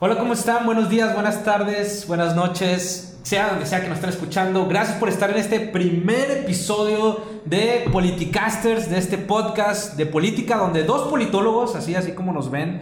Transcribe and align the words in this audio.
Hola, 0.00 0.16
¿cómo 0.16 0.32
están? 0.32 0.64
Buenos 0.64 0.88
días, 0.88 1.12
buenas 1.12 1.42
tardes, 1.42 2.06
buenas 2.06 2.36
noches, 2.36 3.18
sea 3.24 3.48
donde 3.48 3.66
sea 3.66 3.80
que 3.80 3.88
nos 3.88 3.96
estén 3.96 4.10
escuchando. 4.10 4.68
Gracias 4.68 4.96
por 4.96 5.08
estar 5.08 5.28
en 5.28 5.38
este 5.38 5.58
primer 5.58 6.30
episodio 6.30 7.20
de 7.44 7.84
Politicasters, 7.90 8.88
de 8.90 8.98
este 8.98 9.18
podcast 9.18 9.96
de 9.96 10.06
política, 10.06 10.56
donde 10.56 10.84
dos 10.84 11.08
politólogos, 11.08 11.74
así, 11.74 11.96
así 11.96 12.12
como 12.12 12.32
nos 12.32 12.48
ven, 12.48 12.80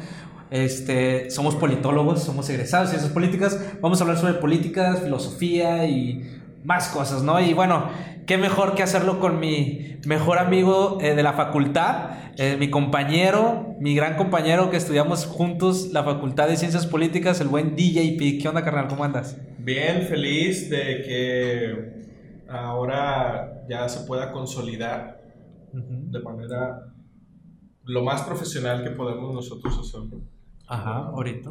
este, 0.51 1.31
somos 1.31 1.55
politólogos, 1.55 2.23
somos 2.23 2.51
egresados 2.51 2.89
de 2.89 2.96
ciencias 2.96 3.14
políticas. 3.14 3.59
Vamos 3.80 3.98
a 3.98 4.05
hablar 4.05 4.19
sobre 4.19 4.35
políticas, 4.35 5.01
filosofía 5.01 5.87
y 5.87 6.43
más 6.67 6.89
cosas, 6.89 7.23
¿no? 7.23 7.41
Y 7.41 7.55
bueno, 7.55 7.89
qué 8.27 8.37
mejor 8.37 8.75
que 8.75 8.82
hacerlo 8.82 9.21
con 9.21 9.39
mi 9.39 9.99
mejor 10.05 10.39
amigo 10.39 10.99
eh, 11.00 11.14
de 11.14 11.23
la 11.23 11.32
facultad, 11.32 12.35
eh, 12.39 12.57
mi 12.59 12.71
compañero, 12.71 13.77
mi 13.79 13.95
gran 13.95 14.17
compañero 14.17 14.68
que 14.68 14.77
estudiamos 14.77 15.27
juntos 15.27 15.93
la 15.93 16.03
Facultad 16.03 16.49
de 16.49 16.57
Ciencias 16.57 16.87
Políticas, 16.87 17.41
el 17.41 17.49
buen 17.49 17.77
DJP. 17.77 18.43
¿Qué 18.43 18.49
onda, 18.49 18.64
carnal? 18.64 18.89
¿Cómo 18.89 19.04
andas? 19.04 19.39
Bien, 19.59 20.03
feliz 20.03 20.68
de 20.68 21.03
que 21.03 22.49
ahora 22.49 23.64
ya 23.68 23.89
se 23.89 24.04
pueda 24.07 24.32
consolidar 24.32 25.23
de 25.73 26.21
manera 26.21 26.93
lo 27.85 28.03
más 28.03 28.23
profesional 28.23 28.82
que 28.82 28.90
podemos 28.90 29.32
nosotros 29.32 29.79
hacerlo. 29.79 30.21
Ajá, 30.67 31.07
ahorita. 31.07 31.51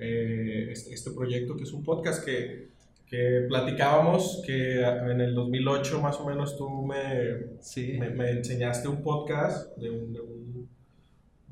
Eh, 0.00 0.68
este, 0.70 0.94
este 0.94 1.10
proyecto 1.10 1.54
que 1.54 1.64
es 1.64 1.72
un 1.72 1.82
podcast 1.82 2.24
que 2.24 2.73
que 3.14 3.46
platicábamos 3.48 4.42
que 4.44 4.82
en 4.82 5.20
el 5.20 5.34
2008 5.34 6.00
más 6.00 6.18
o 6.18 6.26
menos 6.26 6.56
tú 6.56 6.68
me, 6.82 8.10
me, 8.10 8.30
enseñaste 8.30 8.88
un 8.88 9.02
podcast 9.02 9.76
de, 9.76 9.90
un, 9.90 10.68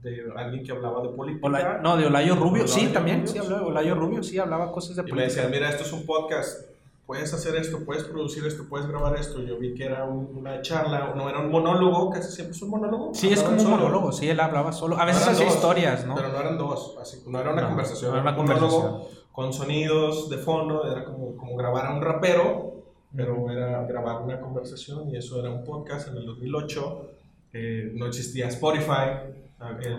de, 0.02 0.24
alguien 0.36 0.64
que 0.64 0.72
hablaba 0.72 1.02
de 1.02 1.10
política. 1.10 1.80
no, 1.82 1.96
de 1.96 2.06
Olayo 2.06 2.34
Rubio, 2.34 2.66
sí, 2.66 2.88
también, 2.88 3.26
sí, 3.28 3.38
hablaba 3.38 3.60
de 3.60 3.66
Olayo 3.66 3.94
Rubio, 3.94 4.22
sí, 4.22 4.38
hablaba 4.38 4.72
cosas 4.72 4.96
de 4.96 5.02
política. 5.02 5.14
Y 5.14 5.20
me 5.20 5.28
decían, 5.28 5.50
mira, 5.50 5.68
esto 5.70 5.84
es 5.84 5.92
un 5.92 6.04
podcast, 6.04 6.68
puedes 7.06 7.32
hacer 7.32 7.54
esto, 7.54 7.84
puedes 7.84 8.04
producir 8.04 8.44
esto, 8.44 8.64
puedes 8.68 8.88
grabar 8.88 9.16
esto. 9.16 9.40
Yo 9.42 9.56
vi 9.58 9.74
que 9.74 9.84
era 9.84 10.04
una 10.04 10.62
charla, 10.62 11.12
no 11.14 11.28
era 11.28 11.38
un 11.38 11.50
monólogo, 11.50 12.10
casi 12.10 12.32
siempre 12.32 12.56
es 12.56 12.62
un 12.62 12.70
monólogo. 12.70 13.14
Sí, 13.14 13.32
es 13.32 13.40
como 13.40 13.62
un 13.62 13.70
monólogo, 13.70 14.10
sí, 14.10 14.28
él 14.28 14.40
hablaba 14.40 14.72
solo. 14.72 14.98
A 14.98 15.04
veces 15.04 15.28
hacía 15.28 15.46
historias, 15.46 16.06
¿no? 16.06 16.16
Pero 16.16 16.30
no 16.30 16.40
eran 16.40 16.58
dos, 16.58 16.96
así, 17.00 17.22
no 17.28 17.38
era 17.40 17.52
una 17.52 17.68
conversación, 17.68 18.10
no 18.10 18.16
era 18.16 18.30
una 18.30 18.36
conversación 18.36 19.21
con 19.32 19.52
sonidos 19.52 20.28
de 20.28 20.38
fondo, 20.38 20.90
era 20.90 21.04
como, 21.04 21.36
como 21.36 21.56
grabar 21.56 21.86
a 21.86 21.94
un 21.94 22.02
rapero, 22.02 22.84
pero 23.14 23.50
era 23.50 23.84
grabar 23.86 24.22
una 24.22 24.40
conversación 24.40 25.10
y 25.10 25.16
eso 25.16 25.40
era 25.40 25.50
un 25.50 25.64
podcast 25.64 26.08
en 26.08 26.18
el 26.18 26.26
2008. 26.26 27.10
Eh, 27.54 27.92
no 27.94 28.06
existía 28.06 28.48
Spotify, 28.48 29.32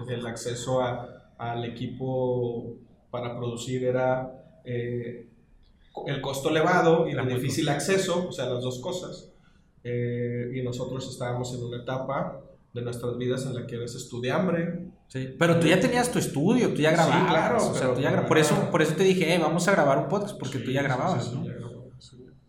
el, 0.10 0.26
acceso 0.26 0.82
a, 0.82 1.34
al 1.38 1.66
equipo 1.66 2.76
para 3.12 3.38
producir 3.38 3.84
era 3.86 4.62
eh, 4.66 5.28
el 6.08 6.22
costo 6.22 6.50
elevado 6.50 7.08
y 7.08 7.12
el 7.12 7.28
difícil 7.28 7.70
acceso, 7.70 8.28
o 8.30 8.32
sea, 8.32 8.50
las 8.50 8.64
dos 8.64 8.80
cosas. 8.80 9.30
Eh, 9.84 10.52
y 10.56 10.62
nosotros 10.62 11.08
estábamos 11.10 11.54
en 11.54 11.64
una 11.64 11.82
etapa 11.84 12.40
de 12.74 12.82
nuestras 12.82 13.18
vidas 13.18 13.46
en 13.46 13.54
la 13.54 13.68
que 13.68 13.76
eres 13.76 13.96
estudiambre. 13.96 14.88
Sí, 15.14 15.36
pero 15.38 15.60
tú 15.60 15.68
ya 15.68 15.80
tenías 15.80 16.12
tu 16.12 16.18
estudio, 16.18 16.74
tú 16.74 16.82
ya 16.82 16.90
grababas. 16.90 17.20
Sí, 17.20 17.28
claro. 17.30 17.58
O 17.58 17.74
sea, 17.76 17.94
tú 17.94 18.02
ya 18.02 18.26
por, 18.26 18.40
eso, 18.40 18.72
por 18.72 18.82
eso 18.82 18.96
te 18.96 19.04
dije, 19.04 19.38
vamos 19.38 19.68
a 19.68 19.72
grabar 19.74 20.00
un 20.00 20.08
podcast, 20.08 20.40
porque 20.40 20.58
tú 20.58 20.72
ya 20.72 20.82
grababas, 20.82 21.32
¿no? 21.32 21.46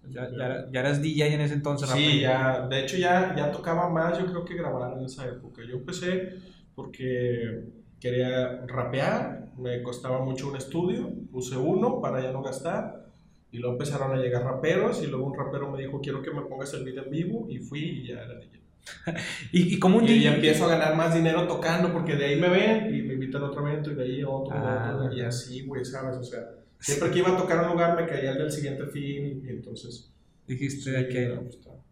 Ya, 0.09 0.31
ya, 0.31 0.67
ya, 0.73 0.81
eras 0.81 1.03
DJ 1.03 1.35
en 1.35 1.43
ese 1.43 1.53
entonces. 1.53 1.91
Sí, 1.91 2.21
ya, 2.21 2.67
de 2.67 2.81
hecho 2.81 2.97
ya, 2.97 3.35
ya 3.37 3.53
tocaba 3.53 3.91
más, 3.91 4.19
yo 4.19 4.25
creo 4.25 4.47
que 4.47 4.55
grabar 4.55 4.97
en 4.97 5.05
esa 5.05 5.27
época. 5.27 5.61
Yo 5.69 5.75
empecé 5.75 6.37
porque 6.75 7.65
quería 8.01 8.65
rapear, 8.67 9.51
me 9.59 9.83
costaba 9.83 10.25
mucho 10.25 10.49
un 10.49 10.57
estudio, 10.57 11.13
puse 11.31 11.59
uno 11.59 12.01
para 12.01 12.23
ya 12.23 12.33
no 12.33 12.41
gastar, 12.41 13.11
y 13.51 13.59
luego 13.59 13.75
empezaron 13.75 14.11
a 14.11 14.23
llegar 14.23 14.43
raperos, 14.43 15.03
y 15.03 15.09
luego 15.09 15.27
un 15.27 15.37
rapero 15.37 15.71
me 15.71 15.83
dijo, 15.83 16.01
quiero 16.01 16.23
que 16.23 16.31
me 16.31 16.41
pongas 16.41 16.73
el 16.73 16.85
video 16.85 17.05
en 17.05 17.11
vivo, 17.11 17.47
y 17.51 17.59
fui 17.59 17.81
y 17.81 18.07
ya 18.07 18.23
era 18.23 18.39
DJ. 18.39 18.54
y, 19.53 19.75
y 19.75 19.79
como 19.79 19.99
un 19.99 20.09
y 20.09 20.27
empiezo 20.27 20.65
a 20.65 20.69
ganar 20.69 20.97
más 20.97 21.15
dinero 21.15 21.47
tocando 21.47 21.93
porque 21.93 22.17
de 22.17 22.27
ahí 22.27 22.41
me 22.41 22.49
ven 22.49 22.95
y 22.95 23.03
me 23.03 23.15
invitan 23.15 23.43
a 23.43 23.47
otro 23.47 23.67
evento 23.67 23.91
y 23.91 23.95
de 23.95 24.03
ahí 24.03 24.21
a 24.23 24.29
otro, 24.29 24.55
ah. 24.55 25.11
y 25.15 25.21
así, 25.21 25.63
güey, 25.63 25.85
¿sabes? 25.85 26.17
O 26.17 26.23
sea, 26.23 26.41
siempre 26.79 27.11
que 27.11 27.19
iba 27.21 27.31
a 27.31 27.37
tocar 27.37 27.65
un 27.65 27.73
lugar 27.73 27.97
me 27.97 28.07
caía 28.07 28.33
el 28.33 28.39
del 28.39 28.53
siguiente 28.53 28.87
fin 28.87 29.43
y 29.45 29.51
entonces... 29.51 30.11
Dijiste 30.47 30.91
de 30.91 31.09
qué, 31.09 31.41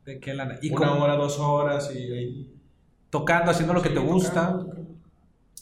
de 0.05 0.21
qué 0.21 0.35
lana. 0.35 0.59
¿Y 0.61 0.71
Una 0.71 0.95
hora, 0.95 1.17
dos 1.17 1.39
horas 1.39 1.91
y 1.95 2.13
ahí... 2.13 2.55
Tocando, 3.09 3.51
haciendo 3.51 3.75
lo 3.75 3.83
que 3.83 3.91
te 3.91 3.99
gusta. 3.99 4.65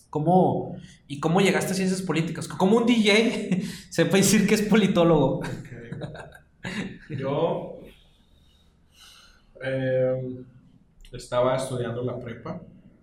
¿Cómo, 0.09 0.77
¿Y 1.07 1.21
cómo 1.21 1.41
llegaste 1.41 1.73
a 1.73 1.75
ciencias 1.75 2.03
políticas? 2.03 2.49
Como 2.49 2.77
un 2.77 2.87
DJ 2.87 3.63
se 3.91 4.07
puede 4.07 4.23
decir 4.23 4.47
que 4.47 4.55
es 4.55 4.63
politólogo. 4.63 5.41
Yo... 7.11 7.77
Eh, 9.63 10.45
estaba 11.13 11.57
estudiando 11.57 12.03
la 12.03 12.19
prepa, 12.19 12.61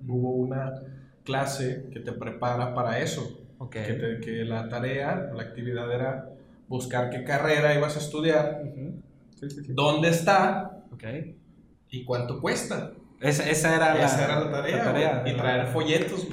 hubo 0.08 0.32
una 0.32 0.74
clase 1.24 1.90
que 1.92 2.00
te 2.00 2.12
prepara 2.12 2.74
para 2.74 3.00
eso. 3.00 3.44
Que, 3.72 4.20
que, 4.24 4.46
la 4.46 4.70
tarea, 4.70 5.32
la 5.34 5.42
actividad 5.42 5.92
era 5.92 6.30
buscar 6.68 7.10
qué 7.10 7.24
carrera 7.24 7.74
ibas 7.74 7.96
a 7.96 8.00
estudiar, 8.00 8.62
dónde 9.70 10.10
está 10.10 10.84
y 11.90 12.06
cuánto 12.06 12.40
cuesta. 12.40 12.94
Esa, 13.20 13.50
esa, 13.50 13.76
era, 13.76 13.96
la, 13.96 14.52
tarea. 14.52 15.24
y 15.26 15.36
traer 15.36 15.68
folletos. 15.68 16.28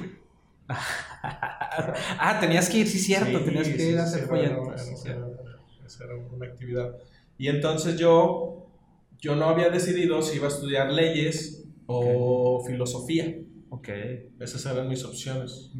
ah, 0.67 2.37
tenías 2.39 2.69
que 2.69 2.77
ir, 2.77 2.87
sí, 2.87 2.99
cierto, 2.99 3.43
tenías 3.43 3.67
que 3.69 3.89
ir 3.89 3.97
a 3.97 4.03
hacer 4.03 4.27
folletos. 4.27 4.67
esa 5.83 6.03
era 6.03 6.15
una 6.15 6.45
actividad. 6.45 6.95
Y 7.39 7.47
entonces 7.47 7.97
yo, 7.97 8.67
yo 9.19 9.35
no 9.35 9.45
había 9.45 9.69
decidido 9.69 10.21
si 10.21 10.37
iba 10.37 10.45
a 10.45 10.49
estudiar 10.49 10.91
leyes 10.91 11.64
o 11.87 12.63
filosofía. 12.65 13.41
Ok. 13.69 13.89
Esas 14.39 14.65
eran 14.65 14.87
mis 14.87 15.03
opciones. 15.03 15.71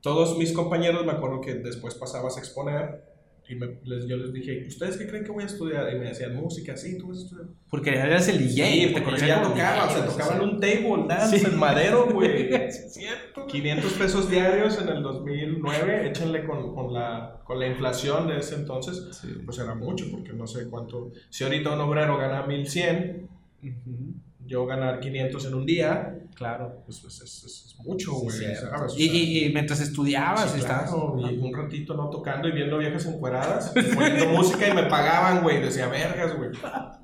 Todos 0.00 0.36
mis 0.36 0.52
compañeros, 0.52 1.06
me 1.06 1.12
acuerdo 1.12 1.40
que 1.40 1.54
después 1.54 1.94
pasabas 1.94 2.36
a 2.36 2.40
exponer 2.40 3.12
y 3.48 3.54
les, 3.88 4.06
yo 4.06 4.16
les 4.16 4.32
dije, 4.32 4.64
¿ustedes 4.66 4.96
qué 4.96 5.06
creen 5.06 5.24
que 5.24 5.32
voy 5.32 5.42
a 5.42 5.46
estudiar? 5.46 5.92
Y 5.94 5.98
me 5.98 6.06
decían, 6.06 6.34
música, 6.34 6.76
sí, 6.76 6.96
tú 6.96 7.08
vas 7.08 7.18
a 7.18 7.22
estudiar. 7.22 7.46
Porque 7.68 7.90
eras 7.90 8.28
el 8.28 8.38
DJ, 8.38 8.88
sí, 8.88 8.94
te 8.94 9.02
conocían 9.02 9.28
ya 9.28 9.42
tocaba, 9.42 9.86
o 9.86 9.90
sea, 9.90 10.06
tocaban 10.06 10.40
un 10.40 10.60
table 10.60 11.04
dance 11.08 11.36
en 11.36 11.58
madero, 11.58 12.08
güey. 12.10 12.50
cierto. 12.70 13.46
500 13.46 13.92
pesos 13.94 14.30
diarios 14.30 14.80
en 14.80 14.88
el 14.88 15.02
2009, 15.02 16.08
échenle 16.08 16.46
con, 16.46 16.74
con, 16.74 16.94
la, 16.94 17.42
con 17.44 17.58
la 17.58 17.66
inflación 17.66 18.28
de 18.28 18.38
ese 18.38 18.54
entonces, 18.54 19.22
pues 19.44 19.58
era 19.58 19.74
mucho, 19.74 20.06
porque 20.10 20.32
no 20.32 20.46
sé 20.46 20.68
cuánto. 20.70 21.12
Si 21.28 21.44
ahorita 21.44 21.74
un 21.74 21.80
obrero 21.80 22.16
gana 22.16 22.46
1100, 22.46 23.28
yo 24.52 24.66
ganar 24.66 25.00
500 25.00 25.46
en 25.46 25.54
un 25.54 25.64
día, 25.64 26.14
claro, 26.34 26.82
pues, 26.84 27.00
pues 27.00 27.22
es, 27.22 27.44
es, 27.44 27.74
mucho, 27.78 28.12
güey. 28.12 28.36
y, 28.98 29.46
y, 29.46 29.52
mientras 29.52 29.80
estudiabas, 29.80 30.54
estabas. 30.54 30.90
y 30.92 31.38
un 31.38 31.54
ratito 31.54 31.94
no 31.94 32.10
tocando 32.10 32.48
y 32.48 32.52
viendo 32.52 32.76
viejas 32.76 33.06
encueradas, 33.06 33.72
poniendo 33.94 34.26
música 34.26 34.68
y 34.68 34.74
me 34.74 34.84
pagaban, 34.84 35.42
güey. 35.42 35.62
Decía, 35.62 35.88
vergas, 35.88 36.36
güey. 36.36 36.50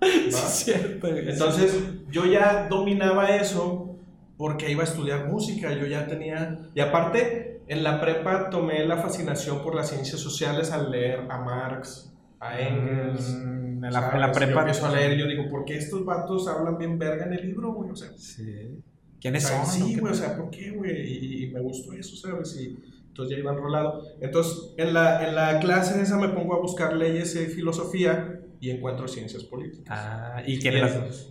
Entonces, 1.27 1.85
yo 2.11 2.27
ya 2.27 2.69
dominaba 2.69 3.35
eso 3.35 3.97
porque 4.37 4.71
iba 4.71 4.83
a 4.83 4.87
estudiar 4.87 5.27
música. 5.27 5.73
Yo 5.73 5.87
ya 5.87 6.07
tenía. 6.07 6.59
Y 6.75 6.81
aparte, 6.81 7.63
en 7.67 7.83
la 7.83 7.99
prepa 7.99 8.51
tomé 8.51 8.85
la 8.87 8.99
fascinación 8.99 9.63
por 9.63 9.75
las 9.75 9.89
ciencias 9.89 10.21
sociales 10.21 10.71
al 10.71 10.91
leer 10.91 11.21
a 11.31 11.39
Marx, 11.39 12.13
a 12.41 12.61
Engels. 12.61 13.31
Mm 13.31 13.68
en 13.85 13.93
la, 13.93 14.11
en 14.13 14.21
la 14.21 14.33
prepa. 14.33 14.53
Yo 14.53 14.59
empiezo 14.61 14.87
a 14.87 14.93
leer 14.93 15.13
y 15.13 15.21
yo 15.21 15.27
digo, 15.27 15.49
¿por 15.49 15.65
qué 15.65 15.77
estos 15.77 16.05
vatos 16.05 16.49
hablan 16.49 16.79
bien 16.79 16.99
verga 16.99 17.27
en 17.27 17.33
el 17.33 17.47
libro, 17.47 17.73
güey? 17.73 17.91
O 17.91 17.97
sea, 17.97 18.11
sí. 18.17 18.83
¿Quiénes 19.21 19.45
son? 19.45 19.67
Sí, 19.67 19.97
güey, 19.99 20.13
o 20.13 20.17
sea, 20.17 20.37
¿por 20.37 20.51
qué, 20.51 20.71
güey? 20.71 21.45
Y, 21.45 21.51
me 21.51 21.61
gustó 21.61 21.93
eso, 21.93 22.17
¿sabes? 22.17 22.57
Y 22.61 22.77
entonces 23.09 23.37
ya 23.37 23.41
iba 23.43 23.53
enrolado. 23.53 24.03
Entonces, 24.21 24.75
en 24.77 24.95
la, 24.95 25.27
en 25.27 25.35
la 25.35 25.59
clase 25.59 26.01
esa 26.01 26.17
me 26.19 26.29
pongo 26.29 26.55
a 26.55 26.61
buscar 26.61 26.95
leyes 26.95 27.35
de 27.35 27.47
filosofía 27.47 28.41
y 28.61 28.71
encuentro 28.71 29.09
ciencias 29.09 29.45
políticas. 29.45 29.87
Ah, 29.89 30.43
¿y 30.47 30.59
qué 30.59 30.71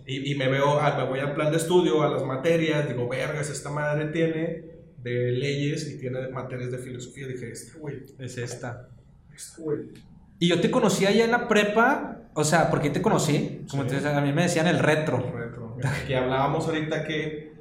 y, 0.06 0.16
y, 0.16 0.32
y, 0.32 0.34
me 0.34 0.48
veo, 0.48 0.78
ah, 0.80 0.96
me 0.98 1.08
voy 1.08 1.20
al 1.20 1.34
plan 1.34 1.50
de 1.50 1.58
estudio, 1.58 2.02
a 2.02 2.10
las 2.10 2.24
materias, 2.24 2.88
digo, 2.88 3.08
vergas, 3.08 3.50
esta 3.50 3.70
madre 3.70 4.06
tiene 4.06 4.78
de 5.02 5.32
leyes 5.32 5.88
y 5.90 5.98
tiene 5.98 6.28
materias 6.28 6.70
de 6.70 6.78
filosofía. 6.78 7.26
Dije, 7.26 7.50
esta, 7.50 7.78
güey. 7.78 8.02
Es 8.18 8.38
esta. 8.38 8.88
Esta, 9.34 9.62
güey. 9.62 9.80
Y 10.38 10.48
yo 10.48 10.60
te 10.60 10.70
conocí 10.70 11.06
allá 11.06 11.24
en 11.24 11.32
la 11.32 11.48
prepa, 11.48 12.27
o 12.38 12.44
sea, 12.44 12.70
¿por 12.70 12.80
qué 12.80 12.90
te 12.90 13.02
conocí? 13.02 13.64
Como 13.68 13.84
te, 13.84 13.96
a 14.06 14.20
mí 14.20 14.32
me 14.32 14.42
decían 14.42 14.68
el 14.68 14.78
retro. 14.78 15.18
retro. 15.18 15.76
Que 16.06 16.14
hablábamos 16.14 16.66
ahorita 16.66 17.04
que 17.04 17.52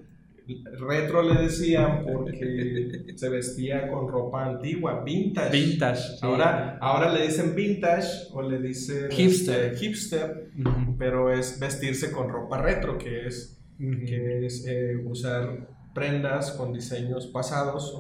retro 0.77 1.24
le 1.24 1.41
decían 1.41 2.06
porque 2.06 3.13
se 3.15 3.29
vestía 3.29 3.89
con 3.89 4.07
ropa 4.07 4.45
antigua, 4.45 5.03
vintage. 5.03 5.50
Vintage. 5.50 6.01
Ahora, 6.21 6.77
ahora 6.79 7.12
le 7.12 7.24
dicen 7.24 7.56
vintage 7.56 8.27
o 8.33 8.44
le 8.44 8.59
dicen 8.59 9.09
hipster, 9.09 9.74
este, 9.74 9.77
hipster 9.77 10.51
pero 11.00 11.33
es 11.33 11.59
vestirse 11.59 12.12
con 12.12 12.29
ropa 12.29 12.62
retro, 12.62 13.00
que 13.00 13.25
es, 13.25 13.59
que 13.79 14.45
es 14.45 14.63
eh, 14.68 14.95
usar 15.06 15.69
prendas 15.95 16.51
con 16.51 16.71
diseños 16.71 17.25
pasados 17.27 17.94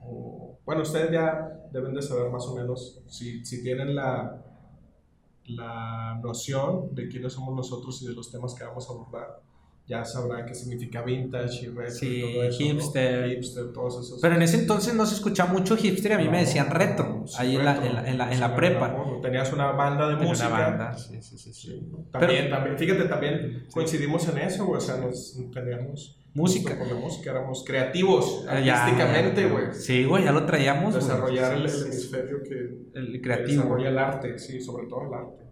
o, 0.00 0.58
bueno, 0.64 0.82
ustedes 0.82 1.10
ya 1.12 1.52
deben 1.70 1.94
de 1.94 2.00
saber 2.00 2.30
más 2.30 2.46
o 2.46 2.56
menos 2.56 3.02
si, 3.06 3.44
si 3.44 3.62
tienen 3.62 3.94
la, 3.94 4.47
la 5.48 6.20
noción 6.22 6.94
de 6.94 7.08
quiénes 7.08 7.32
somos 7.32 7.54
nosotros 7.54 8.02
y 8.02 8.06
de 8.06 8.14
los 8.14 8.30
temas 8.30 8.54
que 8.54 8.64
vamos 8.64 8.88
a 8.88 8.92
abordar 8.92 9.40
ya 9.88 10.04
sabrán 10.04 10.44
qué 10.44 10.54
significa 10.54 11.00
vintage 11.00 11.64
y 11.64 11.68
retro 11.68 11.90
sí, 11.94 12.22
y 12.22 12.32
todo 12.34 12.44
eso. 12.44 12.58
Hipster. 12.58 13.30
Hipster, 13.30 13.72
todos 13.72 14.04
esos. 14.04 14.20
Pero 14.20 14.34
en 14.34 14.42
ese 14.42 14.58
entonces 14.60 14.94
no 14.94 15.06
se 15.06 15.14
escuchaba 15.14 15.50
mucho 15.50 15.78
hipster 15.78 16.10
y 16.10 16.14
a 16.14 16.18
mí 16.18 16.28
me 16.28 16.40
decían 16.40 16.70
retro, 16.70 17.24
ahí 17.38 17.56
en, 17.56 17.64
la, 17.64 17.86
en, 17.86 17.94
la, 17.94 18.06
en, 18.06 18.18
la, 18.18 18.30
en 18.30 18.38
la 18.40 18.54
prepa. 18.54 18.94
Tenías 19.22 19.50
una 19.50 19.72
banda 19.72 20.06
de 20.08 20.16
Tenía 20.16 20.28
música. 20.28 20.48
Una 20.48 20.58
banda, 20.58 20.98
sí, 20.98 21.22
sí, 21.22 21.38
sí. 21.38 21.54
sí. 21.54 21.88
También, 22.12 22.44
Pero- 22.44 22.54
también, 22.56 22.76
fíjate, 22.78 23.04
también 23.06 23.66
coincidimos 23.72 24.28
en 24.28 24.38
eso. 24.38 24.68
O 24.68 24.78
sea, 24.78 24.98
nos 24.98 25.38
teníamos. 25.54 26.20
Música. 26.38 26.78
Por 26.78 26.86
la 26.88 26.94
música, 26.94 27.30
éramos 27.32 27.64
creativos, 27.66 28.44
Ah, 28.48 28.52
artísticamente, 28.56 29.46
güey. 29.48 29.66
Sí, 29.72 30.04
güey, 30.04 30.24
ya 30.24 30.32
lo 30.32 30.46
traíamos. 30.46 30.94
Desarrollar 30.94 31.52
el, 31.54 31.68
Sí, 31.68 31.80
el 31.80 31.86
hemisferio 31.86 32.42
que, 32.42 32.98
El 32.98 33.20
creativo. 33.20 33.62
desarrolla 33.62 33.88
el 33.88 33.98
arte, 33.98 34.38
sí, 34.38 34.60
sobre 34.60 34.86
todo 34.86 35.06
el 35.08 35.14
arte. 35.14 35.44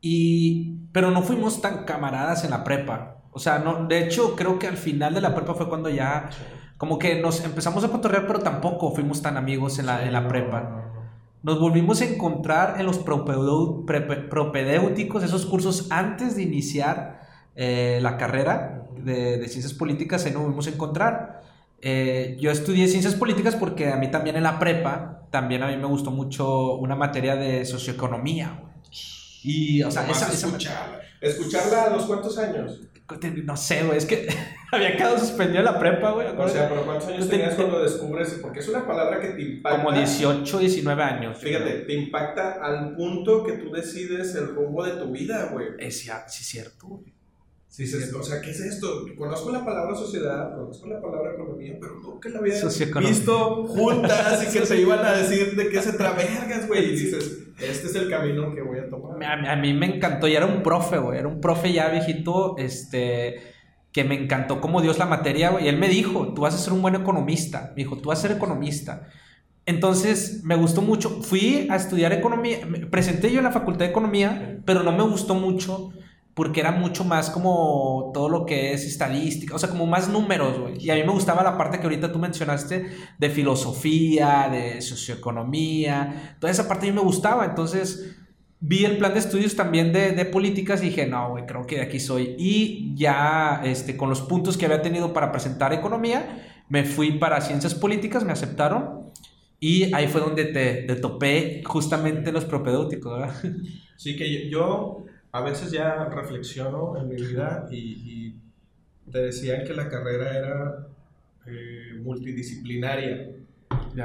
Y, 0.00 0.78
pero 0.92 1.10
no 1.10 1.22
fuimos 1.22 1.60
tan 1.60 1.84
camaradas 1.84 2.44
en 2.44 2.50
la 2.50 2.64
prepa. 2.64 3.22
O 3.32 3.38
sea, 3.38 3.58
no, 3.58 3.86
de 3.86 4.04
hecho, 4.04 4.36
creo 4.36 4.58
que 4.58 4.66
al 4.66 4.76
final 4.76 5.14
de 5.14 5.20
la 5.20 5.34
prepa 5.34 5.54
fue 5.54 5.68
cuando 5.68 5.88
ya, 5.88 6.28
como 6.76 6.98
que 6.98 7.20
nos 7.20 7.44
empezamos 7.44 7.84
a 7.84 7.88
cotorrear, 7.88 8.26
pero 8.26 8.40
tampoco 8.40 8.92
fuimos 8.94 9.22
tan 9.22 9.36
amigos 9.36 9.78
en 9.78 9.86
la, 9.86 10.04
en 10.04 10.12
la 10.12 10.26
prepa. 10.28 10.60
no, 10.62 10.76
no. 10.78 10.84
Nos 11.42 11.60
volvimos 11.60 12.00
a 12.00 12.06
encontrar 12.06 12.80
en 12.80 12.86
los 12.86 12.98
propedéuticos, 13.00 15.22
esos 15.22 15.44
cursos 15.44 15.88
antes 15.90 16.36
de 16.36 16.42
iniciar 16.42 17.20
eh, 17.54 17.98
la 18.00 18.16
carrera 18.16 18.73
de, 19.04 19.38
de 19.38 19.48
ciencias 19.48 19.74
políticas, 19.74 20.24
ahí 20.24 20.32
nos 20.32 20.66
a 20.66 20.70
encontrar. 20.70 21.42
Eh, 21.80 22.36
yo 22.40 22.50
estudié 22.50 22.88
ciencias 22.88 23.14
políticas 23.14 23.56
porque 23.56 23.88
a 23.88 23.96
mí 23.96 24.10
también 24.10 24.36
en 24.36 24.42
la 24.42 24.58
prepa, 24.58 25.26
también 25.30 25.62
a 25.62 25.68
mí 25.68 25.76
me 25.76 25.86
gustó 25.86 26.10
mucho 26.10 26.74
una 26.76 26.96
materia 26.96 27.36
de 27.36 27.64
socioeconomía. 27.64 28.60
Y, 29.42 29.82
o 29.82 29.90
sea, 29.90 30.08
esa, 30.08 30.32
escucharla. 30.32 31.00
¿Escucharla 31.20 31.84
a 31.84 31.90
los 31.90 32.04
cuántos 32.04 32.38
años? 32.38 32.80
no 33.44 33.56
sé, 33.56 33.84
güey, 33.84 33.98
es 33.98 34.06
que 34.06 34.26
había 34.72 34.96
quedado 34.96 35.18
suspendido 35.18 35.58
en 35.58 35.66
la 35.66 35.78
prepa, 35.78 36.12
güey. 36.12 36.26
O 36.26 36.48
sea, 36.48 36.68
pero 36.70 36.84
¿cuántos 36.86 37.08
años 37.08 37.28
te- 37.28 37.36
tenías 37.36 37.54
cuando 37.54 37.82
descubres? 37.82 38.38
Porque 38.40 38.60
es 38.60 38.68
una 38.68 38.86
palabra 38.86 39.20
que 39.20 39.28
te 39.28 39.42
impacta. 39.42 39.82
como 39.84 39.94
18, 39.94 40.58
19 40.58 41.02
años. 41.02 41.38
Fíjate, 41.38 41.70
te 41.80 41.94
impacta 41.94 42.64
al 42.64 42.96
punto 42.96 43.44
que 43.44 43.52
tú 43.54 43.70
decides 43.70 44.34
el 44.36 44.54
rumbo 44.54 44.82
de 44.84 44.92
tu 44.92 45.10
vida, 45.10 45.50
güey. 45.52 45.66
Es, 45.78 45.98
sí, 46.00 46.10
cierto, 46.44 46.86
güey. 46.86 47.13
Dices, 47.76 48.12
o 48.14 48.22
sea, 48.22 48.40
¿qué 48.40 48.50
es 48.50 48.60
esto? 48.60 49.04
Conozco 49.18 49.50
la 49.50 49.64
palabra 49.64 49.94
sociedad, 49.96 50.54
conozco 50.54 50.86
la 50.86 51.00
palabra 51.00 51.32
economía, 51.34 51.76
pero 51.80 51.94
nunca 52.00 52.28
la 52.28 52.38
había 52.38 52.54
visto 53.00 53.64
juntas 53.66 54.44
y 54.48 54.52
que 54.52 54.60
te 54.64 54.80
iban 54.80 55.04
a 55.04 55.12
decir 55.12 55.56
de 55.56 55.68
qué 55.68 55.82
se 55.82 55.92
travergas, 55.94 56.68
güey. 56.68 56.84
Y 56.84 56.90
dices, 56.92 57.38
este 57.58 57.86
es 57.88 57.94
el 57.96 58.08
camino 58.08 58.54
que 58.54 58.62
voy 58.62 58.78
a 58.78 58.88
tomar. 58.88 59.22
A, 59.24 59.36
mí- 59.36 59.48
a 59.48 59.56
mí 59.56 59.72
me 59.74 59.86
encantó, 59.96 60.28
y 60.28 60.36
era 60.36 60.46
un 60.46 60.62
profe, 60.62 60.98
güey, 60.98 61.18
era 61.18 61.26
un 61.28 61.40
profe 61.40 61.72
ya 61.72 61.88
viejito, 61.88 62.56
este, 62.58 63.36
que 63.90 64.04
me 64.04 64.14
encantó 64.22 64.60
como 64.60 64.80
Dios 64.80 64.98
la 64.98 65.06
materia, 65.06 65.50
güey, 65.50 65.64
y 65.64 65.68
él 65.68 65.78
me 65.78 65.88
dijo, 65.88 66.32
tú 66.32 66.42
vas 66.42 66.54
a 66.54 66.58
ser 66.58 66.72
un 66.72 66.82
buen 66.82 66.94
economista, 66.94 67.72
me 67.76 67.82
dijo, 67.82 67.96
tú 67.98 68.10
vas 68.10 68.20
a 68.20 68.22
ser 68.28 68.36
economista. 68.36 69.08
Entonces, 69.66 70.44
me 70.44 70.56
gustó 70.56 70.82
mucho, 70.82 71.22
fui 71.22 71.66
a 71.70 71.76
estudiar 71.76 72.12
economía, 72.12 72.58
presenté 72.90 73.30
yo 73.32 73.38
en 73.38 73.44
la 73.44 73.50
facultad 73.52 73.86
de 73.86 73.90
economía, 73.90 74.60
pero 74.64 74.82
no 74.82 74.92
me 74.92 75.02
gustó 75.04 75.34
mucho 75.34 75.90
porque 76.34 76.60
era 76.60 76.72
mucho 76.72 77.04
más 77.04 77.30
como 77.30 78.10
todo 78.12 78.28
lo 78.28 78.44
que 78.44 78.72
es 78.72 78.84
estadística, 78.84 79.54
o 79.54 79.58
sea, 79.58 79.68
como 79.68 79.86
más 79.86 80.08
números, 80.08 80.58
güey. 80.58 80.84
Y 80.84 80.90
a 80.90 80.96
mí 80.96 81.04
me 81.04 81.12
gustaba 81.12 81.44
la 81.44 81.56
parte 81.56 81.78
que 81.78 81.84
ahorita 81.84 82.10
tú 82.10 82.18
mencionaste 82.18 82.86
de 83.18 83.30
filosofía, 83.30 84.48
de 84.50 84.82
socioeconomía, 84.82 86.36
toda 86.40 86.50
esa 86.50 86.66
parte 86.66 86.88
a 86.88 86.90
mí 86.90 86.96
me 86.96 87.04
gustaba, 87.04 87.44
entonces 87.44 88.16
vi 88.58 88.84
el 88.84 88.98
plan 88.98 89.12
de 89.12 89.20
estudios 89.20 89.54
también 89.54 89.92
de, 89.92 90.12
de 90.12 90.24
políticas 90.24 90.82
y 90.82 90.86
dije, 90.86 91.06
no, 91.06 91.30
güey, 91.30 91.46
creo 91.46 91.66
que 91.66 91.76
de 91.76 91.82
aquí 91.82 92.00
soy. 92.00 92.34
Y 92.36 92.94
ya 92.96 93.60
este, 93.64 93.96
con 93.96 94.08
los 94.08 94.22
puntos 94.22 94.56
que 94.56 94.64
había 94.64 94.82
tenido 94.82 95.12
para 95.12 95.30
presentar 95.30 95.72
economía, 95.72 96.64
me 96.68 96.84
fui 96.84 97.12
para 97.18 97.40
ciencias 97.42 97.74
políticas, 97.74 98.24
me 98.24 98.32
aceptaron. 98.32 99.12
Y 99.60 99.94
ahí 99.94 100.08
fue 100.08 100.20
donde 100.20 100.46
te, 100.46 100.82
te 100.82 100.96
topé 100.96 101.62
justamente 101.64 102.32
los 102.32 102.44
propedéuticos, 102.44 103.20
¿verdad? 103.20 103.34
Sí, 103.96 104.16
que 104.16 104.50
yo, 104.50 104.50
yo 104.50 105.04
a 105.34 105.40
veces 105.40 105.72
ya 105.72 106.04
reflexiono 106.04 106.96
en 106.96 107.08
mi 107.08 107.16
vida 107.16 107.66
y, 107.68 107.76
y 107.76 109.10
te 109.10 109.18
decían 109.18 109.64
que 109.64 109.74
la 109.74 109.88
carrera 109.88 110.38
era 110.38 110.86
eh, 111.46 111.98
multidisciplinaria. 112.00 113.30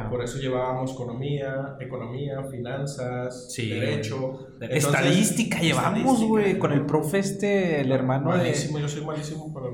Por 0.10 0.24
eso 0.24 0.40
llevábamos 0.40 0.94
economía, 0.94 1.78
economía, 1.80 2.44
finanzas, 2.46 3.54
Sí, 3.54 3.70
derecho. 3.70 4.48
Entonces, 4.54 4.86
estadística 4.86 5.60
llevamos, 5.60 6.24
güey, 6.24 6.58
con 6.58 6.72
el 6.72 6.88
profe 6.88 7.20
este, 7.20 7.82
el 7.82 7.92
hermano 7.92 8.32
de... 8.32 8.38
Malísimo, 8.40 8.80
yo 8.80 8.88
soy 8.88 9.06
malísimo 9.06 9.54
para. 9.54 9.68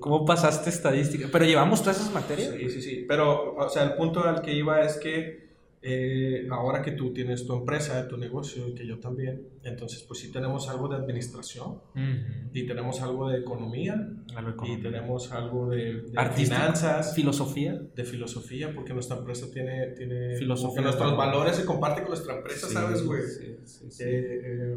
¿Cómo 0.00 0.24
pasaste 0.24 0.70
estadística? 0.70 1.28
Pero 1.30 1.44
llevamos 1.44 1.82
todas 1.82 1.98
esas 2.00 2.14
materias. 2.14 2.54
Sí, 2.58 2.70
sí, 2.70 2.80
sí. 2.80 3.04
Pero, 3.06 3.56
o 3.56 3.68
sea, 3.68 3.82
el 3.82 3.92
punto 3.92 4.24
al 4.24 4.40
que 4.40 4.54
iba 4.54 4.80
es 4.80 4.96
que 4.96 5.47
eh, 5.80 6.46
ahora 6.50 6.82
que 6.82 6.92
tú 6.92 7.12
tienes 7.12 7.46
tu 7.46 7.54
empresa, 7.54 8.08
tu 8.08 8.16
negocio, 8.16 8.66
y 8.68 8.74
que 8.74 8.84
yo 8.86 8.98
también, 8.98 9.42
entonces 9.62 10.02
pues 10.02 10.18
sí 10.20 10.32
tenemos 10.32 10.68
algo 10.68 10.88
de 10.88 10.96
administración 10.96 11.68
Ujú. 11.94 12.50
y 12.52 12.66
tenemos 12.66 13.00
algo 13.00 13.28
de 13.28 13.38
economía 13.38 13.94
Algo 14.34 14.66
y 14.66 14.80
tenemos 14.80 15.30
algo 15.32 15.68
de, 15.70 16.02
de 16.02 16.30
finanzas, 16.34 17.14
Filosofía. 17.14 17.80
de 17.94 18.04
filosofía, 18.04 18.72
porque 18.74 18.92
nuestra 18.92 19.18
empresa 19.18 19.46
tiene, 19.52 19.88
tiene 19.96 20.34
Filosofía 20.36 20.82
nuestros 20.82 21.16
valores 21.16 21.54
se 21.56 21.64
comparten 21.64 22.04
con 22.04 22.10
nuestra 22.14 22.36
empresa, 22.38 22.66
Sí, 22.66 22.74
¿sabes, 22.74 23.04
güey? 23.06 23.22
sí, 23.22 23.56
sí. 23.64 24.04
Eh, 24.04 24.40
eh, 24.44 24.76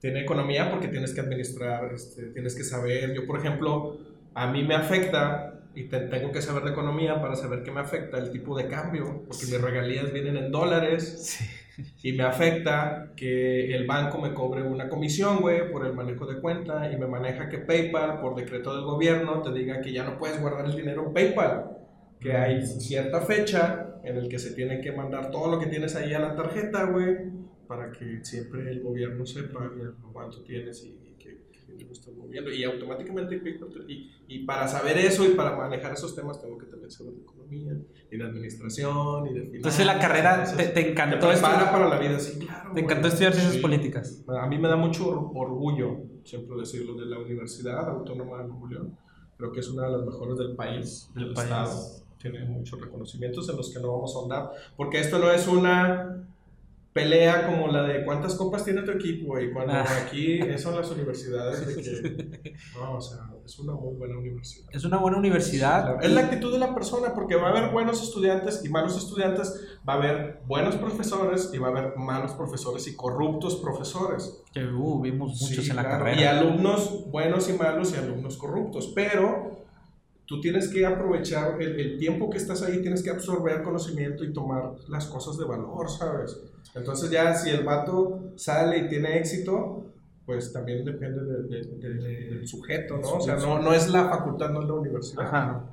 tiene 0.00 0.22
economía 0.22 0.68
porque 0.70 0.88
tienes 0.88 1.12
que 1.14 1.20
administrar, 1.20 1.92
este, 1.94 2.24
tienes 2.30 2.56
que 2.56 2.64
saber. 2.64 3.14
Yo, 3.14 3.24
por 3.24 3.38
ejemplo, 3.38 3.98
a 4.34 4.50
mí 4.50 4.64
me 4.64 4.74
afecta 4.74 5.51
y 5.74 5.84
te- 5.84 6.00
tengo 6.08 6.32
que 6.32 6.42
saber 6.42 6.64
de 6.64 6.70
economía 6.70 7.20
para 7.20 7.34
saber 7.36 7.62
qué 7.62 7.70
me 7.70 7.80
afecta 7.80 8.18
el 8.18 8.30
tipo 8.30 8.56
de 8.56 8.66
cambio, 8.68 9.24
porque 9.26 9.46
mis 9.46 9.60
regalías 9.60 10.12
vienen 10.12 10.36
en 10.36 10.50
dólares 10.52 11.38
Sí. 11.76 12.08
y 12.08 12.12
me 12.12 12.24
afecta 12.24 13.12
que 13.16 13.74
el 13.74 13.86
banco 13.86 14.18
me 14.18 14.34
cobre 14.34 14.62
una 14.62 14.88
comisión, 14.90 15.40
güey, 15.40 15.70
por 15.72 15.86
el 15.86 15.94
manejo 15.94 16.26
de 16.26 16.40
cuenta 16.40 16.92
y 16.92 16.96
me 16.98 17.06
maneja 17.06 17.48
que 17.48 17.58
PayPal, 17.58 18.20
por 18.20 18.34
decreto 18.34 18.74
del 18.76 18.84
gobierno, 18.84 19.40
te 19.42 19.52
diga 19.52 19.80
que 19.80 19.92
ya 19.92 20.04
no 20.04 20.18
puedes 20.18 20.38
guardar 20.40 20.66
el 20.66 20.76
dinero 20.76 21.06
en 21.06 21.12
PayPal, 21.14 21.70
que 22.20 22.34
hay 22.34 22.64
cierta 22.66 23.22
fecha 23.22 23.96
en 24.04 24.16
el 24.16 24.28
que 24.28 24.38
se 24.38 24.52
tiene 24.54 24.80
que 24.80 24.92
mandar 24.92 25.30
todo 25.30 25.50
lo 25.50 25.58
que 25.58 25.66
tienes 25.66 25.96
ahí 25.96 26.12
a 26.12 26.18
la 26.18 26.34
tarjeta, 26.36 26.84
güey, 26.84 27.16
para 27.66 27.90
que 27.90 28.22
siempre 28.24 28.70
el 28.70 28.82
gobierno 28.82 29.24
sepa 29.24 29.70
cuánto 30.12 30.42
tienes 30.42 30.84
y, 30.84 31.11
y 31.74 31.78
qué, 31.78 31.84
qué 31.84 31.84
dinero 31.84 31.92
estás 31.92 32.14
moviendo. 32.14 32.50
Y 32.50 32.64
automáticamente 32.64 33.38
te- 33.38 33.58
y, 33.92 34.10
y 34.28 34.44
para 34.44 34.66
saber 34.68 34.98
eso 34.98 35.24
y 35.24 35.30
para 35.30 35.56
manejar 35.56 35.92
esos 35.92 36.14
temas 36.14 36.40
tengo 36.40 36.58
que 36.58 36.66
también 36.66 36.90
saber 36.90 37.12
de 37.14 37.20
economía 37.22 37.72
y 38.10 38.16
de 38.16 38.24
administración 38.24 39.26
y 39.26 39.34
de 39.34 39.40
finanzas. 39.40 39.54
Entonces 39.56 39.86
la 39.86 39.98
carrera 39.98 40.34
te, 40.36 40.40
Entonces, 40.50 40.74
te 40.74 40.82
te 40.82 40.90
encantó 40.90 41.28
prepara 41.28 41.34
estudiar. 41.54 41.72
para 41.72 41.88
la 41.88 41.98
vida, 41.98 42.18
sí, 42.18 42.38
claro. 42.38 42.62
Te 42.64 42.70
güey. 42.70 42.84
encantó 42.84 43.08
estudiar 43.08 43.32
ciencias 43.32 43.54
Sí. 43.56 43.60
políticas. 43.60 44.24
A 44.28 44.46
mí 44.46 44.58
me 44.58 44.68
da 44.68 44.76
mucho 44.76 45.08
or- 45.08 45.30
orgullo, 45.34 45.98
siempre 46.24 46.56
decirlo, 46.58 46.94
de 46.94 47.06
la 47.06 47.18
Universidad 47.18 47.88
Autónoma 47.88 48.38
de 48.42 48.48
Nuevo 48.48 48.66
León. 48.68 48.98
Creo 49.36 49.50
que 49.52 49.60
es 49.60 49.68
una 49.68 49.86
de 49.86 49.92
las 49.96 50.06
mejores 50.06 50.38
del 50.38 50.54
país, 50.54 51.10
del, 51.14 51.24
Del 51.26 51.34
país. 51.34 51.48
Estado. 51.48 52.02
Tiene 52.18 52.44
muchos 52.44 52.80
reconocimientos 52.80 53.48
en 53.48 53.56
los 53.56 53.72
que 53.74 53.80
no 53.80 53.90
vamos 53.92 54.14
a 54.14 54.18
ahondar. 54.20 54.50
Porque 54.76 55.00
esto 55.00 55.18
no 55.18 55.30
es 55.32 55.48
una 55.48 56.28
pelea 56.92 57.46
como 57.46 57.68
la 57.68 57.82
de 57.84 58.04
cuántas 58.04 58.34
copas 58.34 58.64
tiene 58.64 58.82
tu 58.82 58.90
equipo, 58.90 59.38
y 59.40 59.50
cuando 59.52 59.72
Ah. 59.72 59.86
aquí 60.04 60.40
son 60.58 60.76
las 60.76 60.90
universidades 60.90 61.66
de 61.66 61.82
que. 61.82 62.52
No, 62.74 62.96
o 62.96 63.00
sea, 63.00 63.18
es 63.44 63.58
una 63.58 63.72
muy 63.72 63.94
buena 63.96 64.18
universidad. 64.18 64.68
Es 64.72 64.84
una 64.84 64.98
buena 64.98 65.16
universidad. 65.18 66.02
Es 66.04 66.10
la 66.10 66.20
actitud 66.22 66.52
de 66.52 66.58
la 66.58 66.74
persona, 66.74 67.14
porque 67.14 67.36
va 67.36 67.48
a 67.48 67.50
haber 67.50 67.70
buenos 67.72 68.02
estudiantes 68.02 68.62
y 68.64 68.68
malos 68.68 68.96
estudiantes, 68.96 69.78
va 69.88 69.94
a 69.94 69.96
haber 69.96 70.40
buenos 70.46 70.76
profesores 70.76 71.50
y 71.54 71.58
va 71.58 71.68
a 71.68 71.70
haber 71.70 71.96
malos 71.96 72.32
profesores 72.32 72.86
y 72.88 72.94
corruptos 72.94 73.56
profesores. 73.56 74.42
Que 74.52 74.64
uh, 74.66 75.00
vimos 75.00 75.40
muchos 75.40 75.64
Sí, 75.64 75.70
en 75.70 75.76
la 75.76 75.82
claro, 75.84 75.98
carrera. 76.04 76.20
Y 76.20 76.24
alumnos 76.24 77.10
buenos 77.10 77.48
y 77.48 77.54
malos 77.54 77.94
y 77.94 77.96
alumnos 77.96 78.36
corruptos, 78.36 78.92
pero 78.94 79.61
tú 80.26 80.40
tienes 80.40 80.68
que 80.68 80.86
aprovechar 80.86 81.60
el, 81.60 81.98
tiempo 81.98 82.30
que 82.30 82.38
estás 82.38 82.62
ahí, 82.62 82.80
tienes 82.80 83.02
que 83.02 83.10
absorber 83.10 83.62
conocimiento 83.62 84.24
y 84.24 84.32
tomar 84.32 84.72
las 84.88 85.06
cosas 85.06 85.36
de 85.38 85.44
valor, 85.44 85.90
¿sabes? 85.90 86.40
Entonces 86.74 87.10
ya 87.10 87.34
si 87.34 87.50
el 87.50 87.64
vato 87.64 88.32
sale 88.36 88.78
y 88.78 88.88
tiene 88.88 89.18
éxito, 89.18 89.86
pues 90.24 90.52
también 90.52 90.84
depende 90.84 91.20
de- 91.24 91.42
de- 91.48 91.94
de- 91.94 92.34
del 92.36 92.46
sujeto, 92.48 92.96
¿no? 92.98 93.14
O 93.14 93.20
sea, 93.20 93.36
no, 93.36 93.60
no 93.60 93.74
es 93.74 93.88
la 93.90 94.08
facultad, 94.08 94.50
no 94.50 94.62
es 94.62 94.68
la 94.68 94.74
universidad. 94.74 95.24
Ajá. 95.26 95.64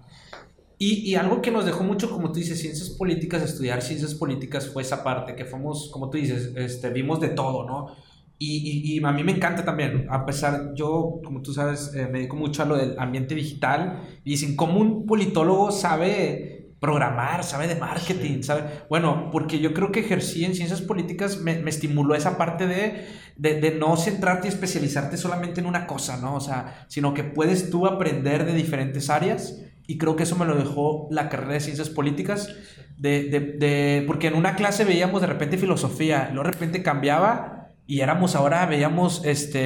Y, 0.81 1.09
y 1.11 1.15
algo 1.15 1.41
que 1.41 1.51
nos 1.51 1.65
dejó 1.65 1.83
mucho, 1.83 2.09
como 2.09 2.31
tú 2.31 2.39
dices, 2.39 2.59
ciencias 2.59 2.89
políticas, 2.89 3.43
estudiar 3.43 3.81
ciencias 3.81 4.15
políticas 4.15 4.67
fue 4.69 4.81
esa 4.81 5.03
parte, 5.03 5.35
que 5.35 5.43
fuimos, 5.45 5.89
como 5.91 6.09
tú 6.09 6.17
dices, 6.17 6.53
este, 6.55 6.89
vimos 6.89 7.19
de 7.19 7.29
todo, 7.29 7.65
¿no? 7.65 7.95
Y, 8.41 8.93
y, 8.93 8.97
y 8.97 9.03
a 9.03 9.11
mí 9.11 9.23
me 9.23 9.33
encanta 9.33 9.65
también, 9.65 10.07
a 10.09 10.25
pesar, 10.25 10.73
yo, 10.73 11.19
como 11.23 11.41
tú 11.41 11.53
sabes, 11.53 11.93
eh, 11.93 12.07
me 12.07 12.19
dedico 12.19 12.37
mucho 12.37 12.63
a 12.63 12.65
lo 12.65 12.77
del 12.77 12.97
ambiente 12.97 13.35
digital, 13.35 14.01
y 14.23 14.31
dicen, 14.31 14.55
¿cómo 14.55 14.79
un 14.79 15.05
politólogo 15.05 15.71
sabe 15.71 16.59
programar, 16.79 17.43
sabe 17.43 17.67
de 17.67 17.75
marketing, 17.75 18.41
sabe. 18.41 18.63
Bueno, 18.89 19.29
porque 19.31 19.59
yo 19.59 19.73
creo 19.73 19.91
que 19.91 19.99
ejercí 19.99 20.45
en 20.45 20.55
ciencias 20.55 20.81
políticas, 20.81 21.39
me, 21.41 21.61
estimuló 21.69 22.15
esa 22.15 22.37
parte 22.37 22.67
de, 22.67 23.05
de, 23.35 23.71
no 23.71 23.97
centrarte 23.97 24.47
y 24.47 24.49
especializarte 24.49 25.17
solamente 25.17 25.59
en 25.59 25.67
una 25.67 25.85
cosa, 25.87 26.17
¿no? 26.17 26.35
O 26.35 26.39
sea, 26.39 26.85
sino 26.87 27.13
que 27.13 27.23
puedes 27.23 27.69
tú 27.69 27.85
aprender 27.85 28.45
de 28.45 28.53
diferentes 28.53 29.09
áreas. 29.09 29.61
Y 29.87 29.97
creo 29.97 30.15
que 30.15 30.23
eso 30.23 30.35
me 30.35 30.45
lo 30.45 30.55
dejó 30.55 31.07
la 31.11 31.29
carrera 31.29 31.53
de 31.53 31.59
ciencias 31.59 31.89
políticas. 31.89 32.55
De, 32.97 33.29
de, 33.29 34.03
porque 34.07 34.27
en 34.27 34.35
una 34.35 34.55
clase 34.55 34.85
veíamos 34.85 35.21
de 35.21 35.27
repente 35.27 35.57
filosofía, 35.57 36.27
y 36.29 36.33
luego 36.33 36.47
de 36.47 36.53
repente 36.53 36.83
cambiaba 36.83 37.58
y 37.89 38.01
éramos 38.01 38.35
ahora, 38.35 38.67
veíamos 38.67 39.25
este, 39.25 39.57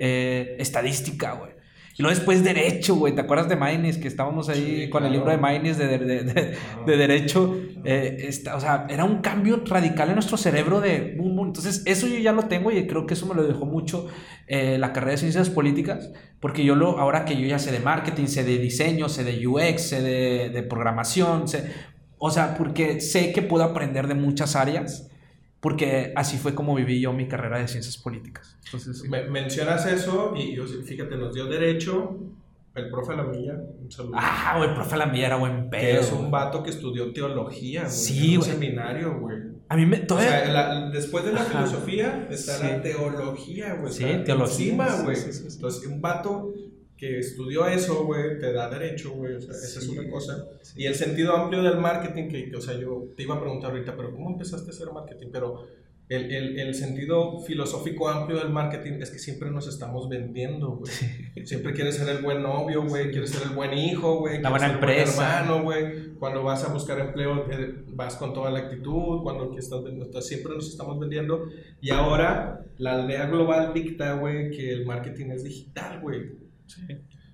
eh, 0.00 0.56
estadística, 0.60 1.32
güey. 1.32 1.50
Y 1.98 2.02
luego 2.02 2.14
después 2.16 2.44
derecho, 2.44 2.94
güey. 2.94 3.12
¿Te 3.12 3.22
acuerdas 3.22 3.48
de 3.48 3.56
Maines? 3.56 3.98
Que 3.98 4.06
estábamos 4.06 4.48
ahí 4.48 4.88
con 4.88 5.04
el 5.04 5.10
libro 5.10 5.32
de 5.32 5.36
Maines 5.36 5.78
de, 5.78 5.98
de, 5.98 6.22
de, 6.86 6.96
derecho. 6.96 7.58
Eh, 7.84 8.30
o 8.54 8.60
sea, 8.60 8.86
era 8.88 9.02
un 9.02 9.20
cambio 9.20 9.64
radical 9.66 10.10
en 10.10 10.14
nuestro 10.14 10.36
cerebro 10.36 10.80
de... 10.80 11.16
Entonces, 11.18 11.82
eso 11.84 12.06
yo 12.06 12.18
ya 12.18 12.30
lo 12.30 12.44
tengo 12.44 12.70
y 12.70 12.86
creo 12.86 13.04
que 13.04 13.14
eso 13.14 13.26
me 13.26 13.34
lo 13.34 13.42
dejó 13.42 13.66
mucho 13.66 14.06
eh, 14.46 14.78
la 14.78 14.92
carrera 14.92 15.12
de 15.12 15.18
ciencias 15.18 15.50
políticas. 15.50 16.12
Porque 16.38 16.64
yo 16.64 16.76
lo, 16.76 17.00
ahora 17.00 17.24
que 17.24 17.36
yo 17.36 17.48
ya 17.48 17.58
sé 17.58 17.72
de 17.72 17.80
marketing, 17.80 18.26
sé 18.26 18.44
de 18.44 18.58
diseño, 18.58 19.08
sé 19.08 19.24
de 19.24 19.44
UX, 19.44 19.82
sé 19.82 20.02
de, 20.02 20.62
programación, 20.62 21.48
sé... 21.48 21.68
O 22.16 22.30
sea, 22.30 22.54
porque 22.56 23.00
sé 23.00 23.32
que 23.32 23.42
puedo 23.42 23.64
aprender 23.64 24.06
de 24.06 24.14
muchas 24.14 24.54
áreas 24.54 25.10
porque 25.62 26.12
así 26.16 26.38
fue 26.38 26.56
como 26.56 26.74
viví 26.74 27.00
yo 27.00 27.12
mi 27.12 27.28
carrera 27.28 27.60
de 27.60 27.68
ciencias 27.68 27.96
políticas. 27.96 28.58
Entonces, 28.64 29.08
mencionas 29.30 29.86
eso 29.86 30.34
y 30.36 30.56
yo, 30.56 30.66
fíjate, 30.66 31.16
nos 31.16 31.34
dio 31.34 31.46
derecho 31.46 32.18
el 32.74 32.90
profe 32.90 33.14
Lamilla, 33.14 33.54
un 33.80 33.88
saludo. 33.88 34.14
Ah, 34.16 34.54
güey, 34.56 34.70
el 34.70 34.74
profe 34.74 34.96
Lamilla 34.96 35.26
era 35.26 35.36
buen 35.36 35.70
pedo. 35.70 35.80
Que 35.80 36.00
es 36.00 36.10
un 36.10 36.32
vato 36.32 36.64
que 36.64 36.70
estudió 36.70 37.12
teología, 37.12 37.82
güey. 37.82 37.92
Sí, 37.92 38.36
un 38.36 38.42
seminario, 38.42 39.20
güey. 39.20 39.38
A 39.68 39.76
mí 39.76 39.86
me... 39.86 39.98
Todavía... 39.98 40.40
O 40.40 40.44
sea, 40.46 40.90
después 40.90 41.24
de 41.24 41.32
la 41.32 41.44
filosofía 41.44 42.26
está 42.28 42.58
la 42.58 42.82
teología, 42.82 43.74
güey. 43.74 43.92
Sí, 43.92 44.04
teología. 44.24 45.02
güey. 45.04 45.16
Entonces, 45.16 45.86
un 45.86 46.00
vato 46.00 46.52
que 47.02 47.18
estudió 47.18 47.66
eso, 47.66 48.04
güey, 48.04 48.38
te 48.38 48.52
da 48.52 48.70
derecho, 48.70 49.10
güey, 49.10 49.34
o 49.34 49.40
sea, 49.40 49.50
esa 49.50 49.80
es 49.80 49.88
una 49.88 50.08
cosa. 50.08 50.46
Y 50.76 50.86
el 50.86 50.94
sentido 50.94 51.34
amplio 51.36 51.60
del 51.60 51.78
marketing, 51.78 52.28
que, 52.28 52.54
o 52.54 52.60
sea, 52.60 52.78
yo 52.78 53.08
te 53.16 53.24
iba 53.24 53.34
a 53.34 53.40
preguntar 53.40 53.72
ahorita, 53.72 53.96
pero 53.96 54.12
¿cómo 54.12 54.30
empezaste 54.30 54.70
a 54.70 54.72
hacer 54.72 54.86
marketing? 54.92 55.26
Pero 55.32 55.66
el, 56.08 56.32
el, 56.32 56.60
el, 56.60 56.74
sentido 56.76 57.40
filosófico 57.40 58.08
amplio 58.08 58.38
del 58.38 58.50
marketing 58.50 59.00
es 59.00 59.10
que 59.10 59.18
siempre 59.18 59.50
nos 59.50 59.66
estamos 59.66 60.08
vendiendo, 60.08 60.76
güey. 60.76 60.92
Siempre 61.44 61.72
quieres 61.72 61.96
ser 61.96 62.08
el 62.08 62.22
buen 62.22 62.40
novio, 62.40 62.84
güey, 62.84 63.10
quieres 63.10 63.30
ser 63.30 63.48
el 63.48 63.56
buen 63.56 63.74
hijo, 63.76 64.20
güey. 64.20 64.40
La 64.40 64.50
buena 64.50 64.74
empresa. 64.74 65.40
hermano, 65.40 65.64
güey. 65.64 66.14
Cuando 66.20 66.44
vas 66.44 66.62
a 66.62 66.72
buscar 66.72 67.00
empleo, 67.00 67.50
eh, 67.50 67.82
vas 67.88 68.14
con 68.14 68.32
toda 68.32 68.52
la 68.52 68.60
actitud. 68.60 69.24
Cuando 69.24 69.58
estás, 69.58 70.24
siempre 70.24 70.54
nos 70.54 70.68
estamos 70.68 71.00
vendiendo. 71.00 71.48
Y 71.80 71.90
ahora 71.90 72.64
la 72.78 72.92
aldea 72.92 73.26
global 73.26 73.74
dicta, 73.74 74.12
güey, 74.12 74.52
que 74.52 74.70
el 74.70 74.86
marketing 74.86 75.30
es 75.30 75.42
digital, 75.42 76.00
güey. 76.00 76.41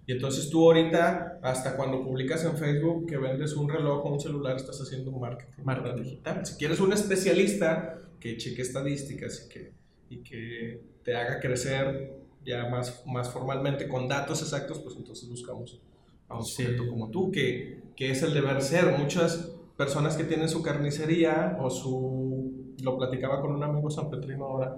Y 0.08 0.12
entonces 0.12 0.48
tú 0.48 0.64
ahorita, 0.64 1.38
hasta 1.42 1.76
cuando 1.76 2.02
publicas 2.02 2.42
en 2.42 2.56
Facebook 2.56 3.06
que 3.06 3.18
vendes 3.18 3.54
un 3.54 3.68
reloj 3.68 4.06
o 4.06 4.14
un 4.14 4.18
celular, 4.18 4.56
estás 4.56 4.80
haciendo 4.80 5.10
un 5.10 5.20
marketing, 5.20 5.62
marketing. 5.62 6.02
digital. 6.02 6.46
Si 6.46 6.56
quieres 6.56 6.80
un 6.80 6.94
especialista 6.94 8.00
que 8.18 8.38
cheque 8.38 8.62
estadísticas 8.62 9.44
y 9.44 9.48
que, 9.50 9.72
y 10.08 10.16
que 10.22 10.80
te 11.04 11.14
haga 11.14 11.38
crecer 11.40 12.14
ya 12.42 12.70
más, 12.70 13.02
más 13.04 13.28
formalmente 13.28 13.86
con 13.86 14.08
datos 14.08 14.40
exactos, 14.40 14.78
pues 14.78 14.96
entonces 14.96 15.28
buscamos 15.28 15.78
a 16.26 16.38
un 16.38 16.44
sujeto 16.46 16.88
como 16.88 17.10
tú, 17.10 17.30
que, 17.30 17.82
que 17.94 18.10
es 18.10 18.22
el 18.22 18.32
deber 18.32 18.62
ser. 18.62 18.96
Muchas 18.96 19.52
personas 19.76 20.16
que 20.16 20.24
tienen 20.24 20.48
su 20.48 20.62
carnicería 20.62 21.58
o 21.60 21.68
su... 21.68 22.74
Lo 22.82 22.96
platicaba 22.96 23.42
con 23.42 23.52
un 23.52 23.62
amigo 23.62 23.90
San 23.90 24.08
Petrino 24.08 24.46
ahora. 24.46 24.74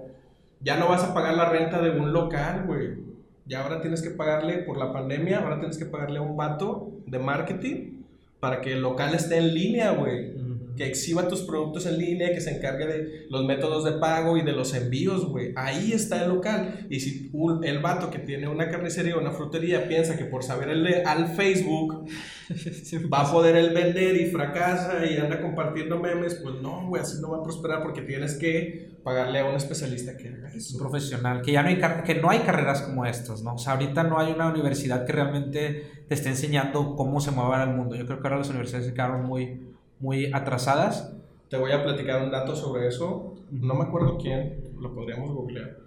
Ya 0.59 0.75
no 0.75 0.89
vas 0.89 1.05
a 1.05 1.13
pagar 1.13 1.35
la 1.35 1.47
renta 1.47 1.81
de 1.81 1.91
un 1.91 2.11
local, 2.11 2.65
güey 2.67 3.10
ya 3.45 3.63
ahora 3.63 3.81
tienes 3.81 4.01
que 4.01 4.11
pagarle 4.11 4.59
por 4.59 4.77
la 4.77 4.93
pandemia, 4.93 5.39
ahora 5.39 5.59
tienes 5.59 5.77
que 5.77 5.85
pagarle 5.85 6.19
a 6.19 6.21
un 6.21 6.37
vato 6.37 6.91
de 7.05 7.19
marketing 7.19 8.01
para 8.39 8.61
que 8.61 8.73
el 8.73 8.81
local 8.81 9.13
esté 9.13 9.37
en 9.37 9.53
línea, 9.53 9.91
güey 9.91 10.50
que 10.75 10.85
exhiba 10.85 11.27
tus 11.27 11.41
productos 11.41 11.85
en 11.85 11.97
línea, 11.97 12.33
que 12.33 12.41
se 12.41 12.55
encargue 12.55 12.85
de 12.85 13.25
los 13.29 13.45
métodos 13.45 13.83
de 13.83 13.93
pago 13.93 14.37
y 14.37 14.41
de 14.41 14.51
los 14.53 14.73
envíos, 14.73 15.25
güey. 15.25 15.53
Ahí 15.55 15.91
está 15.91 16.23
el 16.23 16.29
local. 16.29 16.87
Y 16.89 16.99
si 16.99 17.31
el 17.63 17.79
vato 17.79 18.09
que 18.09 18.19
tiene 18.19 18.47
una 18.47 18.69
carnicería 18.69 19.15
o 19.15 19.19
una 19.19 19.31
frutería 19.31 19.87
piensa 19.87 20.17
que 20.17 20.25
por 20.25 20.43
saber 20.43 20.69
el, 20.69 21.05
al 21.05 21.35
Facebook 21.35 22.05
va 23.13 23.21
a 23.21 23.31
poder 23.31 23.55
el 23.55 23.73
vender 23.73 24.15
y 24.15 24.31
fracasa 24.31 25.05
y 25.05 25.17
anda 25.17 25.41
compartiendo 25.41 25.99
memes, 25.99 26.35
pues 26.35 26.55
no, 26.61 26.87
güey, 26.87 27.01
así 27.01 27.21
no 27.21 27.31
va 27.31 27.37
a 27.39 27.43
prosperar 27.43 27.83
porque 27.83 28.01
tienes 28.01 28.35
que 28.35 28.91
pagarle 29.03 29.39
a 29.39 29.45
un 29.45 29.55
especialista 29.55 30.15
que 30.15 30.29
haga 30.29 30.49
eso. 30.49 30.75
Un 30.75 30.81
profesional, 30.81 31.41
que 31.41 31.51
ya 31.51 31.63
no 31.63 31.69
hay, 31.69 31.81
que 32.05 32.15
no 32.15 32.29
hay 32.29 32.39
carreras 32.39 32.81
como 32.81 33.05
estas, 33.05 33.41
¿no? 33.41 33.55
O 33.55 33.57
sea, 33.57 33.73
ahorita 33.73 34.03
no 34.03 34.19
hay 34.19 34.31
una 34.31 34.49
universidad 34.49 35.05
que 35.05 35.11
realmente 35.11 36.05
te 36.07 36.13
esté 36.13 36.29
enseñando 36.29 36.95
cómo 36.95 37.19
se 37.19 37.31
mueve 37.31 37.63
el 37.63 37.75
mundo. 37.75 37.95
Yo 37.95 38.05
creo 38.05 38.19
que 38.19 38.27
ahora 38.27 38.37
las 38.37 38.49
universidades 38.49 38.87
se 38.87 38.93
quedaron 38.93 39.25
muy 39.25 39.70
muy 40.01 40.31
atrasadas. 40.33 41.15
Te 41.49 41.57
voy 41.57 41.71
a 41.71 41.83
platicar 41.83 42.21
un 42.21 42.31
dato 42.31 42.55
sobre 42.55 42.87
eso. 42.87 43.35
No 43.51 43.75
me 43.75 43.85
acuerdo 43.85 44.17
quién, 44.17 44.73
lo 44.79 44.93
podríamos 44.93 45.31
googlear. 45.31 45.77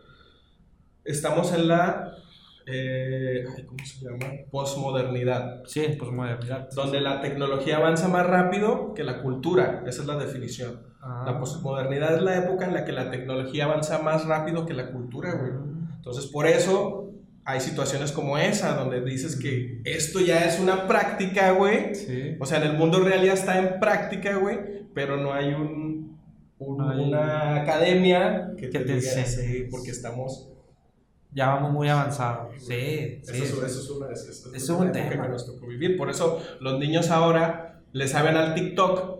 Estamos 1.04 1.52
en 1.52 1.68
la. 1.68 2.12
Eh, 2.66 3.44
¿Cómo 3.66 3.85
se 3.85 4.04
llama? 4.04 4.33
Postmodernidad. 4.50 5.62
Sí, 5.66 5.87
posmodernidad. 5.99 6.71
Donde 6.75 7.00
la 7.00 7.21
tecnología 7.21 7.76
avanza 7.76 8.09
más 8.09 8.26
rápido 8.26 8.94
que 8.94 9.04
la 9.04 9.21
cultura. 9.21 9.83
Esa 9.87 10.02
es 10.02 10.06
la 10.06 10.16
definición. 10.16 10.80
Ah. 11.02 11.25
La 11.26 11.38
postmodernidad 11.38 12.14
es 12.14 12.23
la 12.23 12.38
época 12.38 12.66
en 12.66 12.75
la 12.75 12.85
que 12.85 12.92
la 12.92 13.11
tecnología 13.11 13.64
avanza 13.64 13.99
más 13.99 14.25
rápido 14.26 14.64
que 14.64 14.73
la 14.73 14.92
cultura, 14.92 15.35
güey. 15.35 15.52
Ah. 15.52 15.94
Entonces, 15.97 16.26
por 16.26 16.47
eso 16.47 17.04
hay 17.45 17.61
situaciones 17.61 18.13
como 18.13 18.39
esa, 18.39 18.75
donde 18.75 19.03
dices 19.03 19.37
que 19.37 19.81
esto 19.85 20.21
ya 20.21 20.47
es 20.47 20.59
una 20.59 20.89
práctica, 20.89 21.53
güey. 21.53 21.93
O 22.41 22.47
sea, 22.47 22.59
en 22.59 22.71
el 22.71 22.79
mundo 22.79 23.01
real 23.01 23.25
ya 23.25 23.35
está 23.35 23.59
en 23.59 23.79
práctica, 23.81 24.37
güey, 24.37 24.59
pero 24.95 25.19
no 25.19 25.33
hay 25.33 25.53
un, 25.53 26.19
una 26.59 27.63
academia 27.63 28.53
que, 28.57 28.69
te, 28.69 28.85
diga, 28.85 29.25
sí, 29.25 29.67
porque 29.71 29.91
estamos... 29.91 30.51
Ya 31.33 31.49
vamos 31.49 31.73
muy 31.73 31.89
avanzados. 31.89 32.55
Sí, 32.59 33.21
sí. 33.25 33.43
Eso, 33.43 33.67
es, 33.67 33.91
una, 33.91 34.13
eso, 34.13 34.55
es 34.55 34.69
un 34.71 34.93
tema 34.93 35.23
que 35.23 35.29
nos 35.29 35.45
tocó 35.45 35.67
vivir. 35.67 35.97
Por 35.97 36.09
eso 36.09 36.41
los 36.61 36.79
niños 36.79 37.11
ahora 37.11 37.83
le 37.93 38.07
saben 38.07 38.37
al 38.37 38.55
TikTok, 38.55 39.19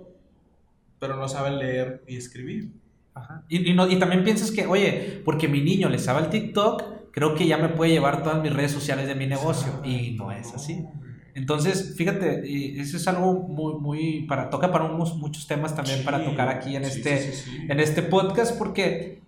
pero 1.00 1.16
no 1.16 1.28
saben 1.28 1.59
leer 1.59 2.04
y 2.07 2.16
escribir. 2.16 2.71
Ajá. 3.14 3.45
Y, 3.49 3.69
y, 3.69 3.75
no, 3.75 3.90
y 3.90 3.99
también 3.99 4.23
piensas 4.23 4.52
que, 4.52 4.64
oye, 4.64 5.23
porque 5.25 5.49
mi 5.49 5.61
niño 5.61 5.88
le 5.88 5.99
sabe 5.99 6.21
al 6.21 6.31
TikTok, 6.31 6.93
creo 7.14 7.37
que 7.37 7.47
ya 7.47 7.59
me 7.59 7.68
puede 7.68 7.92
llevar 7.92 8.25
todas 8.25 8.42
mis 8.42 8.52
redes 8.52 8.73
sociales 8.73 9.06
de 9.06 9.14
mi 9.14 9.26
negocio. 9.26 9.80
Y 9.85 10.16
no 10.18 10.33
es 10.33 10.52
así. 10.52 10.85
Entonces, 11.35 11.94
fíjate, 11.97 12.42
eso 12.80 12.97
es 12.97 13.09
algo 13.09 13.35
muy, 13.35 13.75
muy, 13.75 14.26
para, 14.26 14.50
toca 14.50 14.71
para 14.71 14.85
unos, 14.85 15.16
muchos 15.16 15.47
temas 15.47 15.75
también 15.75 16.04
para 16.04 16.25
tocar 16.25 16.49
aquí 16.49 16.76
en, 16.76 16.85
este, 16.85 17.33
en 17.68 17.80
este 17.80 18.02
podcast, 18.02 18.59
porque 18.59 19.21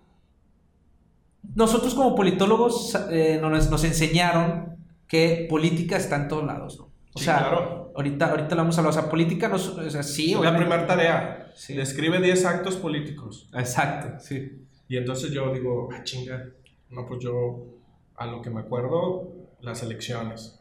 nosotros 1.55 1.93
como 1.95 2.15
politólogos 2.15 2.97
eh, 3.09 3.39
nos, 3.41 3.69
nos, 3.69 3.83
enseñaron 3.83 4.77
que 5.07 5.47
política 5.49 5.97
está 5.97 6.17
en 6.17 6.27
todos 6.27 6.45
lados, 6.45 6.77
¿no? 6.77 6.87
O 7.13 7.19
sea, 7.19 7.49
ahorita, 7.95 8.29
ahorita 8.29 8.49
lo 8.55 8.61
vamos 8.61 8.77
a 8.77 8.81
hablar, 8.81 8.91
o 8.91 9.01
sea, 9.01 9.09
política 9.09 9.47
no, 9.47 9.55
o 9.55 9.89
sea, 9.89 10.03
sí. 10.03 10.35
La 10.41 10.55
primera 10.55 10.85
tarea, 10.85 11.51
describe 11.69 12.21
10 12.21 12.45
actos 12.45 12.75
políticos. 12.75 13.49
Exacto, 13.53 14.19
sí. 14.19 14.65
Y 14.87 14.97
entonces 14.97 15.31
yo 15.31 15.51
digo, 15.51 15.89
ah, 15.91 16.03
chinga, 16.03 16.45
no, 16.91 17.05
pues 17.05 17.21
yo 17.21 17.76
a 18.17 18.25
lo 18.25 18.41
que 18.41 18.49
me 18.49 18.61
acuerdo, 18.61 19.31
las 19.61 19.83
elecciones. 19.83 20.59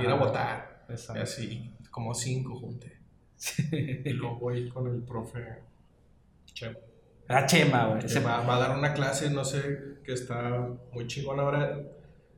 Ir 0.00 0.08
a 0.08 0.14
votar. 0.14 0.86
Así, 1.20 1.72
como 1.90 2.14
cinco 2.14 2.56
junté. 2.56 2.98
Y 4.04 4.10
luego 4.10 4.38
voy 4.38 4.68
con 4.68 4.86
el 4.88 5.02
profe 5.02 5.62
Chema. 6.46 6.78
Ah, 7.28 7.46
Chema, 7.46 7.86
güey. 7.86 8.08
Se 8.08 8.20
va, 8.20 8.40
va, 8.40 8.56
a 8.56 8.60
dar 8.60 8.78
una 8.78 8.94
clase, 8.94 9.30
no 9.30 9.44
sé, 9.44 10.00
que 10.04 10.12
está 10.12 10.68
muy 10.92 11.06
chingón 11.06 11.40
ahora. 11.40 11.80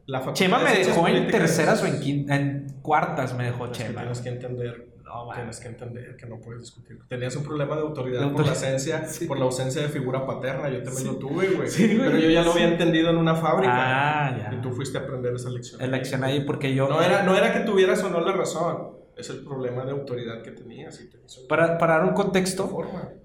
La 0.07 0.33
Chema 0.33 0.59
me 0.59 0.73
dejó 0.73 1.07
en 1.09 1.29
terceras 1.29 1.83
o 1.83 1.87
en, 1.87 2.31
en 2.31 2.67
cuartas, 2.83 3.35
me 3.35 3.45
dejó 3.45 3.71
Chema. 3.73 4.01
tienes 4.01 4.21
que 4.21 4.29
entender 4.29 4.96
tienes 5.35 5.61
que 5.61 5.69
entender 5.69 6.17
que 6.17 6.27
no 6.27 6.41
puedes 6.41 6.63
discutir. 6.63 6.99
Tenías 7.09 7.37
un 7.37 7.45
problema 7.45 7.77
de 7.77 7.83
autoridad, 7.83 8.33
por 8.33 8.45
la 8.45 8.51
ausencia, 8.51 9.07
por 9.29 9.39
la 9.39 9.45
ausencia 9.45 9.83
de 9.83 9.89
figura 9.89 10.27
paterna. 10.27 10.69
Yo 10.69 10.83
también 10.83 11.07
lo 11.07 11.17
tuve, 11.17 11.49
güey. 11.49 11.69
Pero 11.77 12.19
yo 12.19 12.31
ya 12.31 12.43
lo 12.43 12.53
había 12.53 12.69
entendido 12.69 13.11
en 13.11 13.17
una 13.17 13.35
fábrica. 13.35 13.73
Ah, 13.75 14.37
ya. 14.37 14.55
Y 14.55 14.61
tú 14.61 14.73
fuiste 14.73 14.99
a 14.99 15.03
aprender 15.03 15.35
esa 15.35 15.51
lección. 15.51 15.81
La 15.81 15.87
lección 15.87 16.25
ahí 16.25 16.41
porque 16.41 16.75
yo... 16.75 16.89
No 16.89 17.01
era, 17.03 17.23
no 17.23 17.37
era 17.37 17.53
que 17.53 17.61
tuvieras 17.61 18.03
o 18.03 18.11
no 18.11 18.21
la 18.21 18.33
razón. 18.33 18.97
Es 19.17 19.31
el 19.31 19.43
problema 19.43 19.85
de 19.87 19.93
autoridad 19.93 20.43
que 20.43 20.51
tenías. 20.51 21.01
para, 21.49 21.79
para, 21.79 21.95
dar 21.95 22.05
un 22.05 22.13
contexto, 22.13 22.71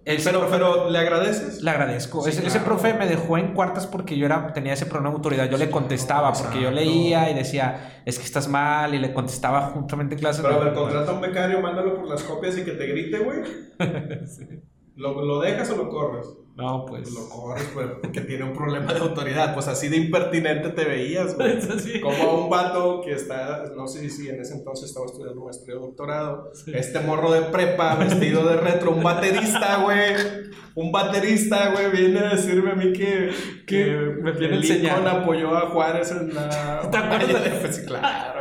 pero, 0.05 0.47
pero 0.49 0.89
¿le 0.89 0.97
agradeces? 0.97 1.61
Le 1.61 1.69
agradezco. 1.69 2.25
ese, 2.25 2.59
profe 2.61 2.93
me 2.93 3.07
dejó 3.07 3.37
en 3.37 3.53
cuartas 3.53 3.87
porque 3.87 4.17
yo 4.17 4.25
era, 4.25 4.53
tenía 4.53 4.73
ese 4.73 4.85
problema 4.85 5.09
de 5.09 5.15
autoridad. 5.17 5.49
Yo 5.49 5.57
le 5.57 5.69
contestaba 5.69 6.31
porque 6.31 6.61
yo 6.61 6.71
leía 6.71 7.29
y 7.29 7.33
decía, 7.33 8.01
es 8.05 8.17
que 8.17 8.23
estás 8.23 8.47
mal, 8.47 8.95
y 8.95 8.99
le 8.99 9.13
contestaba 9.13 9.63
juntamente 9.71 10.15
en 10.15 10.19
clase. 10.21 10.41
Pero 10.41 10.61
a 10.61 10.63
ver, 10.63 10.73
contrata 10.73 11.11
a 11.11 11.13
un 11.13 11.21
becario, 11.21 11.59
mándalo 11.59 11.95
por 11.95 12.07
las 12.07 12.23
copias 12.23 12.57
y 12.57 12.63
que 12.63 12.71
te 12.71 12.87
grite, 12.87 13.19
güey. 13.19 13.41
¿Lo, 14.95 15.23
¿Lo 15.23 15.39
dejas 15.39 15.69
o 15.71 15.77
lo 15.77 15.89
corres? 15.89 16.27
No, 16.55 16.85
pues. 16.85 17.11
Lo 17.11 17.29
corres, 17.29 17.67
pues, 17.73 17.87
porque 18.01 18.21
tiene 18.21 18.43
un 18.43 18.53
problema 18.53 18.93
de 18.93 18.99
autoridad. 18.99 19.53
Pues 19.53 19.67
así 19.67 19.87
de 19.89 19.97
impertinente 19.97 20.69
te 20.69 20.85
veías, 20.85 21.35
güey. 21.35 21.59
Como 22.01 22.23
a 22.23 22.33
un 22.43 22.49
vato 22.49 23.01
que 23.01 23.13
está, 23.13 23.63
no 23.75 23.87
sé 23.87 24.09
si 24.09 24.29
en 24.29 24.41
ese 24.41 24.55
entonces 24.55 24.89
estaba 24.89 25.05
estudiando 25.05 25.43
maestría 25.43 25.77
o 25.77 25.81
doctorado. 25.81 26.51
Este 26.67 26.99
morro 26.99 27.31
de 27.31 27.41
prepa, 27.43 27.95
vestido 27.95 28.47
de 28.47 28.57
retro, 28.57 28.91
un 28.91 29.03
baterista, 29.03 29.77
güey. 29.77 30.51
Un 30.73 30.91
baterista, 30.91 31.71
güey, 31.71 31.91
viene 31.91 32.19
a 32.19 32.29
decirme 32.29 32.71
a 32.71 32.75
mí 32.75 32.93
que, 32.93 33.29
que 33.67 33.85
me 34.21 34.31
viene 34.31 34.57
Lincoln 34.57 35.05
apoyó 35.07 35.55
a 35.55 35.69
Juárez 35.69 36.11
en 36.11 36.33
la. 36.33 36.87
¿Te 36.89 36.97
acuerdas? 36.97 37.79
claro, 37.87 38.40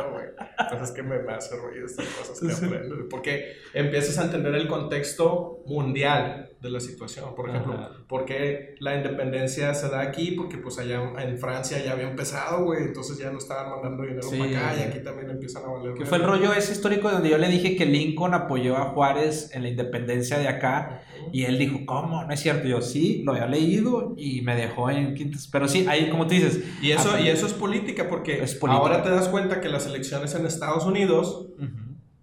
Entonces 0.63 0.89
es 0.89 0.95
que 0.95 1.03
me, 1.03 1.19
me 1.19 1.33
hace 1.33 1.55
ruido 1.55 1.85
estas 1.85 2.05
cosas 2.07 2.39
que 2.39 2.65
aprendo. 2.65 3.07
Porque 3.09 3.57
empiezas 3.73 4.17
a 4.17 4.25
entender 4.25 4.55
el 4.55 4.67
contexto 4.67 5.63
mundial 5.65 6.51
de 6.61 6.69
la 6.69 6.79
situación. 6.79 7.33
Por 7.35 7.49
ejemplo, 7.49 7.75
¿por 8.07 8.25
qué 8.25 8.75
la 8.79 8.95
independencia 8.95 9.73
se 9.73 9.89
da 9.89 10.01
aquí? 10.01 10.31
Porque 10.31 10.57
pues 10.57 10.77
allá 10.77 11.01
en 11.19 11.39
Francia 11.39 11.83
ya 11.83 11.93
había 11.93 12.09
empezado, 12.09 12.65
güey, 12.65 12.83
entonces 12.83 13.17
ya 13.17 13.31
no 13.31 13.39
estaban 13.39 13.71
mandando 13.71 14.03
dinero 14.03 14.29
para 14.29 14.69
acá 14.69 14.79
y 14.79 14.81
aquí 14.83 14.99
también 15.03 15.31
empiezan 15.31 15.63
a 15.63 15.67
valer. 15.69 15.95
Que 15.95 16.05
fue 16.05 16.19
el 16.19 16.23
rollo 16.23 16.53
ese 16.53 16.73
histórico 16.73 17.09
donde 17.09 17.29
yo 17.29 17.37
le 17.39 17.47
dije 17.47 17.75
que 17.75 17.85
Lincoln 17.85 18.33
apoyó 18.35 18.77
a 18.77 18.91
Juárez 18.91 19.49
en 19.53 19.63
la 19.63 19.69
independencia 19.69 20.37
de 20.37 20.47
acá 20.47 21.01
y 21.31 21.45
él 21.45 21.57
dijo, 21.57 21.79
¿cómo? 21.85 22.23
No 22.23 22.33
es 22.33 22.39
cierto. 22.39 22.67
Yo 22.67 22.81
sí, 22.81 23.21
lo 23.23 23.33
había 23.33 23.47
leído 23.47 24.13
y 24.17 24.41
me 24.41 24.55
dejó 24.55 24.89
en 24.89 25.15
quintas. 25.15 25.47
Pero 25.47 25.67
sí, 25.67 25.85
ahí 25.87 26.09
como 26.09 26.27
tú 26.27 26.33
dices. 26.33 26.63
Y 26.81 26.91
eso, 26.91 27.19
y 27.19 27.27
eso 27.27 27.45
es 27.45 27.53
política 27.53 28.07
porque 28.09 28.43
ahora 28.67 29.03
te 29.03 29.09
das 29.09 29.27
cuenta 29.27 29.61
que 29.61 29.69
las 29.69 29.85
elecciones 29.85 30.35
en 30.35 30.45
Estados 30.45 30.85
Unidos 30.85 31.47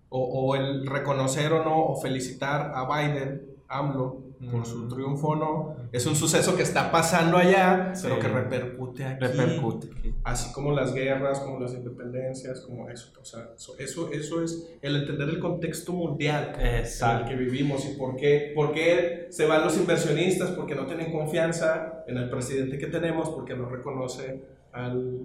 o, 0.09 0.21
o 0.21 0.57
el 0.57 0.87
reconocer 0.87 1.53
o 1.53 1.65
no 1.65 1.85
o 1.85 2.01
felicitar 2.01 2.73
a 2.75 2.87
Biden, 2.87 3.43
AMLO, 3.69 4.28
por 4.51 4.65
su 4.65 4.89
triunfo 4.89 5.35
no. 5.35 5.77
Es 5.93 6.07
un 6.07 6.15
suceso 6.15 6.57
que 6.57 6.63
está 6.63 6.91
pasando 6.93 7.37
allá, 7.37 7.93
pero 8.01 8.19
que 8.19 8.29
repercute 8.29 9.05
aquí. 9.05 9.25
Repercute. 9.25 9.89
Así 10.23 10.53
como 10.53 10.73
las 10.73 10.95
guerras, 10.95 11.41
como 11.41 11.59
las 11.59 11.75
independencias, 11.75 12.61
como 12.61 12.89
eso. 12.89 13.13
O 13.21 13.25
sea, 13.25 13.51
eso, 13.79 14.11
eso 14.11 14.43
es 14.43 14.71
el 14.81 14.97
entender 14.97 15.29
el 15.29 15.41
contexto 15.41 15.93
mundial 15.93 16.55
en 16.59 16.85
el 16.85 17.25
que 17.27 17.37
vivimos 17.37 17.85
y 17.87 17.97
por 17.97 18.17
qué, 18.17 18.53
por 18.55 18.73
qué 18.73 19.27
se 19.31 19.47
van 19.47 19.65
los 19.65 19.77
inversionistas, 19.77 20.51
porque 20.53 20.75
no 20.75 20.87
tienen 20.87 21.13
confianza 21.13 22.05
en 22.07 22.17
el 22.17 22.31
presidente 22.31 22.79
que 22.79 22.87
tenemos, 22.87 23.31
porque 23.31 23.55
no 23.55 23.69
reconoce 23.69 24.43
al 24.73 25.23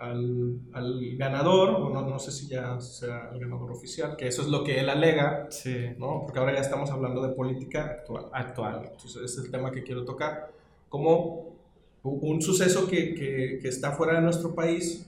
al, 0.00 0.58
al, 0.72 1.16
ganador, 1.16 1.70
o 1.70 1.90
no, 1.90 2.02
no, 2.02 2.18
sé 2.18 2.32
si 2.32 2.48
ya 2.48 2.80
sea 2.80 3.30
el 3.32 3.40
ganador 3.40 3.70
oficial, 3.70 4.16
que 4.16 4.26
eso 4.26 4.42
es 4.42 4.48
lo 4.48 4.64
que 4.64 4.80
él 4.80 4.88
alega, 4.88 5.46
sí. 5.50 5.90
¿no? 5.98 6.22
porque 6.22 6.38
ahora 6.38 6.54
ya 6.54 6.60
estamos 6.60 6.90
hablando 6.90 7.22
de 7.22 7.34
política 7.34 7.84
actual. 7.84 8.26
Actual. 8.32 8.82
Entonces, 8.90 9.16
ese 9.16 9.40
es 9.40 9.46
el 9.46 9.50
tema 9.50 9.70
que 9.70 9.82
quiero 9.82 10.04
tocar. 10.04 10.50
Como 10.88 11.50
un 12.02 12.42
suceso 12.42 12.86
que, 12.88 13.14
que, 13.14 13.58
que 13.60 13.68
está 13.68 13.92
fuera 13.92 14.14
de 14.14 14.22
nuestro 14.22 14.54
país 14.54 15.06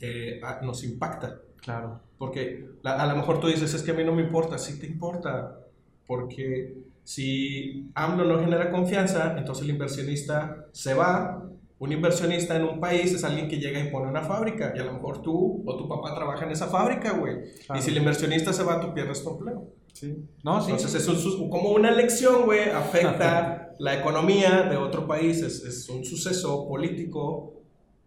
eh, 0.00 0.40
nos 0.62 0.84
impacta. 0.84 1.40
Claro. 1.60 2.00
Porque 2.18 2.68
a 2.84 3.06
lo 3.06 3.16
mejor 3.16 3.40
tú 3.40 3.48
dices, 3.48 3.72
es 3.74 3.82
que 3.82 3.92
a 3.92 3.94
mí 3.94 4.04
no 4.04 4.12
me 4.12 4.22
importa, 4.22 4.58
sí 4.58 4.78
te 4.78 4.86
importa, 4.86 5.60
porque 6.06 6.74
si 7.04 7.90
AMLO 7.94 8.24
no 8.24 8.40
genera 8.40 8.70
confianza, 8.70 9.36
entonces 9.38 9.64
el 9.64 9.70
inversionista 9.70 10.66
se 10.72 10.94
va 10.94 11.48
un 11.80 11.92
inversionista 11.92 12.56
en 12.56 12.64
un 12.64 12.80
país 12.80 13.12
es 13.12 13.22
alguien 13.22 13.48
que 13.48 13.58
llega 13.58 13.78
y 13.78 13.90
pone 13.90 14.08
una 14.08 14.22
fábrica 14.22 14.72
y 14.74 14.80
a 14.80 14.84
lo 14.84 14.94
mejor 14.94 15.22
tú 15.22 15.62
o 15.64 15.76
tu 15.76 15.88
papá 15.88 16.14
trabaja 16.14 16.44
en 16.44 16.50
esa 16.50 16.66
fábrica, 16.66 17.12
güey. 17.12 17.36
Y 17.76 17.80
si 17.80 17.90
el 17.90 17.98
inversionista 17.98 18.52
se 18.52 18.64
va, 18.64 18.80
tú 18.80 18.92
pierdes 18.92 19.22
tu 19.22 19.30
empleo. 19.30 19.68
Sí. 19.92 20.16
No, 20.42 20.60
sí. 20.60 20.72
Entonces 20.72 21.06
es 21.06 21.24
como 21.50 21.70
una 21.70 21.90
elección, 21.90 22.44
güey, 22.44 22.70
afecta 22.70 23.74
la 23.78 23.98
economía 23.98 24.62
de 24.64 24.76
otro 24.76 25.06
país, 25.06 25.40
es, 25.42 25.64
es 25.64 25.88
un 25.88 26.04
suceso 26.04 26.66
político 26.66 27.54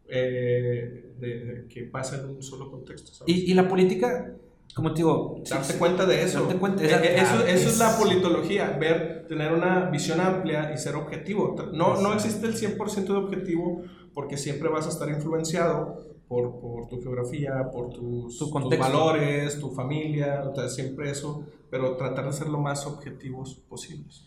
eh, 0.10 1.14
de, 1.18 1.66
que 1.70 1.84
pasa 1.84 2.18
en 2.18 2.26
un 2.26 2.44
solo 2.44 2.70
contexto. 2.70 3.24
¿Y, 3.26 3.52
¿Y, 3.52 3.54
la 3.54 3.70
política 3.70 4.34
como 4.74 4.94
te 4.94 4.98
digo, 4.98 5.42
darte 5.50 5.74
cuenta 5.76 6.06
de 6.06 6.24
eso. 6.24 6.48
Cuenta, 6.60 6.84
eso, 6.84 7.46
eso, 7.46 7.70
es, 7.70 7.78
la 7.78 7.98
politología, 7.98 8.78
ver, 8.80 9.26
tener 9.28 9.52
una 9.52 9.90
visión 9.90 10.22
amplia 10.22 10.72
y 10.74 10.78
ser 10.78 10.96
objetivo. 10.96 11.56
No, 11.74 12.02
no 12.02 12.14
existe 12.14 12.48
el 12.48 12.56
100% 12.56 13.06
de 13.06 13.14
objetivo 13.14 13.84
porque 14.14 14.38
siempre 14.38 14.70
vas 14.70 14.86
a 14.86 14.90
estar 14.90 15.10
influenciado 15.10 16.12
por, 16.28 16.62
por 16.62 16.88
tu 16.88 17.02
geografía, 17.02 17.70
por 17.72 17.90
tus, 17.90 18.38
tus 18.38 18.52
valores, 18.78 19.60
tu 19.60 19.70
familia, 19.72 20.44
o 20.50 20.56
sea, 20.56 20.70
siempre 20.70 21.12
eso, 21.12 21.46
pero 21.70 21.98
tratar 21.98 22.26
de 22.28 22.34
ser 22.34 22.48
lo 22.48 22.60
más 22.60 22.86
objetivos 22.86 23.56
posibles. 23.68 24.24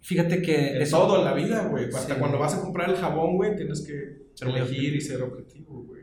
Fíjate 0.00 0.40
que... 0.40 0.80
Es 0.80 0.90
todo 0.90 1.18
en 1.18 1.24
la 1.24 1.34
vida, 1.34 1.66
güey. 1.68 1.86
Hasta 1.92 2.16
cuando 2.16 2.38
vas 2.38 2.54
a 2.54 2.60
comprar 2.60 2.90
el 2.90 2.96
jabón, 2.96 3.34
güey, 3.36 3.56
tienes 3.56 3.84
que 3.84 4.28
elegir 4.46 4.94
y 4.94 5.00
ser 5.00 5.22
objetivo, 5.22 5.82
güey. 5.82 6.02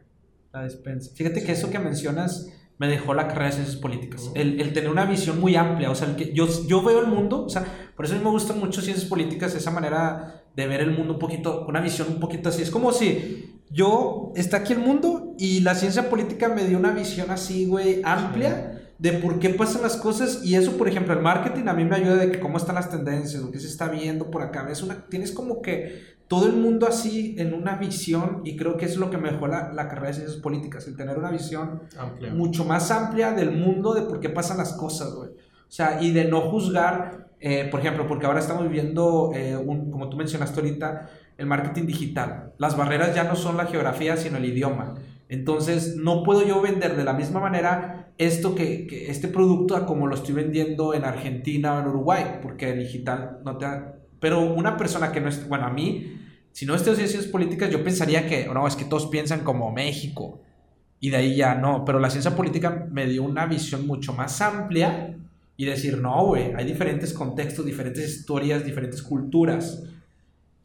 La 0.51 0.63
despensa. 0.63 1.11
Fíjate 1.15 1.41
que 1.41 1.53
eso 1.53 1.69
que 1.69 1.79
mencionas 1.79 2.49
me 2.83 2.89
dejó 2.89 3.13
la 3.13 3.29
carrera 3.29 3.45
de 3.45 3.51
ciencias 3.53 3.77
políticas. 3.77 4.29
El, 4.35 4.59
el, 4.59 4.73
tener 4.73 4.89
una 4.89 5.05
visión 5.05 5.39
muy 5.39 5.55
amplia, 5.55 5.89
o 5.89 5.95
sea, 5.95 6.09
el 6.09 6.17
que 6.17 6.33
yo, 6.33 6.49
yo 6.67 6.83
veo 6.83 6.99
el 6.99 7.07
mundo, 7.07 7.45
o 7.45 7.49
sea, 7.49 7.63
por 7.95 8.03
eso 8.03 8.13
a 8.13 8.17
mí 8.17 8.23
me 8.25 8.29
gustan 8.29 8.59
mucho 8.59 8.81
ciencias 8.81 9.07
políticas, 9.07 9.55
esa 9.55 9.71
manera 9.71 10.43
de 10.53 10.67
ver 10.67 10.81
el 10.81 10.91
mundo 10.91 11.13
un 11.13 11.19
poquito, 11.19 11.65
una 11.65 11.79
visión 11.79 12.09
un 12.09 12.19
poquito 12.19 12.49
así. 12.49 12.61
Es 12.61 12.71
como 12.71 12.91
si 12.91 13.61
yo, 13.71 14.33
está 14.35 14.57
aquí 14.57 14.73
el 14.73 14.79
mundo 14.79 15.33
y 15.39 15.61
la 15.61 15.75
ciencia 15.75 16.09
política 16.09 16.49
me 16.49 16.65
dio 16.65 16.77
una 16.77 16.91
visión 16.91 17.31
así, 17.31 17.67
güey, 17.67 18.01
amplia. 18.03 18.82
De 18.99 19.13
por 19.13 19.39
qué 19.39 19.49
pasan 19.49 19.81
las 19.81 19.97
cosas 19.97 20.45
y 20.45 20.55
eso, 20.55 20.77
por 20.77 20.87
ejemplo, 20.87 21.13
el 21.13 21.21
marketing 21.21 21.67
a 21.67 21.73
mí 21.73 21.83
me 21.83 21.95
ayuda 21.95 22.15
de 22.15 22.31
que 22.31 22.39
cómo 22.39 22.57
están 22.57 22.75
las 22.75 22.89
tendencias, 22.89 23.41
lo 23.41 23.51
que 23.51 23.59
se 23.59 23.67
está 23.67 23.89
viendo 23.89 24.29
por 24.29 24.41
acá. 24.41 24.67
Es 24.69 24.81
una, 24.81 25.05
tienes 25.09 25.31
como 25.31 25.61
que 25.61 26.13
todo 26.27 26.47
el 26.47 26.53
mundo 26.53 26.87
así 26.87 27.35
en 27.37 27.53
una 27.53 27.75
visión, 27.75 28.41
y 28.43 28.55
creo 28.55 28.77
que 28.77 28.85
es 28.85 28.97
lo 28.97 29.09
que 29.09 29.17
mejora 29.17 29.71
la 29.73 29.87
carrera 29.87 30.07
de 30.07 30.13
ciencias 30.13 30.41
políticas, 30.41 30.87
el 30.87 30.95
tener 30.95 31.17
una 31.17 31.31
visión 31.31 31.83
mucho 32.33 32.65
más 32.65 32.89
amplia 32.91 33.33
del 33.33 33.51
mundo 33.51 33.93
de 33.93 34.03
por 34.03 34.19
qué 34.19 34.29
pasan 34.29 34.57
las 34.57 34.73
cosas, 34.73 35.13
güey. 35.13 35.29
O 35.29 35.75
sea, 35.75 36.01
y 36.01 36.11
de 36.11 36.25
no 36.25 36.41
juzgar, 36.41 37.29
eh, 37.39 37.67
por 37.69 37.81
ejemplo, 37.81 38.07
porque 38.07 38.25
ahora 38.25 38.39
estamos 38.39 38.63
viviendo, 38.63 39.31
eh, 39.33 39.57
un, 39.57 39.91
como 39.91 40.09
tú 40.09 40.17
mencionaste 40.17 40.59
ahorita, 40.59 41.09
el 41.37 41.45
marketing 41.45 41.87
digital. 41.87 42.53
Las 42.57 42.77
barreras 42.77 43.13
ya 43.15 43.23
no 43.23 43.35
son 43.35 43.57
la 43.57 43.65
geografía, 43.65 44.15
sino 44.17 44.37
el 44.37 44.45
idioma. 44.45 44.95
Entonces, 45.33 45.95
no 45.95 46.23
puedo 46.23 46.45
yo 46.45 46.61
vender 46.61 46.95
de 46.95 47.03
la 47.03 47.13
misma 47.13 47.39
manera 47.39 48.13
esto 48.19 48.53
que, 48.53 49.07
este 49.09 49.27
producto 49.27 49.83
como 49.87 50.05
lo 50.05 50.13
estoy 50.15 50.35
vendiendo 50.35 50.93
en 50.93 51.03
Argentina 51.03 51.75
o 51.75 51.79
en 51.81 51.87
Uruguay, 51.87 52.39
porque 52.41 52.71
el 52.71 52.79
digital 52.79 53.39
no 53.43 53.57
te 53.57 53.65
da 53.65 53.95
pero 54.23 54.39
una 54.39 54.77
persona 54.77 55.11
que 55.11 55.19
no 55.19 55.27
es, 55.27 55.49
bueno, 55.49 55.65
a 55.65 55.69
mí, 55.69 56.17
si 56.53 56.65
no 56.65 56.75
estudio 56.75 56.95
ciencias 56.95 57.25
políticas, 57.25 57.69
yo 57.69 57.83
pensaría 57.83 58.25
que, 58.25 58.45
no, 58.45 58.65
es 58.65 58.77
que 58.77 58.85
todos 58.85 59.07
piensan 59.07 59.41
como 59.41 59.69
México. 59.73 60.39
Y 61.01 61.09
de 61.09 61.17
ahí 61.17 61.35
ya 61.35 61.55
no, 61.55 61.83
pero 61.83 61.99
la 61.99 62.09
ciencia 62.09 62.33
política 62.33 62.87
me 62.89 63.05
dio 63.05 63.23
una 63.23 63.45
visión 63.47 63.85
mucho 63.85 64.13
más 64.13 64.39
amplia 64.39 65.17
y 65.57 65.65
decir, 65.65 65.97
no, 65.97 66.25
güey, 66.25 66.53
hay 66.55 66.63
diferentes 66.63 67.11
contextos, 67.11 67.65
diferentes 67.65 68.07
historias, 68.07 68.63
diferentes 68.63 69.01
culturas. 69.01 69.83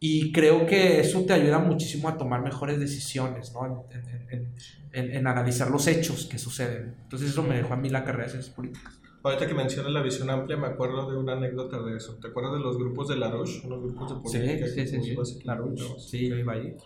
Y 0.01 0.33
creo 0.33 0.67
que 0.67 1.01
eso 1.01 1.25
te 1.25 1.33
ayuda 1.33 1.59
muchísimo 1.59 2.09
a 2.09 2.17
tomar 2.17 2.43
mejores 2.43 2.79
decisiones, 2.79 3.53
¿no? 3.53 3.87
En, 4.31 4.53
en, 4.93 5.15
en 5.15 5.27
analizar 5.27 5.71
los 5.71 5.87
hechos 5.87 6.27
que 6.27 6.39
suceden. 6.39 6.95
Entonces 7.03 7.31
eso 7.31 7.43
me 7.43 7.57
dejó 7.57 7.75
a 7.75 7.77
mí 7.77 7.89
la 7.91 8.05
carrera 8.05 8.25
de 8.25 8.31
ciencias 8.31 8.55
políticas. 8.55 8.95
Ahorita 9.23 9.47
que 9.47 9.55
mencionas 9.55 9.93
la 9.93 10.01
visión 10.01 10.31
amplia, 10.31 10.57
me 10.57 10.69
acuerdo 10.69 11.11
de 11.11 11.17
una 11.17 11.33
anécdota 11.33 11.83
de 11.83 11.97
eso. 11.97 12.17
¿Te 12.23 12.29
acuerdas 12.29 12.55
de 12.55 12.61
los 12.61 12.79
grupos 12.79 13.09
de 13.09 13.17
La 13.17 13.31
Roche? 13.31 13.61
Unos 13.65 13.83
grupos 13.83 14.09
de 14.09 14.23
política. 14.23 14.67
Sí, 14.69 14.87
sí, 14.87 15.03
sí. 15.03 15.17
sí. 15.25 15.41
La 15.45 15.57
Roche. 15.57 15.85
Sí, 15.99 16.29
yo 16.29 16.37
iba 16.37 16.53
ahí. 16.53 16.77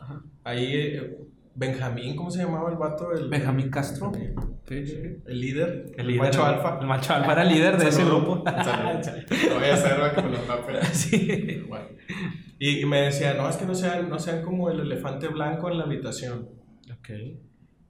Ahí, 0.43 0.67
eh, 0.73 1.19
Benjamín, 1.55 2.17
¿cómo 2.17 2.31
se 2.31 2.43
llamaba 2.43 2.71
el 2.71 2.77
vato? 2.77 3.13
El, 3.13 3.29
Benjamín 3.29 3.71
Castro. 3.71 4.13
Sí, 4.67 4.87
sí. 4.87 4.97
El 5.27 5.41
líder. 5.41 5.93
El, 5.97 6.07
líder, 6.07 6.23
macho 6.23 6.45
alfa. 6.45 6.79
El 6.81 6.87
macho 6.87 7.13
alfa 7.13 7.33
era 7.33 7.43
el 7.43 7.49
líder 7.49 7.77
de 7.77 7.89
ese 7.89 8.05
grupo. 8.05 8.37
Lo 8.37 8.43
voy 8.43 9.69
a 9.69 9.75
hacer 9.75 10.15
que 10.15 10.23
me 10.23 10.31
lo 10.31 10.39
tape. 10.39 10.85
Sí. 10.93 11.63
Y, 12.59 12.81
y, 12.81 12.87
me 12.87 13.03
decía, 13.03 13.35
no, 13.35 13.49
es 13.49 13.57
que 13.57 13.67
no 13.67 13.75
sean, 13.75 14.09
no 14.09 14.19
sean 14.19 14.43
como 14.43 14.71
el 14.71 14.81
elefante 14.81 15.29
blanco 15.29 15.69
en 15.69 15.79
la 15.79 15.85
habitación. 15.85 16.49
Ok. 16.91 17.11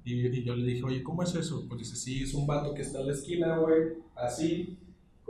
Y, 0.05 0.45
yo 0.45 0.57
le 0.57 0.67
dije, 0.67 0.83
oye, 0.83 1.03
¿cómo 1.03 1.23
es 1.23 1.35
eso? 1.35 1.67
Pues 1.69 1.81
dice, 1.81 1.97
sí, 1.97 2.23
es 2.23 2.35
un 2.35 2.47
vato 2.47 2.75
que 2.75 2.83
está 2.83 3.01
en 3.01 3.07
la 3.07 3.13
esquina, 3.13 3.57
güey, 3.59 3.83
así, 4.17 4.79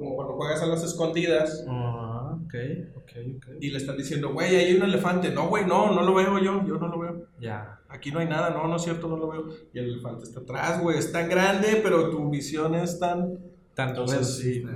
como 0.03 0.17
cuando 0.17 0.35
juegas 0.35 0.63
a 0.63 0.67
las 0.67 0.83
escondidas. 0.83 1.65
Ah, 1.69 2.09
Ok, 2.33 2.55
ok, 2.97 3.11
ok. 3.37 3.47
Y 3.61 3.71
le 3.71 3.79
están 3.79 3.97
diciendo, 3.97 4.33
güey, 4.33 4.57
hay 4.57 4.75
un 4.75 4.83
elefante. 4.83 5.31
No, 5.31 5.49
güey, 5.49 5.65
no, 5.65 5.93
no 5.95 6.03
lo 6.03 6.15
veo 6.15 6.39
yo, 6.39 6.67
yo 6.67 6.77
no 6.77 6.89
lo 6.89 6.99
veo. 6.99 7.27
Ya. 7.41 7.79
Aquí 7.89 8.11
no 8.11 8.19
hay 8.21 8.27
nada, 8.27 8.51
no, 8.51 8.67
no 8.67 8.77
es 8.77 8.83
cierto, 8.83 9.09
no 9.09 9.17
lo 9.17 9.29
veo. 9.29 9.47
Y 9.73 9.79
el 9.79 9.93
elefante 9.93 10.25
está 10.25 10.41
atrás, 10.41 10.81
güey, 10.81 10.99
es 10.99 11.13
tan 11.13 11.29
grande, 11.29 11.81
pero 11.83 12.11
tu 12.11 12.31
visión 12.31 12.75
es 12.75 12.99
tan... 12.99 13.39
Tanto 13.75 14.03
Entonces, 14.03 14.37
sí, 14.37 14.63
él, 14.63 14.67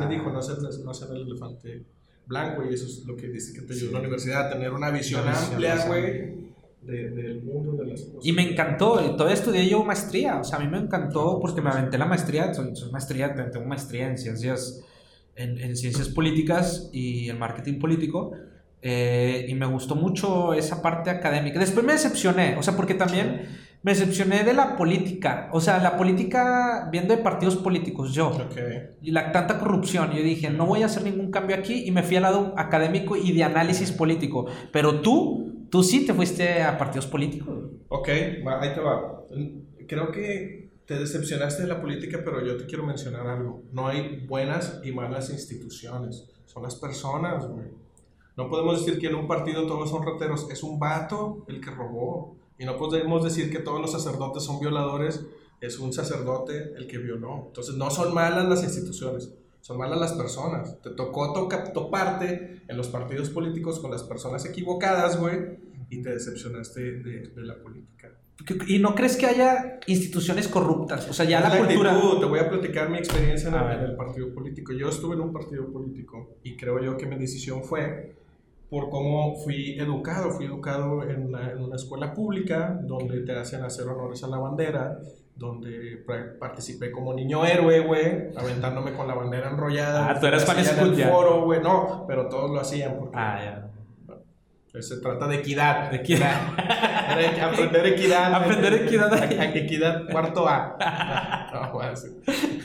me 0.00 0.06
dijo, 0.08 0.30
no 0.32 0.40
hacer, 0.40 0.58
no 0.58 1.14
el 1.14 1.22
elefante 1.22 1.84
blanco, 2.26 2.64
y 2.68 2.74
eso 2.74 2.86
es 2.86 3.04
lo 3.06 3.16
que 3.16 3.28
dice 3.28 3.52
que 3.52 3.64
te 3.64 3.72
ayuda 3.74 3.88
en 3.88 3.92
la 3.92 4.00
universidad, 4.00 4.50
tener 4.50 4.72
una 4.72 4.90
visión 4.90 5.28
amplia, 5.28 5.86
güey 5.86 6.41
del 6.84 7.42
mundo 7.42 7.72
de 7.72 7.90
las 7.90 8.02
cosas. 8.02 8.26
Y 8.26 8.32
me 8.32 8.42
encantó, 8.42 9.00
y 9.04 9.12
todavía 9.12 9.34
estudié 9.34 9.68
yo 9.68 9.84
maestría, 9.84 10.38
o 10.40 10.44
sea, 10.44 10.58
a 10.58 10.60
mí 10.62 10.68
me 10.68 10.78
encantó 10.78 11.38
porque 11.40 11.60
me 11.60 11.70
aventé 11.70 11.98
la 11.98 12.06
maestría, 12.06 12.52
soy, 12.54 12.72
maestría, 12.90 13.34
tengo 13.50 13.66
maestría 13.66 14.08
en 14.08 14.18
ciencias, 14.18 14.82
en, 15.36 15.58
en, 15.58 15.76
ciencias 15.76 16.08
políticas 16.08 16.90
y 16.92 17.30
en 17.30 17.38
marketing 17.38 17.78
político, 17.78 18.32
eh, 18.82 19.46
y 19.48 19.54
me 19.54 19.66
gustó 19.66 19.94
mucho 19.94 20.54
esa 20.54 20.82
parte 20.82 21.10
académica. 21.10 21.60
Después 21.60 21.86
me 21.86 21.92
decepcioné, 21.92 22.56
o 22.58 22.62
sea, 22.62 22.76
porque 22.76 22.94
también 22.94 23.48
me 23.84 23.92
decepcioné 23.92 24.42
de 24.42 24.52
la 24.52 24.76
política, 24.76 25.48
o 25.52 25.60
sea, 25.60 25.78
la 25.78 25.96
política, 25.96 26.88
viendo 26.90 27.14
de 27.16 27.22
partidos 27.22 27.56
políticos, 27.56 28.12
yo, 28.12 28.32
y 29.00 29.10
la 29.10 29.32
tanta 29.32 29.58
corrupción, 29.58 30.12
yo 30.12 30.22
dije, 30.22 30.50
no 30.50 30.66
voy 30.66 30.82
a 30.82 30.86
hacer 30.86 31.02
ningún 31.02 31.30
cambio 31.30 31.56
aquí, 31.56 31.84
y 31.84 31.90
me 31.90 32.02
fui 32.02 32.16
al 32.16 32.22
lado 32.22 32.54
académico 32.56 33.16
y 33.16 33.32
de 33.32 33.42
análisis 33.42 33.90
político, 33.90 34.46
pero 34.72 35.00
tú 35.00 35.51
Tú 35.72 35.82
sí 35.82 36.04
te 36.04 36.12
fuiste 36.12 36.62
a 36.62 36.76
partidos 36.76 37.06
políticos. 37.06 37.70
Ok, 37.88 38.08
ahí 38.10 38.74
te 38.74 38.80
va. 38.80 39.24
Creo 39.88 40.12
que 40.12 40.70
te 40.84 40.98
decepcionaste 40.98 41.62
de 41.62 41.68
la 41.68 41.80
política, 41.80 42.20
pero 42.22 42.44
yo 42.44 42.58
te 42.58 42.66
quiero 42.66 42.84
mencionar 42.84 43.26
algo. 43.26 43.62
No 43.72 43.86
hay 43.86 44.26
buenas 44.26 44.82
y 44.84 44.92
malas 44.92 45.30
instituciones. 45.30 46.28
Son 46.44 46.62
las 46.62 46.76
personas, 46.76 47.48
güey. 47.48 47.68
No 48.36 48.50
podemos 48.50 48.84
decir 48.84 49.00
que 49.00 49.06
en 49.06 49.14
un 49.14 49.26
partido 49.26 49.66
todos 49.66 49.88
son 49.88 50.04
rateros. 50.04 50.46
Es 50.50 50.62
un 50.62 50.78
vato 50.78 51.46
el 51.48 51.58
que 51.62 51.70
robó. 51.70 52.36
Y 52.58 52.66
no 52.66 52.76
podemos 52.76 53.24
decir 53.24 53.50
que 53.50 53.60
todos 53.60 53.80
los 53.80 53.92
sacerdotes 53.92 54.42
son 54.42 54.60
violadores. 54.60 55.24
Es 55.62 55.78
un 55.78 55.94
sacerdote 55.94 56.74
el 56.76 56.86
que 56.86 56.98
violó. 56.98 57.44
Entonces 57.46 57.76
no 57.76 57.90
son 57.90 58.12
malas 58.12 58.46
las 58.46 58.62
instituciones 58.62 59.32
son 59.62 59.78
malas 59.78 59.98
las 59.98 60.12
personas. 60.14 60.82
Te 60.82 60.90
tocó 60.90 61.32
toca, 61.32 61.72
toparte 61.72 62.62
en 62.66 62.76
los 62.76 62.88
partidos 62.88 63.30
políticos 63.30 63.78
con 63.78 63.92
las 63.92 64.02
personas 64.02 64.44
equivocadas, 64.44 65.18
güey, 65.18 65.38
y 65.88 66.02
te 66.02 66.10
decepcionaste 66.10 66.80
de, 66.80 67.28
de, 67.28 67.42
la 67.42 67.62
política. 67.62 68.10
¿Y 68.66 68.80
no 68.80 68.96
crees 68.96 69.16
que 69.16 69.26
haya 69.26 69.78
instituciones 69.86 70.48
corruptas? 70.48 71.08
O 71.08 71.12
sea, 71.12 71.26
ya 71.26 71.40
la, 71.40 71.56
cultura... 71.56 71.96
te 72.18 72.26
voy 72.26 72.40
a 72.40 72.50
platicar 72.50 72.90
mi 72.90 72.98
experiencia 72.98 73.50
en 73.50 73.54
el, 73.54 73.78
en 73.78 73.90
el, 73.90 73.96
partido 73.96 74.34
político. 74.34 74.72
Yo 74.72 74.88
estuve 74.88 75.14
en 75.14 75.20
un 75.20 75.32
partido 75.32 75.72
político 75.72 76.38
y 76.42 76.56
creo 76.56 76.82
yo 76.82 76.96
que 76.96 77.06
mi 77.06 77.16
decisión 77.16 77.62
fue 77.62 78.16
por 78.68 78.90
cómo 78.90 79.36
fui 79.36 79.78
educado. 79.78 80.32
Fui 80.32 80.46
educado 80.46 81.04
en, 81.04 81.32
en 81.36 81.62
una 81.62 81.76
escuela 81.76 82.12
pública 82.12 82.80
donde 82.82 83.20
te 83.20 83.32
hacen 83.32 83.62
hacer 83.62 83.86
honores 83.86 84.24
a 84.24 84.26
la 84.26 84.38
bandera, 84.38 84.98
donde 85.34 86.04
participé 86.38 86.90
como 86.90 87.14
niño 87.14 87.44
héroe, 87.44 87.80
güey, 87.80 88.30
aventándome 88.36 88.92
con 88.92 89.08
la 89.08 89.14
bandera 89.14 89.50
enrollada. 89.50 90.10
Ah, 90.10 90.20
tú 90.20 90.26
eras 90.26 90.44
fan 90.44 90.58
el 90.58 91.04
foro, 91.04 91.42
güey, 91.44 91.60
no, 91.60 92.04
pero 92.06 92.28
todos 92.28 92.50
lo 92.50 92.60
hacían 92.60 92.96
porque... 92.98 93.16
Ah, 93.18 93.40
ya. 93.42 93.68
Se 94.80 94.96
trata 95.02 95.28
de 95.28 95.36
equidad. 95.36 95.90
De 95.90 95.98
equidad. 95.98 96.54
aprender 97.42 97.86
equidad. 97.86 98.34
Aprender 98.34 98.72
equidad. 98.72 99.56
Equidad 99.56 100.08
cuarto 100.10 100.48
A. 100.48 100.76
No, 101.52 101.82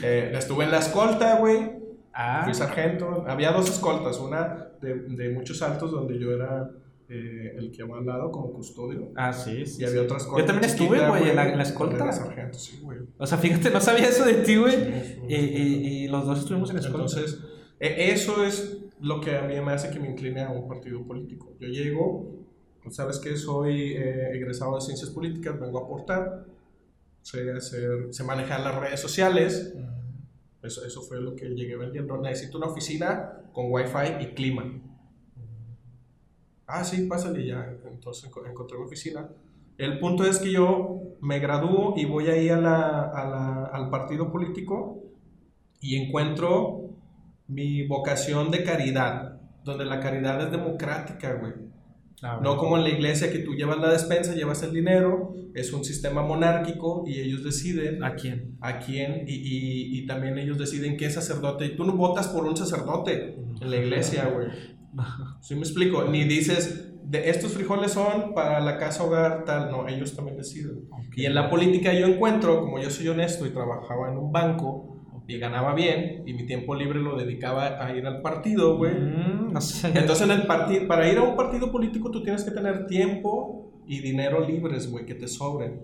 eh, 0.02 0.32
estuve 0.34 0.64
en 0.64 0.70
la 0.70 0.78
escolta, 0.78 1.36
güey. 1.36 1.72
Ah. 2.14 2.40
Fui 2.44 2.54
sargento. 2.54 3.26
Había 3.28 3.52
dos 3.52 3.68
escoltas. 3.68 4.18
Una 4.18 4.68
de, 4.80 4.94
de 4.94 5.28
muchos 5.28 5.60
altos 5.60 5.90
donde 5.90 6.18
yo 6.18 6.32
era 6.32 6.70
eh, 7.10 7.54
el 7.56 7.70
que 7.70 7.82
va 7.84 7.98
al 7.98 8.06
lado 8.06 8.30
como 8.30 8.52
custodio. 8.52 9.10
Ah, 9.16 9.32
sí, 9.32 9.64
sí. 9.64 9.82
Y 9.82 9.86
había 9.86 10.02
otras 10.02 10.24
cosas. 10.24 10.40
Yo 10.40 10.44
también 10.44 10.70
estuve, 10.70 11.08
güey, 11.08 11.30
en 11.30 11.36
la, 11.36 11.48
en 11.48 11.56
la 11.56 11.62
escolta. 11.62 12.12
Sargento, 12.12 12.58
sí, 12.58 12.80
güey. 12.82 12.98
O 13.16 13.26
sea, 13.26 13.38
fíjate, 13.38 13.70
no 13.70 13.80
sabía 13.80 14.08
eso 14.08 14.26
de 14.26 14.34
ti, 14.34 14.56
güey. 14.56 14.74
y, 15.26 15.34
y, 15.34 16.04
y, 16.04 16.08
los 16.08 16.26
dos 16.26 16.40
estuvimos 16.40 16.68
en 16.68 16.76
la 16.76 16.82
escolta. 16.82 17.06
Entonces, 17.06 17.40
e, 17.80 18.10
eso 18.10 18.44
es 18.44 18.78
lo 19.00 19.22
que 19.22 19.36
a 19.36 19.42
mí 19.42 19.54
me 19.58 19.72
hace 19.72 19.90
que 19.90 19.98
me 19.98 20.10
incline 20.10 20.42
a 20.42 20.50
un 20.50 20.68
partido 20.68 21.02
político. 21.02 21.56
Yo 21.58 21.68
llego, 21.68 22.44
pues, 22.82 22.94
sabes 22.94 23.18
que 23.18 23.34
soy 23.38 23.92
eh, 23.92 24.32
egresado 24.34 24.74
de 24.74 24.82
ciencias 24.82 25.08
políticas, 25.08 25.58
vengo 25.58 25.78
a 25.78 25.84
aportar, 25.84 26.44
sé, 27.22 27.50
hacer, 27.52 28.12
sé 28.12 28.22
manejar 28.22 28.60
las 28.60 28.74
redes 28.74 29.00
sociales. 29.00 29.72
Eso, 30.62 30.84
eso 30.84 31.00
fue 31.00 31.22
lo 31.22 31.34
que 31.34 31.46
llegué 31.46 31.76
vendiendo. 31.76 32.18
Necesito 32.18 32.58
una 32.58 32.66
oficina 32.66 33.44
con 33.54 33.72
wifi 33.72 34.20
y 34.20 34.26
clima 34.34 34.82
Ah, 36.68 36.84
sí, 36.84 37.06
pásale 37.06 37.46
ya. 37.46 37.74
Entonces 37.90 38.30
encontré 38.48 38.78
mi 38.78 38.84
oficina. 38.84 39.28
El 39.78 39.98
punto 39.98 40.24
es 40.24 40.38
que 40.38 40.52
yo 40.52 41.00
me 41.20 41.38
gradúo 41.38 41.94
y 41.96 42.04
voy 42.04 42.28
ahí 42.28 42.48
a 42.50 42.56
la, 42.56 43.02
a 43.02 43.28
la, 43.28 43.64
al 43.66 43.90
partido 43.90 44.30
político 44.30 45.02
y 45.80 45.96
encuentro 45.96 46.90
mi 47.46 47.86
vocación 47.86 48.50
de 48.50 48.64
caridad, 48.64 49.40
donde 49.64 49.86
la 49.86 50.00
caridad 50.00 50.42
es 50.42 50.50
democrática, 50.50 51.34
güey. 51.34 51.52
Ah, 52.20 52.40
no 52.42 52.56
como 52.56 52.76
en 52.76 52.82
la 52.82 52.90
iglesia 52.90 53.30
que 53.30 53.38
tú 53.38 53.54
llevas 53.54 53.78
la 53.78 53.90
despensa, 53.90 54.34
llevas 54.34 54.62
el 54.64 54.72
dinero, 54.72 55.34
es 55.54 55.72
un 55.72 55.84
sistema 55.84 56.22
monárquico 56.22 57.04
y 57.06 57.20
ellos 57.20 57.44
deciden 57.44 58.02
a 58.02 58.16
quién. 58.16 58.56
A 58.60 58.80
quién 58.80 59.24
y, 59.26 59.34
y, 59.34 59.98
y 59.98 60.06
también 60.06 60.36
ellos 60.36 60.58
deciden 60.58 60.96
qué 60.96 61.08
sacerdote. 61.08 61.64
Y 61.64 61.76
tú 61.76 61.84
no 61.84 61.92
votas 61.94 62.28
por 62.28 62.44
un 62.44 62.56
sacerdote 62.56 63.36
en 63.60 63.70
la 63.70 63.76
iglesia, 63.76 64.28
güey. 64.28 64.77
¿Sí 65.40 65.54
me 65.54 65.60
explico? 65.60 66.04
Ni 66.04 66.24
dices, 66.24 66.92
de 67.04 67.30
estos 67.30 67.52
frijoles 67.52 67.92
son 67.92 68.34
para 68.34 68.60
la 68.60 68.76
casa 68.76 69.04
hogar, 69.04 69.44
tal. 69.44 69.70
No, 69.70 69.88
ellos 69.88 70.14
también 70.14 70.36
deciden. 70.36 70.88
Y 71.16 71.26
en 71.26 71.34
la 71.34 71.48
política 71.50 71.92
yo 71.92 72.06
encuentro, 72.06 72.60
como 72.60 72.78
yo 72.78 72.90
soy 72.90 73.08
honesto 73.08 73.46
y 73.46 73.50
trabajaba 73.50 74.10
en 74.10 74.18
un 74.18 74.30
banco 74.32 74.94
y 75.26 75.38
ganaba 75.38 75.74
bien, 75.74 76.22
y 76.26 76.32
mi 76.32 76.46
tiempo 76.46 76.74
libre 76.74 77.00
lo 77.00 77.16
dedicaba 77.16 77.84
a 77.84 77.94
ir 77.94 78.06
al 78.06 78.22
partido, 78.22 78.78
güey. 78.78 78.94
Mm, 78.94 79.52
Entonces, 79.94 80.22
en 80.22 80.30
el 80.30 80.46
partido, 80.46 80.88
para 80.88 81.06
ir 81.10 81.18
a 81.18 81.22
un 81.22 81.36
partido 81.36 81.70
político 81.70 82.10
tú 82.10 82.22
tienes 82.22 82.44
que 82.44 82.50
tener 82.50 82.86
tiempo 82.86 83.70
y 83.86 84.00
dinero 84.00 84.46
libres, 84.46 84.90
güey, 84.90 85.04
que 85.04 85.14
te 85.14 85.28
sobren. 85.28 85.82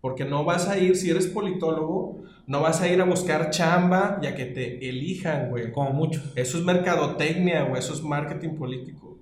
Porque 0.00 0.24
no 0.24 0.44
vas 0.44 0.68
a 0.68 0.78
ir, 0.78 0.96
si 0.96 1.10
eres 1.10 1.26
politólogo, 1.26 2.22
no 2.46 2.62
vas 2.62 2.80
a 2.80 2.88
ir 2.88 3.00
a 3.00 3.04
buscar 3.04 3.50
chamba 3.50 4.18
ya 4.22 4.34
que 4.34 4.46
te 4.46 4.88
elijan, 4.88 5.50
güey. 5.50 5.70
Como 5.72 5.92
mucho. 5.92 6.22
Eso 6.34 6.58
es 6.58 6.64
mercadotecnia, 6.64 7.64
güey. 7.64 7.78
Eso 7.78 7.92
es 7.92 8.02
marketing 8.02 8.56
político. 8.56 9.18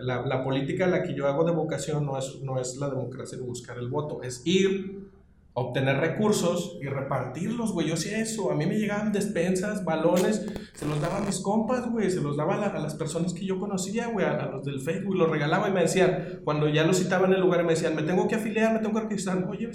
La, 0.00 0.22
la, 0.22 0.42
política 0.42 0.86
la 0.86 1.02
que 1.02 1.14
yo 1.14 1.26
hago 1.26 1.44
de 1.44 1.52
vocación 1.52 2.06
no 2.06 2.18
es, 2.18 2.40
no 2.42 2.60
es 2.60 2.76
la 2.76 2.88
democracia 2.88 3.36
de 3.38 3.44
buscar 3.44 3.78
el 3.78 3.88
voto. 3.88 4.22
Es 4.22 4.42
ir, 4.44 5.10
obtener 5.54 5.98
recursos 5.98 6.78
y 6.80 6.86
repartirlos, 6.86 7.72
güey. 7.72 7.88
Yo 7.88 7.94
hacía 7.94 8.18
eso. 8.20 8.50
A 8.50 8.54
mí 8.54 8.66
me 8.66 8.78
llegaban 8.78 9.12
despensas, 9.12 9.84
balones. 9.84 10.46
Se 10.74 10.86
los 10.86 11.00
daba 11.00 11.18
a 11.18 11.20
mis 11.20 11.40
compas, 11.40 11.90
güey. 11.90 12.10
Se 12.10 12.20
los 12.20 12.36
daba 12.36 12.54
a, 12.54 12.78
las 12.78 12.94
personas 12.94 13.34
que 13.34 13.44
yo 13.44 13.58
conocía, 13.58 14.08
güey. 14.08 14.24
A, 14.24 14.46
los 14.46 14.64
del 14.64 14.80
Facebook. 14.80 15.16
Los 15.16 15.30
regalaba 15.30 15.68
y 15.68 15.72
me 15.72 15.82
decían, 15.82 16.40
cuando 16.44 16.68
ya 16.68 16.84
los 16.84 16.98
citaba 16.98 17.26
en 17.26 17.34
el 17.34 17.40
lugar, 17.40 17.64
me 17.64 17.72
decían, 17.72 17.94
me 17.94 18.02
tengo 18.02 18.26
que 18.28 18.36
afiliar, 18.36 18.72
me 18.72 18.78
tengo 18.78 18.94
que 18.94 19.08
registrar. 19.08 19.46
Oye, 19.48 19.70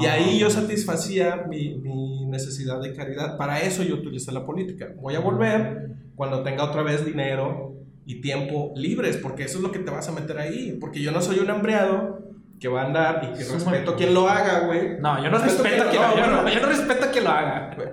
y 0.00 0.04
ahí 0.04 0.38
yo 0.38 0.50
satisfacía 0.50 1.46
mi, 1.48 1.78
mi, 1.78 2.26
necesidad 2.26 2.80
de 2.80 2.92
caridad. 2.92 3.38
Para 3.38 3.60
eso 3.60 3.82
yo 3.82 3.94
utilicé 3.94 4.32
la 4.32 4.44
política. 4.44 4.92
Voy 5.00 5.14
a 5.14 5.20
volver 5.20 5.96
cuando 6.14 6.42
tenga 6.42 6.64
otra 6.64 6.82
vez 6.82 7.06
dinero 7.06 7.74
y 8.04 8.20
tiempo 8.20 8.72
libres, 8.76 9.16
porque 9.16 9.44
eso 9.44 9.58
es 9.58 9.62
lo 9.62 9.72
que 9.72 9.78
te 9.78 9.90
vas 9.90 10.08
a 10.08 10.12
meter 10.12 10.38
ahí. 10.38 10.76
Porque 10.78 11.00
yo 11.00 11.10
no 11.10 11.22
soy 11.22 11.38
un 11.38 11.48
hambreado 11.48 12.27
que 12.58 12.68
va 12.68 12.82
a 12.82 12.86
andar 12.86 13.20
y 13.22 13.38
que 13.38 13.44
respeto 13.44 13.92
a 13.92 13.96
quien 13.96 14.14
lo 14.14 14.28
haga, 14.28 14.60
güey. 14.60 14.98
No, 15.00 15.22
yo 15.22 15.30
no 15.30 15.38
respeto, 15.38 15.84
a 15.84 15.90
quien, 15.90 16.02
lo, 16.02 16.08
haga. 16.08 16.50
yo 16.50 16.60
no 16.60 16.66
respeto 16.66 17.04
a 17.04 17.10
quien 17.10 17.24
lo 17.24 17.30
haga. 17.30 17.76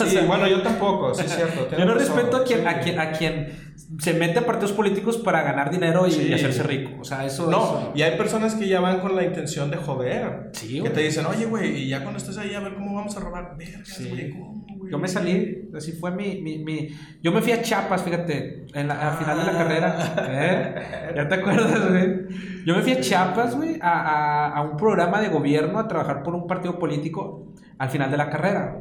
Sí, 0.06 0.18
bueno, 0.26 0.46
yo 0.46 0.62
tampoco, 0.62 1.14
sí 1.14 1.24
es 1.24 1.34
cierto. 1.34 1.68
Yo 1.76 1.84
no 1.84 1.94
respeto 1.94 2.36
a 2.38 2.44
quien, 2.44 2.66
a 2.66 2.80
quien, 2.80 3.00
a 3.00 3.12
quien 3.12 3.74
se 3.98 4.14
mete 4.14 4.40
a 4.40 4.46
partidos 4.46 4.72
políticos 4.72 5.16
para 5.16 5.42
ganar 5.42 5.70
dinero 5.70 6.06
y, 6.06 6.32
hacerse 6.32 6.62
rico. 6.62 6.92
O 7.00 7.04
sea, 7.04 7.24
eso. 7.24 7.50
No, 7.50 7.92
y 7.94 8.02
hay 8.02 8.16
personas 8.16 8.54
que 8.54 8.68
ya 8.68 8.80
van 8.80 9.00
con 9.00 9.16
la 9.16 9.24
intención 9.24 9.70
de 9.70 9.76
joder. 9.78 10.50
Sí, 10.52 10.82
Que 10.82 10.90
te 10.90 11.00
dicen, 11.00 11.26
oye, 11.26 11.46
güey, 11.46 11.84
y 11.84 11.88
ya 11.88 12.00
cuando 12.02 12.18
estés 12.18 12.36
ahí, 12.38 12.54
a 12.54 12.60
ver 12.60 12.74
cómo 12.74 12.94
vamos 12.94 13.16
a 13.16 13.20
robar. 13.20 13.56
Vergas, 13.56 13.98
güey, 13.98 14.30
¿cómo, 14.30 14.64
Yo 14.92 14.98
me 14.98 15.08
salí, 15.08 15.70
así 15.74 15.92
fue 15.92 16.10
mi, 16.10 16.42
mi, 16.42 16.58
mi, 16.58 16.90
Yo 17.22 17.32
me 17.32 17.40
fui 17.40 17.52
a 17.52 17.62
Chiapas, 17.62 18.02
fíjate, 18.02 18.66
en 18.74 18.88
la, 18.88 19.12
al 19.12 19.16
final 19.16 19.38
de 19.38 19.44
la 19.50 19.58
carrera. 19.58 20.14
¿Eh? 20.28 21.12
¿Ya 21.16 21.28
te 21.28 21.34
acuerdas, 21.34 21.88
güey? 21.88 22.26
Yo 22.66 22.76
me 22.76 22.82
fui 22.82 22.92
a 22.92 23.00
Chiapas, 23.00 23.56
güey, 23.56 23.78
a, 23.80 23.90
a, 23.90 24.48
a 24.54 24.60
un 24.60 24.76
programa 24.76 25.22
de 25.22 25.30
gobierno 25.30 25.78
a 25.78 25.88
trabajar 25.88 26.22
por 26.22 26.34
un 26.34 26.46
partido 26.46 26.78
político 26.78 27.54
al 27.78 27.88
final 27.88 28.10
de 28.10 28.18
la 28.18 28.28
carrera. 28.28 28.76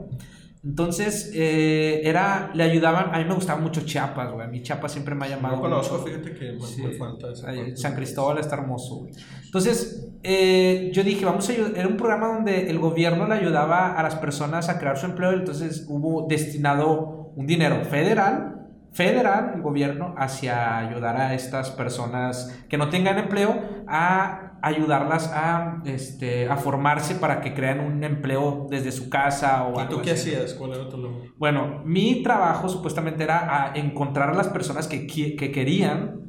Entonces, 0.63 1.31
eh, 1.33 2.01
era, 2.03 2.51
le 2.53 2.63
ayudaban, 2.63 3.13
a 3.15 3.17
mí 3.17 3.25
me 3.25 3.33
gustaba 3.33 3.59
mucho 3.59 3.81
Chiapas, 3.81 4.31
güey, 4.31 4.45
a 4.45 4.49
mí 4.49 4.61
Chiapas 4.61 4.91
siempre 4.91 5.15
me 5.15 5.25
ha 5.25 5.29
llamado. 5.29 5.55
No 5.55 5.61
conozco, 5.61 5.99
fíjate 5.99 6.35
que 6.35 6.51
me, 6.51 6.93
falta 6.93 7.29
San 7.75 7.95
Cristóbal 7.95 8.37
está 8.37 8.57
hermoso, 8.57 8.97
güey. 8.97 9.13
Entonces, 9.43 10.07
eh, 10.21 10.91
yo 10.93 11.03
dije, 11.03 11.25
vamos 11.25 11.49
a 11.49 11.53
ayudar, 11.53 11.71
era 11.75 11.87
un 11.87 11.97
programa 11.97 12.27
donde 12.27 12.69
el 12.69 12.77
gobierno 12.77 13.27
le 13.27 13.35
ayudaba 13.35 13.93
a 13.93 14.03
las 14.03 14.15
personas 14.15 14.69
a 14.69 14.77
crear 14.77 14.97
su 14.97 15.07
empleo, 15.07 15.31
entonces 15.31 15.85
hubo 15.89 16.27
destinado 16.27 17.31
un 17.35 17.47
dinero 17.47 17.83
federal 17.83 18.61
federal, 18.91 19.53
el 19.55 19.61
gobierno, 19.61 20.13
hacia 20.17 20.77
ayudar 20.77 21.15
a 21.17 21.33
estas 21.33 21.71
personas 21.71 22.63
que 22.69 22.77
no 22.77 22.89
tengan 22.89 23.17
empleo 23.17 23.83
a 23.87 24.50
ayudarlas 24.61 25.31
a, 25.33 25.81
este, 25.85 26.47
a 26.47 26.57
formarse 26.57 27.15
para 27.15 27.41
que 27.41 27.53
crean 27.53 27.79
un 27.79 28.03
empleo 28.03 28.67
desde 28.69 28.91
su 28.91 29.09
casa 29.09 29.63
o 29.65 29.81
¿Y 29.81 29.85
tú 29.87 30.01
qué 30.01 30.11
hacías? 30.11 30.53
¿Cuál 30.53 30.73
era 30.73 30.89
tu 30.89 30.97
nombre? 30.97 31.31
Bueno, 31.37 31.81
mi 31.85 32.21
trabajo 32.23 32.69
supuestamente 32.69 33.23
era 33.23 33.71
a 33.71 33.75
encontrar 33.75 34.29
a 34.29 34.33
las 34.33 34.49
personas 34.49 34.87
que, 34.87 35.07
que 35.07 35.51
querían 35.51 36.21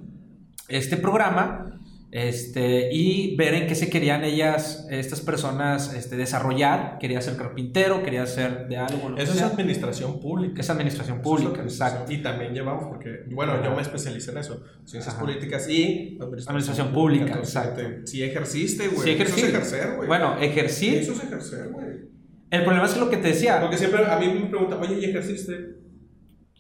este 0.68 0.97
programa 0.97 1.82
este, 2.12 2.92
y 2.92 3.35
ver 3.37 3.55
en 3.55 3.66
qué 3.66 3.75
se 3.75 3.88
querían 3.88 4.22
ellas, 4.22 4.87
estas 4.90 5.22
personas, 5.22 5.94
este, 5.94 6.16
desarrollar. 6.16 6.98
Quería 7.01 7.22
ser 7.22 7.37
carpintero, 7.37 8.03
quería 8.03 8.27
ser 8.27 8.68
de 8.68 8.77
algo. 8.77 9.16
Eso 9.16 9.33
es 9.33 9.40
administración 9.40 10.20
pública. 10.20 10.61
Es 10.61 10.68
administración 10.68 11.22
pública, 11.22 11.62
exacto. 11.62 12.12
Y 12.12 12.18
también 12.18 12.53
llevamos, 12.53 12.85
porque, 12.85 13.25
bueno, 13.31 13.64
yo 13.64 13.75
me 13.75 13.81
especialicé 13.81 14.31
en 14.33 14.38
eso, 14.38 14.62
ciencias 14.85 15.14
políticas 15.14 15.66
y 15.70 16.18
administración, 16.20 16.92
pública, 16.92 17.38
exacto. 17.38 17.81
Si 18.05 18.22
ejerciste, 18.22 18.88
güey. 18.88 19.16
Sí, 19.16 19.22
Eso 19.22 19.37
es 19.37 19.44
ejercer, 19.44 19.96
güey. 19.96 20.07
Bueno, 20.07 20.38
ejercí. 20.38 20.94
Eso 20.94 21.12
es 21.12 21.25
ejercer, 21.25 21.68
güey. 21.68 22.12
El 22.51 22.64
problema 22.64 22.85
es 22.85 22.92
que 22.92 23.01
lo 23.01 23.09
que 23.09 23.16
te 23.16 23.29
decía. 23.29 23.59
Porque 23.59 23.79
siempre 23.79 24.05
a 24.05 24.18
mí 24.18 24.27
me 24.27 24.51
preguntan, 24.51 24.79
oye, 24.81 24.98
¿y 24.98 25.05
ejerciste? 25.07 25.82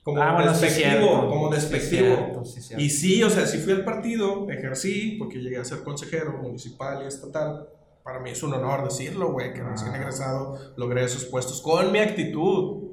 Como 0.02 0.20
ah, 0.20 0.44
despectivo, 0.44 1.28
como 1.28 1.48
despectivo. 1.48 2.42
y 2.76 2.90
sí, 2.90 3.22
o 3.22 3.30
sea, 3.30 3.46
sí 3.46 3.58
fui 3.58 3.72
al 3.72 3.84
partido, 3.84 4.50
ejercí, 4.50 5.16
porque 5.16 5.38
llegué 5.38 5.58
a 5.58 5.64
ser 5.64 5.84
consejero 5.84 6.38
municipal 6.38 7.04
y 7.04 7.06
estatal. 7.06 7.68
Para 8.02 8.18
mí 8.18 8.30
es 8.30 8.42
un 8.42 8.52
honor 8.52 8.82
decirlo, 8.82 9.30
güey, 9.32 9.54
que 9.54 9.62
recién 9.62 9.92
ah. 9.92 9.98
egresado 9.98 10.58
logré 10.76 11.04
esos 11.04 11.24
puestos 11.26 11.60
con 11.60 11.92
mi 11.92 12.00
actitud. 12.00 12.88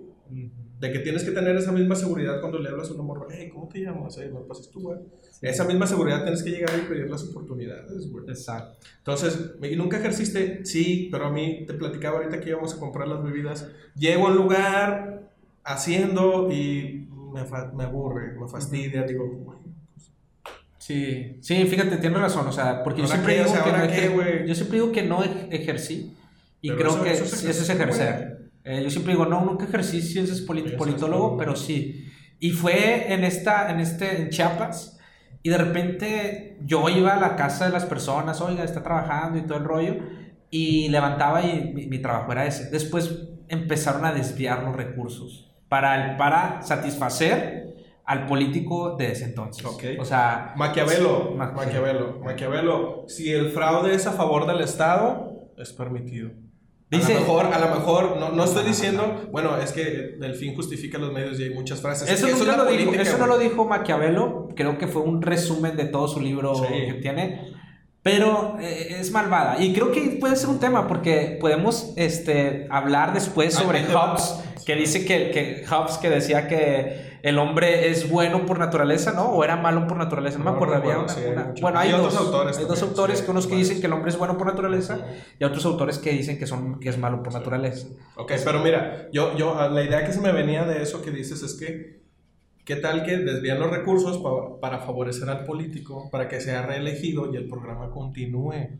De 0.80 0.94
que 0.94 1.00
tienes 1.00 1.26
que 1.26 1.32
tener 1.32 1.58
esa 1.58 1.74
misma 1.74 1.94
seguridad 1.94 2.40
cuando 2.40 2.58
le 2.58 2.70
hablas 2.70 2.90
a 2.90 2.94
un 2.94 3.06
morro, 3.06 3.28
hey, 3.30 3.50
¿cómo 3.52 3.68
te 3.68 3.80
llamas? 3.80 4.18
Hey, 4.18 4.30
no 4.32 4.48
pases 4.48 4.70
tú, 4.70 4.80
güey. 4.80 5.00
Esa 5.42 5.66
misma 5.66 5.86
seguridad 5.88 6.22
tienes 6.22 6.42
que 6.42 6.52
llegar 6.52 6.72
y 6.78 6.88
pedir 6.88 7.10
las 7.10 7.24
oportunidades, 7.24 8.10
güey. 8.10 8.24
Exacto. 8.30 8.78
Entonces, 9.00 9.56
¿y 9.62 9.76
nunca 9.76 9.98
ejerciste? 9.98 10.64
Sí, 10.64 11.10
pero 11.12 11.26
a 11.26 11.32
mí 11.32 11.66
te 11.66 11.74
platicaba 11.74 12.20
ahorita 12.20 12.40
que 12.40 12.52
íbamos 12.52 12.74
a 12.76 12.80
comprar 12.80 13.10
las 13.10 13.22
bebidas. 13.22 13.68
Llego 13.96 14.28
a 14.28 14.32
un 14.32 14.38
lugar, 14.38 15.19
haciendo 15.70 16.52
y 16.52 17.08
me, 17.32 17.44
me 17.76 17.84
aburre, 17.84 18.34
me 18.40 18.48
fastidia, 18.48 19.04
digo, 19.04 19.28
bueno, 19.28 19.62
pues". 19.94 20.12
Sí, 20.80 21.38
sí, 21.42 21.66
fíjate, 21.66 21.98
tienes 21.98 22.20
razón, 22.20 22.48
o 22.48 22.52
sea, 22.52 22.84
porque 22.84 23.02
yo 23.02 23.08
siempre, 23.08 23.36
digo 23.36 23.54
que 23.54 23.72
no 23.72 24.46
yo 24.46 24.56
siempre 24.56 24.80
digo 24.80 24.92
que 24.92 25.04
no 25.04 25.24
ejercí 25.24 26.16
y 26.62 26.72
creo 26.72 27.02
que 27.04 27.14
eso 27.14 27.24
es, 27.24 27.70
ejercer. 27.70 28.50
Eh, 28.64 28.82
yo 28.84 28.90
siempre 28.90 29.14
digo, 29.14 29.26
no, 29.26 29.46
nunca 29.46 29.66
ejercí 29.66 30.02
ciencias 30.02 30.42
politólogo, 30.42 31.38
pero 31.38 31.56
sí. 31.56 32.06
Y 32.40 32.52
fue 32.52 33.14
en 33.14 33.24
esta, 33.24 33.72
en 33.72 33.80
este, 33.80 34.24
en 34.24 34.30
Chiapas, 34.30 34.98
y 35.44 35.50
de 35.50 35.58
repente 35.58 36.58
yo 36.66 36.90
iba 36.90 37.14
a 37.14 37.20
la 37.20 37.36
casa 37.36 37.66
de 37.66 37.72
las 37.72 37.86
personas, 37.86 38.42
oiga, 38.42 38.64
está 38.64 38.82
trabajando 38.82 39.38
y 39.38 39.44
todo 39.44 39.60
el 39.60 39.64
rollo, 39.66 39.98
y 40.50 40.90
levantaba 40.90 41.46
y 41.46 41.72
mi, 41.74 41.86
mi 41.86 42.00
trabajo 42.00 42.32
era 42.32 42.48
ese. 42.48 42.70
Después 42.72 43.30
empezaron 43.48 44.06
a 44.06 44.12
desviar 44.12 44.64
los 44.64 44.76
recursos 44.76 45.49
para, 45.70 46.18
para 46.18 46.62
satisfacer 46.62 47.70
al 48.06 48.26
político 48.26 48.96
de 48.98 49.12
ese 49.12 49.26
entonces. 49.26 49.64
O 50.00 50.04
sea, 50.04 50.54
Maquiavelo, 50.58 51.36
Maquiavelo, 51.36 52.20
Maquiavelo, 52.24 53.06
si 53.08 53.32
el 53.32 53.52
fraude 53.52 53.94
es 53.94 54.08
a 54.08 54.14
favor 54.14 54.48
del 54.48 54.62
Estado, 54.62 55.48
es 55.58 55.72
permitido. 55.72 56.32
Dice, 56.90 57.14
a 57.14 57.20
lo 57.20 57.22
mejor, 57.22 57.46
a 57.46 57.60
lo 57.60 57.76
mejor 57.76 58.18
no, 58.18 58.32
no 58.32 58.44
estoy 58.46 58.66
diciendo, 58.66 59.30
bueno, 59.32 59.58
es 59.58 59.72
que 59.72 60.18
el 60.20 60.34
fin 60.34 60.56
justifica 60.56 60.98
los 60.98 61.14
medios 61.14 61.40
y 61.40 61.44
hay 61.44 61.50
muchas 61.52 61.82
frases. 61.82 62.10
Eso, 62.10 62.26
eso, 62.26 62.46
lo 62.46 62.66
dijo, 62.66 62.92
eso 62.94 63.20
no 63.20 63.28
lo 63.28 63.38
dijo 63.38 63.64
Maquiavelo, 63.66 64.50
creo 64.56 64.80
que 64.80 64.88
fue 64.88 65.04
un 65.04 65.22
resumen 65.22 65.78
de 65.78 65.86
todo 65.86 66.08
su 66.08 66.20
libro 66.20 66.60
que 66.68 66.98
tiene, 67.00 67.54
pero 68.04 68.58
eh, 68.60 68.98
es 69.00 69.12
malvada. 69.12 69.62
Y 69.62 69.74
creo 69.74 69.92
que 69.92 70.18
puede 70.20 70.36
ser 70.36 70.50
un 70.50 70.60
tema 70.60 70.88
porque 70.88 71.38
podemos 71.40 71.94
este, 71.96 72.68
hablar 72.70 73.14
después 73.14 73.54
sobre 73.54 73.84
Hobbes 73.86 74.36
que 74.66 74.76
dice 74.76 75.06
que, 75.06 75.32
que 75.32 75.66
Hobbes 75.68 75.98
que 75.98 76.10
decía 76.10 76.48
que 76.48 77.20
el 77.22 77.38
hombre 77.38 77.90
es 77.90 78.10
bueno 78.10 78.46
por 78.46 78.60
naturaleza, 78.60 79.12
¿no? 79.12 79.30
O 79.30 79.44
era 79.44 79.56
malo 79.56 79.88
por 79.88 79.98
naturaleza, 79.98 80.38
no, 80.38 80.46
me 80.46 80.52
acuerdo. 80.52 80.76
Había 80.76 81.00
una, 81.00 81.54
bueno, 81.62 81.80
hay, 81.80 81.92
dos, 81.92 82.16
autores. 82.16 82.58
Hay 82.58 82.66
dos 82.66 82.82
autores, 82.82 83.22
que 83.22 83.32
unos 83.32 83.48
que 83.48 83.56
dicen 83.56 83.82
que 83.82 83.88
el 83.88 83.94
hombre 83.94 84.10
es 84.10 84.18
bueno 84.18 84.38
por 84.38 84.48
naturaleza 84.48 85.00
y 85.38 85.44
otros 85.44 85.66
autores 85.66 85.98
que 85.98 86.12
dicen 86.12 86.40
que, 86.40 86.48
son, 86.48 86.80
que 86.80 86.90
es 86.90 86.98
malo 86.98 87.22
por 87.22 87.34
naturaleza. 87.34 87.88
Ok, 88.16 88.34
pero 88.46 88.60
mira, 88.64 89.10
yo, 89.12 89.36
yo, 89.36 89.56
la 89.70 89.84
idea 89.84 90.06
que 90.06 90.14
se 90.14 90.22
me 90.22 90.32
venía 90.32 90.64
de 90.64 90.82
eso 90.82 91.02
que 91.02 91.12
dices 91.12 91.42
es 91.44 91.56
que, 91.56 91.99
¿qué 92.70 92.76
tal 92.76 93.04
que 93.04 93.18
desvían 93.18 93.60
los 93.60 93.72
recursos 93.72 94.22
para 94.62 94.78
favorecer 94.78 95.28
al 95.28 95.44
político, 95.44 96.08
para 96.12 96.30
que 96.30 96.40
sea 96.40 96.62
reelegido 96.68 97.34
y 97.34 97.36
el 97.36 97.48
programa 97.48 97.90
continúe? 97.90 98.78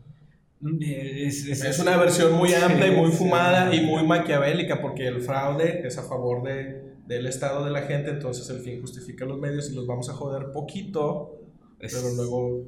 Es, 0.80 1.78
una 1.80 1.96
versión 1.96 2.34
muy 2.34 2.54
amplia 2.54 2.86
y 2.86 2.92
muy 2.92 3.10
fumada 3.10 3.74
y 3.74 3.80
muy 3.80 4.06
maquiavélica 4.06 4.80
porque 4.80 5.08
el 5.08 5.20
fraude 5.20 5.84
es 5.84 5.98
a 5.98 6.04
favor 6.04 6.44
de, 6.44 6.98
del 7.04 7.26
estado 7.26 7.64
de 7.64 7.72
la 7.72 7.82
gente, 7.82 8.10
entonces 8.10 8.48
el 8.50 8.60
fin 8.60 8.80
justifica 8.80 9.24
los 9.24 9.40
medios 9.40 9.68
y 9.72 9.74
los 9.74 9.88
vamos 9.88 10.08
a 10.08 10.12
joder 10.12 10.52
poquito, 10.52 11.40
pero 11.80 12.14
luego... 12.14 12.62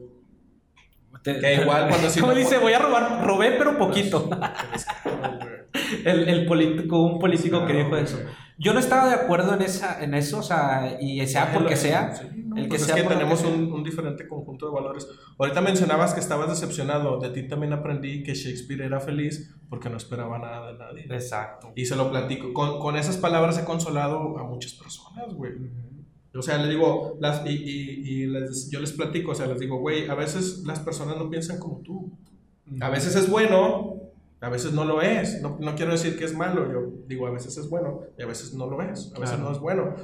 que 1.22 1.54
igual 1.54 1.88
cuando... 1.88 2.08
Como 2.20 2.34
dice, 2.34 2.58
voy 2.58 2.72
a 2.72 2.80
robar, 2.80 3.24
robé 3.24 3.52
pero 3.52 3.78
poquito. 3.78 4.28
el, 6.04 6.28
el 6.28 6.46
político, 6.46 7.00
un 7.00 7.20
político 7.20 7.64
que 7.64 7.74
dijo 7.74 7.96
eso. 7.96 8.18
Yo 8.58 8.74
no 8.74 8.80
estaba 8.80 9.08
de 9.08 9.14
acuerdo 9.14 9.54
en, 9.54 9.62
esa, 9.62 10.02
en 10.02 10.14
eso, 10.14 10.38
o 10.38 10.42
sea, 10.42 10.98
y 11.00 11.26
sea 11.26 11.52
porque 11.52 11.76
sea. 11.76 12.12
el 12.56 12.64
que 12.64 12.68
pues 12.68 12.82
sea 12.82 12.96
es 12.96 13.02
que 13.02 13.08
tenemos 13.08 13.42
un, 13.44 13.72
un, 13.72 13.82
diferente 13.82 14.28
conjunto 14.28 14.66
de 14.66 14.72
valores. 14.72 15.08
Ahorita 15.38 15.60
mencionabas 15.60 16.14
que 16.14 16.20
estabas 16.20 16.48
decepcionado. 16.48 17.18
De 17.18 17.30
ti 17.30 17.48
también 17.48 17.72
aprendí 17.72 18.22
que 18.22 18.34
Shakespeare 18.34 18.82
era 18.82 19.00
feliz 19.00 19.54
porque 19.68 19.88
no 19.88 19.96
esperaba 19.96 20.38
nada 20.38 20.72
de 20.72 20.78
nadie. 20.78 21.06
Exacto. 21.10 21.72
Y 21.74 21.86
se 21.86 21.96
lo 21.96 22.10
platico. 22.10 22.52
Con, 22.52 22.78
con 22.78 22.96
esas 22.96 23.16
palabras 23.16 23.58
he 23.58 23.64
consolado 23.64 24.38
a 24.38 24.44
muchas 24.44 24.74
personas, 24.74 25.32
güey. 25.34 25.52
O 26.34 26.42
sea, 26.42 26.58
le 26.58 26.68
digo, 26.68 27.18
las, 27.20 27.44
y, 27.46 27.50
y, 27.50 28.22
y 28.22 28.26
les, 28.26 28.70
yo 28.70 28.80
les 28.80 28.92
platico, 28.92 29.32
o 29.32 29.34
sea, 29.34 29.46
les 29.46 29.60
digo, 29.60 29.78
güey, 29.78 30.08
a 30.08 30.14
veces 30.14 30.62
las 30.64 30.80
personas 30.80 31.16
no 31.18 31.28
piensan 31.28 31.58
como 31.58 31.80
tú. 31.80 32.18
A 32.80 32.88
veces 32.88 33.16
es 33.16 33.28
bueno, 33.28 33.91
a 34.42 34.48
veces 34.48 34.72
no 34.72 34.84
lo 34.84 35.00
es. 35.00 35.40
No, 35.40 35.56
no, 35.60 35.76
quiero 35.76 35.92
decir 35.92 36.18
que 36.18 36.24
es 36.24 36.34
malo. 36.34 36.70
Yo 36.70 36.92
digo, 37.06 37.28
a 37.28 37.30
veces 37.30 37.56
es 37.56 37.70
bueno 37.70 38.00
y 38.18 38.22
a 38.22 38.26
veces 38.26 38.52
no 38.54 38.66
lo 38.68 38.82
es. 38.82 39.12
A 39.14 39.20
veces 39.20 39.38
no 39.38 39.52
es 39.52 39.58
bueno. 39.60 39.94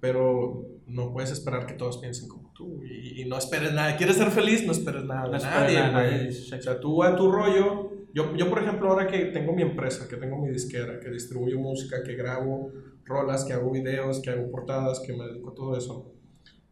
Pero 0.00 0.66
no 0.88 1.12
puedes 1.12 1.30
esperar 1.30 1.64
que 1.64 1.74
todos 1.74 1.98
piensen 1.98 2.28
como 2.28 2.52
tú. 2.52 2.82
Y, 2.84 3.24
no 3.26 3.38
esperes 3.38 3.72
nada. 3.72 3.96
¿Quieres 3.96 4.16
ser 4.16 4.30
feliz? 4.32 4.66
No 4.66 4.72
esperes 4.72 5.04
nada 5.04 5.28
de 5.28 5.74
nadie, 5.74 6.28
O 6.28 6.62
sea, 6.62 6.80
tú 6.80 7.04
a 7.04 7.14
tu 7.14 7.30
rollo. 7.30 7.92
Yo, 8.12 8.34
yo, 8.36 8.50
por 8.50 8.58
ejemplo, 8.62 8.90
ahora 8.90 9.06
que 9.06 9.26
tengo 9.26 9.52
mi 9.52 9.62
empresa, 9.62 10.08
que 10.08 10.16
tengo 10.16 10.38
mi 10.38 10.50
disquera, 10.50 10.98
que 10.98 11.10
distribuyo 11.10 11.58
música, 11.60 12.02
que 12.02 12.16
grabo 12.16 12.72
rolas, 13.04 13.44
que 13.44 13.52
hago 13.52 13.70
videos, 13.70 14.20
que 14.20 14.30
hago 14.30 14.50
portadas, 14.50 15.00
que 15.00 15.12
me 15.12 15.24
dedico 15.24 15.50
a 15.50 15.54
todo 15.54 15.76
eso. 15.76 16.12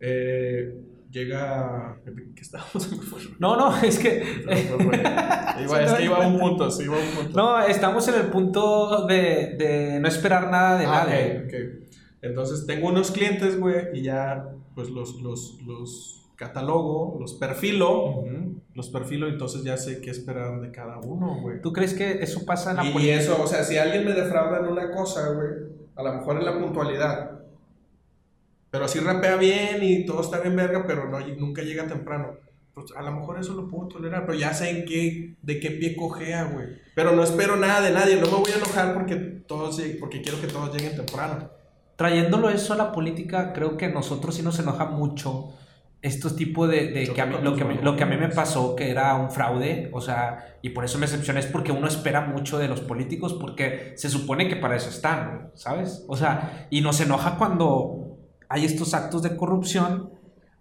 Eh, 0.01 0.75
llega. 1.13 1.97
¿Qué 2.35 2.41
estábamos? 2.41 2.91
No, 3.39 3.57
no, 3.57 3.77
es 3.83 3.99
que. 3.99 4.23
iba, 5.63 5.83
es 5.83 5.93
que 5.93 6.05
iba 6.05 6.25
a 6.25 6.27
un 6.27 6.39
punto, 6.39 6.71
sí, 6.71 6.85
iba 6.85 6.97
a 6.97 7.01
un 7.01 7.15
punto. 7.15 7.39
No, 7.39 7.61
estamos 7.61 8.09
en 8.09 8.15
el 8.15 8.27
punto 8.29 9.07
de, 9.07 9.57
de 9.59 10.01
no 10.01 10.09
esperar 10.09 10.51
nada 10.51 10.79
de 10.79 10.87
ah, 10.87 11.05
nadie. 11.05 11.45
Okay, 11.47 11.89
Entonces 12.23 12.67
tengo 12.67 12.89
unos 12.89 13.11
clientes, 13.11 13.59
güey, 13.61 13.89
y 13.95 14.03
ya, 14.03 14.49
pues 14.75 14.91
los, 14.91 15.21
los, 15.21 15.61
los 15.67 16.31
catalogo, 16.37 17.19
los 17.21 17.35
perfilo, 17.35 18.25
los 18.75 18.89
perfilo, 18.89 19.29
entonces 19.29 19.63
ya 19.63 19.77
sé 19.77 20.01
qué 20.01 20.11
esperar 20.11 20.61
de 20.61 20.73
cada 20.73 20.99
uno, 20.99 21.39
güey. 21.41 21.61
¿Tú 21.61 21.73
crees 21.73 21.95
que 21.95 22.23
eso 22.23 22.45
pasa 22.45 22.71
en 22.71 22.77
la 22.79 22.85
y, 22.85 23.07
Y 23.07 23.11
eso, 23.11 23.41
o 23.41 23.47
sea, 23.47 23.63
si 23.63 23.77
alguien 23.77 24.05
me 24.05 24.13
defrauda 24.13 24.59
en 24.59 24.67
una 24.67 24.91
cosa, 24.91 25.31
güey, 25.31 25.51
a 25.95 26.03
lo 26.03 26.15
mejor 26.15 26.39
en 26.39 26.45
la 26.45 26.59
puntualidad 26.59 27.32
pero 28.73 28.89
si 28.89 29.01
rapea 29.01 29.37
bien 29.37 29.81
y 29.83 30.07
todo 30.07 30.23
está 30.23 30.41
bien 30.41 30.57
verga, 30.57 30.85
pero 30.87 31.07
no, 31.07 31.21
nunca 31.37 31.61
llega 31.61 31.87
temprano. 31.87 32.39
Pues 32.73 32.87
a 32.97 33.03
lo 33.03 33.13
mejor 33.13 33.39
eso 33.39 33.53
lo 33.53 33.69
puedo 33.69 33.87
tolerar, 33.87 34.25
pero 34.25 34.39
ya 34.39 34.55
sé 34.55 34.71
en 34.71 34.87
qué, 34.87 35.37
de 35.43 35.61
qué 35.61 35.73
pie 35.73 35.95
cojea, 35.95 36.45
güey. 36.45 36.69
Pero 36.95 37.13
no 37.13 37.23
espero 37.23 37.57
nada 37.57 37.83
de 37.83 37.91
nadie, 37.91 38.17
no 38.17 38.29
me 38.29 38.39
voy 38.39 38.51
a 38.51 38.57
enojar 38.57 38.95
porque, 38.95 39.17
todos, 39.17 39.79
porque 40.01 40.23
quiero 40.23 40.41
que 40.41 40.47
todos 40.47 40.75
lleguen 40.75 40.97
temprano. 40.97 41.51
Trayéndolo 41.97 42.49
eso 42.49 42.73
a 42.73 42.77
la 42.79 42.93
política, 42.93 43.53
creo 43.53 43.77
que 43.77 43.89
nosotros 43.89 44.35
sí 44.35 44.43
nos 44.43 44.59
enoja 44.59 44.87
mucho 44.87 45.53
estos 46.01 46.35
tipos 46.35 46.67
de, 46.71 46.93
de 46.93 47.13
que 47.13 47.21
a 47.21 47.27
mí, 47.27 47.37
lo, 47.43 47.55
que 47.55 47.65
lo 47.65 47.95
que 47.95 48.05
a 48.05 48.07
mí 48.07 48.17
me 48.17 48.31
pasó, 48.31 48.75
que 48.75 48.91
era 48.91 49.15
un 49.17 49.31
fraude, 49.31 49.91
o 49.93 50.01
sea, 50.01 50.57
y 50.63 50.71
por 50.71 50.87
eso 50.87 50.99
me 50.99 51.05
excepcioné, 51.05 51.41
es 51.41 51.47
porque 51.47 51.73
uno 51.73 51.87
espera 51.87 52.23
mucho 52.23 52.59
de 52.59 52.69
los 52.69 52.81
políticos, 52.81 53.35
porque 53.35 53.93
se 53.97 54.09
supone 54.09 54.49
que 54.49 54.57
para 54.57 54.77
eso 54.77 54.89
están, 54.89 55.51
¿sabes? 55.55 56.07
O 56.09 56.17
sea, 56.17 56.67
y 56.71 56.81
nos 56.81 57.01
enoja 57.03 57.37
cuando 57.37 58.02
hay 58.53 58.65
estos 58.65 58.95
actos 58.95 59.23
de 59.23 59.37
corrupción 59.37 60.11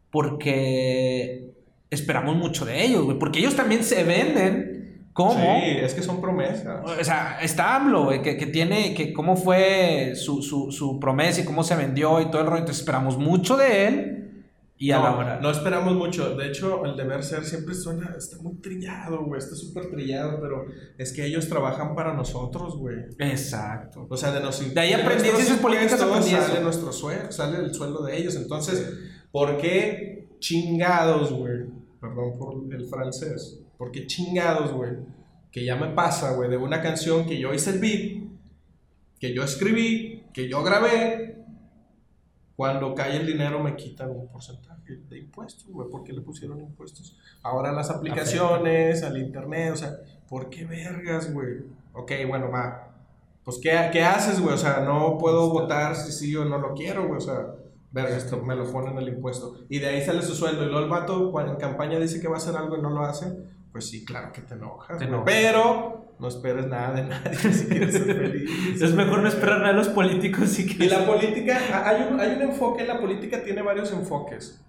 porque 0.10 1.52
esperamos 1.90 2.36
mucho 2.36 2.66
de 2.66 2.84
ellos, 2.84 3.04
güey, 3.04 3.20
porque 3.20 3.40
ellos 3.40 3.56
también 3.56 3.84
se 3.84 4.04
venden 4.04 4.82
¿Cómo? 5.14 5.34
Sí, 5.34 5.78
es 5.82 5.94
que 5.94 6.02
son 6.02 6.22
promesas. 6.22 6.82
O 6.86 7.04
sea, 7.04 7.40
está 7.42 7.76
AMLO, 7.76 8.06
güey, 8.06 8.22
que, 8.22 8.38
que, 8.38 8.46
tiene, 8.46 8.94
que 8.94 9.12
cómo 9.12 9.36
fue 9.36 10.14
su, 10.16 10.42
su, 10.42 10.72
su, 10.72 11.00
promesa 11.02 11.42
y 11.42 11.44
cómo 11.44 11.64
se 11.64 11.76
vendió 11.76 12.22
y 12.22 12.32
todo 12.32 12.42
el 12.42 12.48
rollo. 12.48 12.60
Entonces 12.60 12.80
esperamos 12.80 13.18
mucho 13.18 13.58
de 13.58 13.88
él 13.88 14.21
y 14.82 14.90
a 14.90 14.98
no, 14.98 15.04
la 15.04 15.16
hora. 15.16 15.40
No 15.40 15.52
esperamos 15.52 15.94
mucho. 15.94 16.36
De 16.36 16.48
hecho, 16.48 16.84
el 16.86 16.96
deber 16.96 17.24
ser 17.24 17.46
siempre 17.46 17.76
suena, 17.76 18.16
está 18.18 18.38
muy 18.42 18.56
trillado, 18.56 19.24
güey. 19.24 19.38
Está 19.38 19.54
súper 19.54 19.92
trillado, 19.92 20.40
pero 20.42 20.66
es 20.98 21.14
que 21.14 21.24
ellos 21.24 21.48
trabajan 21.48 21.94
para 21.94 22.16
nosotros, 22.16 22.76
güey. 22.78 22.96
Exacto. 23.20 24.08
O 24.10 24.18
sea, 24.18 24.32
de, 24.32 24.40
nos, 24.40 24.74
de 24.74 24.82
ahí 24.82 24.94
aprendí 24.94 25.30
esas 25.30 25.60
políticas. 25.60 26.00
Sale 26.00 26.62
nuestro 26.62 26.92
sueldo, 26.92 27.32
sale 27.32 27.60
el 27.60 27.72
sueldo 27.72 28.04
de 28.04 28.18
ellos. 28.18 28.36
Entonces, 28.36 28.92
¿por 29.32 29.56
qué 29.58 30.30
chingados, 30.40 31.32
güey? 31.32 31.60
Perdón 32.00 32.40
por 32.40 32.56
el 32.74 32.88
francés 32.88 33.60
¿Por 33.78 33.92
qué 33.92 34.08
chingados, 34.08 34.74
güey? 34.74 34.94
Que 35.52 35.64
ya 35.64 35.76
me 35.76 35.90
pasa, 35.90 36.34
güey, 36.34 36.50
de 36.50 36.58
una 36.58 36.82
canción 36.82 37.28
que 37.28 37.40
yo 37.40 37.54
hice 37.54 37.70
el 37.70 37.80
beat, 37.80 38.24
que 39.20 39.32
yo 39.36 39.44
escribí, 39.44 40.24
que 40.34 40.50
yo 40.50 40.64
grabé. 40.64 41.41
Cuando 42.62 42.94
cae 42.94 43.18
el 43.18 43.26
dinero 43.26 43.60
me 43.60 43.76
quitan 43.76 44.12
un 44.12 44.28
porcentaje 44.28 44.98
de 45.10 45.18
impuestos, 45.18 45.66
güey. 45.66 45.90
¿Por 45.90 46.04
qué 46.04 46.14
le 46.14 46.22
pusieron 46.22 46.62
impuestos? 46.62 47.18
Ahora 47.42 47.72
las 47.72 47.90
aplicaciones, 47.90 49.02
al 49.02 49.18
internet, 49.18 49.72
o 49.74 49.76
sea, 49.76 49.98
¿por 50.30 50.48
qué 50.48 50.66
vergas, 50.66 51.34
güey? 51.34 51.64
Ok, 51.92 52.12
bueno, 52.28 52.52
va. 52.52 52.88
Pues, 53.44 53.58
¿qué, 53.58 53.90
qué 53.92 54.04
haces, 54.04 54.40
güey? 54.40 54.54
O 54.54 54.60
sea, 54.60 54.82
no 54.82 55.18
puedo 55.18 55.50
votar 55.50 55.96
si 55.96 56.12
sí 56.12 56.36
o 56.36 56.46
no 56.46 56.60
lo 56.60 56.76
quiero, 56.76 57.08
güey. 57.08 57.18
O 57.18 57.22
sea, 57.22 57.48
verga, 57.92 58.16
esto 58.16 58.38
me 58.38 58.56
lo 58.56 58.72
ponen 58.72 58.96
el 59.00 59.08
impuesto. 59.08 59.56
Y 59.68 59.80
de 59.80 59.88
ahí 59.88 60.06
sale 60.06 60.22
su 60.22 60.36
sueldo. 60.36 60.62
Y 60.62 60.68
luego 60.68 60.84
el 60.84 60.92
vato 60.92 61.42
en 61.42 61.56
campaña 61.56 61.98
dice 61.98 62.22
que 62.22 62.28
va 62.28 62.36
a 62.36 62.38
hacer 62.38 62.56
algo 62.56 62.78
y 62.78 62.82
no 62.84 62.92
lo 62.92 63.02
hace 63.02 63.26
pues 63.72 63.88
sí, 63.90 64.04
claro 64.04 64.32
que 64.32 64.42
te 64.42 64.54
enojas. 64.54 65.02
Pero 65.26 66.11
no 66.22 66.28
esperes 66.28 66.68
nada 66.68 66.94
de 66.94 67.04
nadie 67.10 67.36
si 67.52 67.66
quieres 67.66 67.96
ser 67.96 68.16
feliz. 68.16 68.82
es 68.82 68.94
mejor 68.94 69.24
no 69.24 69.28
esperar 69.28 69.58
nada 69.58 69.70
de 69.70 69.78
los 69.80 69.90
políticos 69.90 70.50
si 70.50 70.64
Y 70.64 70.88
la 70.88 71.06
política, 71.06 71.60
hay 71.84 72.08
un, 72.10 72.20
hay 72.20 72.36
un 72.36 72.44
enfoque, 72.44 72.86
la 72.86 73.00
política 73.00 73.44
tiene 73.44 73.64
varios 73.64 73.92
enfoques. 73.92 74.62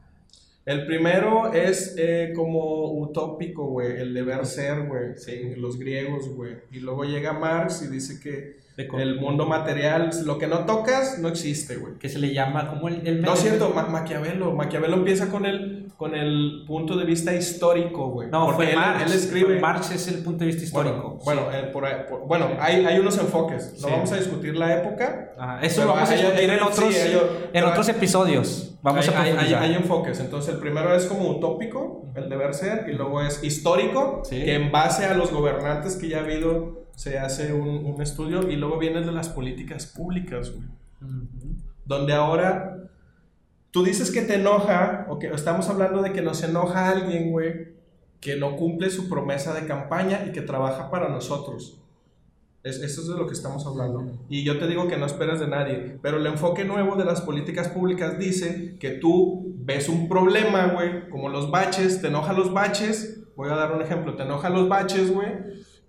El 0.65 0.87
primero 0.87 1.53
es 1.53 1.95
eh, 1.99 2.33
como 2.35 2.93
utópico, 2.93 3.67
güey, 3.67 4.01
el 4.01 4.15
deber 4.15 4.47
ser, 4.47 4.87
güey, 4.87 5.17
sí. 5.17 5.55
los 5.57 5.79
griegos, 5.79 6.29
güey. 6.29 6.57
Y 6.71 6.81
luego 6.81 7.05
llega 7.05 7.33
Marx 7.33 7.83
y 7.83 7.89
dice 7.89 8.21
que 8.21 8.61
el 8.77 9.21
mundo 9.21 9.47
material, 9.47 10.11
lo 10.25 10.39
que 10.39 10.47
no 10.47 10.65
tocas, 10.65 11.19
no 11.19 11.29
existe, 11.29 11.77
güey. 11.77 11.99
Que 11.99 12.09
se 12.09 12.19
le 12.19 12.33
llama 12.33 12.69
como 12.69 12.89
el... 12.89 13.07
el 13.07 13.21
no, 13.21 13.37
cierto, 13.37 13.71
Ma 13.75 13.87
Maquiavelo. 13.87 14.53
Maquiavelo 14.53 14.97
empieza 14.97 15.29
con 15.29 15.45
el, 15.45 15.93
con 15.97 16.15
el 16.15 16.65
punto 16.67 16.97
de 16.97 17.05
vista 17.05 17.35
histórico, 17.35 18.09
güey. 18.09 18.31
No, 18.31 18.53
fue 18.55 18.71
él, 18.71 18.77
Marx. 18.77 19.11
Él 19.11 19.19
escribe... 19.19 19.61
Marx 19.61 19.91
es 19.91 20.09
el 20.09 20.23
punto 20.23 20.41
de 20.41 20.47
vista 20.47 20.65
histórico. 20.65 21.19
Bueno, 21.25 21.43
bueno, 21.43 21.57
eh, 21.57 21.71
por, 21.73 22.27
bueno 22.27 22.49
hay, 22.59 22.85
hay, 22.85 22.99
unos 22.99 23.19
enfoques. 23.19 23.79
No 23.83 23.89
vamos 23.89 24.11
a 24.13 24.17
discutir 24.17 24.57
la 24.57 24.75
época. 24.79 25.33
eso 25.63 25.85
lo 25.85 25.93
vamos 25.93 26.11
a 26.11 26.15
discutir 26.15 26.51
en, 26.51 26.63
otros, 26.63 26.95
en 27.53 27.65
otros 27.65 27.89
episodios. 27.89 28.79
Vamos 28.83 29.09
hay, 29.09 29.15
a 29.15 29.41
hay, 29.41 29.55
hay, 29.55 29.75
enfoques. 29.75 30.19
Entonces, 30.19 30.55
el 30.55 30.61
primero 30.61 30.95
es 30.95 31.05
como 31.05 31.29
utópico, 31.29 32.11
el 32.17 32.29
deber 32.29 32.53
ser, 32.55 32.89
y 32.89 32.95
luego 32.95 33.23
es 33.23 33.45
histórico, 33.45 34.23
que 34.29 34.55
en 34.55 34.73
base 34.73 35.05
a 35.05 35.15
los 35.15 35.31
gobernantes 35.31 35.97
que 35.97 36.09
ya 36.09 36.19
ha 36.19 36.25
habido 36.25 36.82
se 36.97 37.19
hace 37.19 37.53
un, 37.53 37.85
un 37.85 38.03
estudio 38.03 38.51
y 38.51 38.57
luego 38.57 38.79
viene 38.79 39.01
de 39.01 39.13
las 39.13 39.29
políticas 39.29 39.87
públicas, 39.87 40.53
güey. 40.53 40.69
Donde 41.85 42.13
ahora 42.13 42.79
tú 43.71 43.83
dices 43.83 44.11
que 44.11 44.23
te 44.23 44.35
enoja, 44.37 45.07
o 45.09 45.19
que 45.19 45.29
estamos 45.29 45.69
hablando 45.69 46.03
de 46.03 46.13
que 46.13 46.23
nos 46.23 46.43
enoja 46.43 46.91
alguien, 46.91 47.31
güey, 47.33 47.73
que 48.21 48.37
no 48.37 48.57
cumple 48.57 48.91
su 48.91 49.09
promesa 49.09 49.53
de 49.53 49.67
campaña 49.67 50.25
y 50.27 50.33
que 50.33 50.43
trabaja 50.43 50.91
para 50.91 51.09
nosotros. 51.09 51.81
Es, 52.63 52.77
eso 52.77 53.01
es 53.01 53.09
de 53.09 53.17
lo 53.17 53.27
que 53.27 53.33
estamos 53.33 53.67
hablando. 53.67 54.13
Y 54.29 54.45
yo 54.45 54.61
te 54.61 54.69
digo 54.69 54.87
que 54.87 54.97
no 54.97 55.07
esperas 55.07 55.41
de 55.41 55.49
nadie. 55.49 55.99
Pero 56.01 56.19
el 56.19 56.27
enfoque 56.27 56.65
nuevo 56.65 56.95
de 56.95 57.05
las 57.05 57.21
políticas 57.21 57.67
públicas 57.67 58.17
dice 58.21 58.77
que 58.79 58.91
tú 58.91 59.53
ves 59.57 59.89
un 59.89 60.09
problema, 60.09 60.69
güey, 60.69 61.09
como 61.09 61.29
los 61.29 61.51
baches, 61.51 62.01
te 62.01 62.07
enoja 62.07 62.33
los 62.33 62.53
baches. 62.53 63.25
Voy 63.35 63.51
a 63.51 63.57
dar 63.57 63.73
un 63.73 63.83
ejemplo, 63.83 64.15
te 64.15 64.23
enoja 64.23 64.51
los 64.51 64.69
baches, 64.69 65.11
güey 65.13 65.33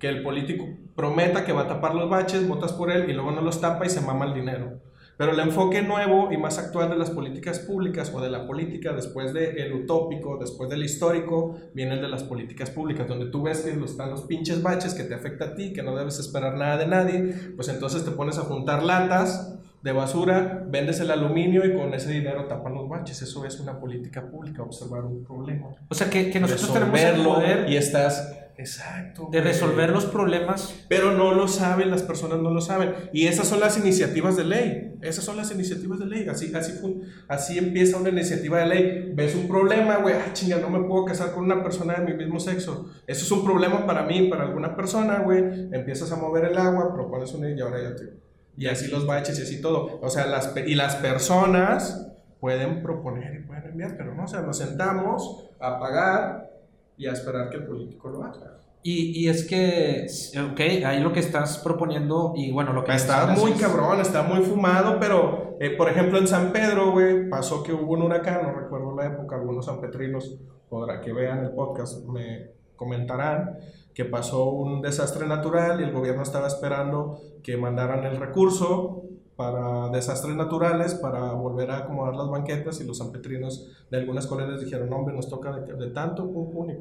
que 0.03 0.09
el 0.09 0.21
político 0.21 0.67
prometa 0.95 1.45
que 1.45 1.53
va 1.53 1.61
a 1.61 1.67
tapar 1.67 1.95
los 1.95 2.09
baches, 2.09 2.47
votas 2.47 2.73
por 2.73 2.91
él 2.91 3.09
y 3.09 3.13
luego 3.13 3.31
no 3.31 3.41
los 3.41 3.61
tapa 3.61 3.85
y 3.85 3.89
se 3.89 4.01
mama 4.01 4.25
el 4.25 4.33
dinero. 4.33 4.79
Pero 5.15 5.31
el 5.31 5.39
enfoque 5.39 5.83
nuevo 5.83 6.31
y 6.31 6.37
más 6.37 6.57
actual 6.57 6.89
de 6.89 6.97
las 6.97 7.11
políticas 7.11 7.59
públicas 7.59 8.11
o 8.13 8.19
de 8.19 8.31
la 8.31 8.47
política, 8.47 8.93
después 8.93 9.31
del 9.31 9.71
utópico, 9.73 10.37
después 10.39 10.69
del 10.71 10.83
histórico, 10.83 11.55
viene 11.73 11.93
el 11.93 12.01
de 12.01 12.09
las 12.09 12.23
políticas 12.23 12.71
públicas, 12.71 13.07
donde 13.07 13.27
tú 13.27 13.43
ves 13.43 13.61
que 13.61 13.71
están 13.85 14.09
los 14.09 14.23
pinches 14.23 14.63
baches 14.63 14.95
que 14.95 15.03
te 15.03 15.13
afecta 15.13 15.45
a 15.45 15.55
ti, 15.55 15.71
que 15.71 15.83
no 15.83 15.95
debes 15.95 16.17
esperar 16.17 16.57
nada 16.57 16.77
de 16.77 16.87
nadie, 16.87 17.35
pues 17.55 17.69
entonces 17.69 18.03
te 18.03 18.11
pones 18.11 18.39
a 18.39 18.41
juntar 18.41 18.81
latas 18.81 19.59
de 19.83 19.91
basura, 19.91 20.63
vendes 20.67 20.99
el 21.01 21.11
aluminio 21.11 21.65
y 21.65 21.73
con 21.73 21.93
ese 21.93 22.11
dinero 22.11 22.45
tapan 22.47 22.73
los 22.73 22.87
baches. 22.87 23.21
Eso 23.21 23.45
es 23.45 23.59
una 23.59 23.79
política 23.79 24.25
pública, 24.25 24.63
observar 24.63 25.03
un 25.03 25.23
problema. 25.23 25.67
O 25.89 25.93
sea, 25.93 26.09
que, 26.09 26.31
que 26.31 26.39
nosotros 26.39 26.73
tenemos 26.73 26.99
el 26.99 27.23
poder 27.23 27.69
y 27.69 27.75
estás 27.75 28.39
Exacto. 28.55 29.29
De 29.31 29.41
resolver 29.41 29.89
los 29.89 30.05
problemas. 30.05 30.85
Pero 30.87 31.11
no 31.11 31.33
lo 31.33 31.47
saben, 31.47 31.89
las 31.89 32.03
personas 32.03 32.39
no 32.39 32.51
lo 32.51 32.61
saben. 32.61 32.93
Y 33.11 33.27
esas 33.27 33.47
son 33.47 33.59
las 33.59 33.77
iniciativas 33.77 34.37
de 34.37 34.43
ley. 34.43 34.95
Esas 35.01 35.25
son 35.25 35.37
las 35.37 35.51
iniciativas 35.51 35.99
de 35.99 36.05
ley. 36.05 36.27
Así, 36.29 36.53
así, 36.53 36.79
así 37.27 37.57
empieza 37.57 37.97
una 37.97 38.09
iniciativa 38.09 38.59
de 38.59 38.67
ley. 38.67 39.11
Ves 39.15 39.35
un 39.35 39.47
problema, 39.47 39.97
güey, 39.97 40.15
ah, 40.15 40.31
chinga, 40.33 40.57
no 40.57 40.69
me 40.69 40.87
puedo 40.87 41.05
casar 41.05 41.33
con 41.33 41.45
una 41.45 41.63
persona 41.63 41.95
de 41.95 42.05
mi 42.05 42.13
mismo 42.13 42.39
sexo. 42.39 42.91
Eso 43.07 43.25
es 43.25 43.31
un 43.31 43.43
problema 43.43 43.85
para 43.85 44.03
mí, 44.03 44.29
para 44.29 44.43
alguna 44.43 44.75
persona, 44.75 45.19
güey. 45.19 45.43
Empiezas 45.71 46.11
a 46.11 46.15
mover 46.15 46.45
el 46.45 46.57
agua, 46.57 46.93
propones 46.93 47.33
una 47.33 47.49
y 47.49 47.59
ahora 47.59 47.81
ya 47.81 47.95
te... 47.95 48.32
Y 48.57 48.67
así 48.67 48.87
los 48.89 49.05
baches 49.05 49.39
y 49.39 49.43
así 49.43 49.61
todo. 49.61 49.99
O 50.01 50.09
sea, 50.09 50.27
las, 50.27 50.53
y 50.55 50.75
las 50.75 50.95
personas 50.97 52.07
pueden 52.39 52.83
proponer 52.83 53.35
y 53.35 53.39
pueden 53.43 53.63
enviar, 53.65 53.95
pero 53.97 54.13
no, 54.13 54.25
o 54.25 54.27
sea, 54.27 54.41
nos 54.41 54.57
sentamos 54.57 55.49
a 55.59 55.79
pagar 55.79 56.51
y 56.97 57.07
a 57.07 57.13
esperar 57.13 57.49
que 57.49 57.57
el 57.57 57.65
político 57.65 58.09
lo 58.09 58.23
haga. 58.23 58.57
Y, 58.85 59.17
y, 59.17 59.29
es 59.29 59.45
que, 59.45 60.07
ok, 60.51 60.59
ahí 60.85 60.99
lo 60.99 61.13
que 61.13 61.21
estás 61.21 61.57
proponiendo 61.59 62.33
y 62.35 62.51
bueno, 62.51 62.73
lo 62.73 62.83
que... 62.83 62.93
Está 62.93 63.27
muy 63.27 63.53
cabrón, 63.53 64.01
está 64.01 64.23
muy 64.23 64.43
fumado, 64.43 64.99
pero 64.99 65.55
eh, 65.61 65.69
por 65.69 65.87
ejemplo 65.89 66.17
en 66.17 66.27
San 66.27 66.51
Pedro, 66.51 66.91
güey, 66.91 67.29
pasó 67.29 67.63
que 67.63 67.71
hubo 67.71 67.93
un 67.93 68.01
huracán, 68.01 68.43
no 68.43 68.51
recuerdo 68.51 68.93
la 68.93 69.05
época, 69.05 69.37
algunos 69.37 69.67
sanpetrinos, 69.67 70.35
podrá 70.69 70.99
que 70.99 71.13
vean 71.13 71.45
el 71.45 71.51
podcast, 71.51 72.05
me 72.07 72.51
comentarán 72.75 73.57
que 73.93 74.05
pasó 74.05 74.49
un 74.49 74.81
desastre 74.81 75.27
natural 75.27 75.79
y 75.81 75.83
el 75.83 75.91
gobierno 75.91 76.23
estaba 76.23 76.47
esperando 76.47 77.19
que 77.43 77.57
mandaran 77.57 78.03
el 78.05 78.17
recurso 78.17 79.03
para 79.35 79.89
desastres 79.89 80.35
naturales, 80.35 80.93
para 80.93 81.33
volver 81.33 81.71
a 81.71 81.79
acomodar 81.79 82.15
las 82.15 82.29
banquetas 82.29 82.79
y 82.81 82.83
los 82.85 82.99
sanpetrinos 82.99 83.67
de 83.89 83.97
algunas 83.97 84.27
colonias 84.27 84.61
dijeron, 84.61 84.93
hombre, 84.93 85.15
nos 85.15 85.27
toca 85.27 85.51
de, 85.51 85.87
tanto, 85.87 86.31
pum, 86.31 86.69
y 86.69 86.75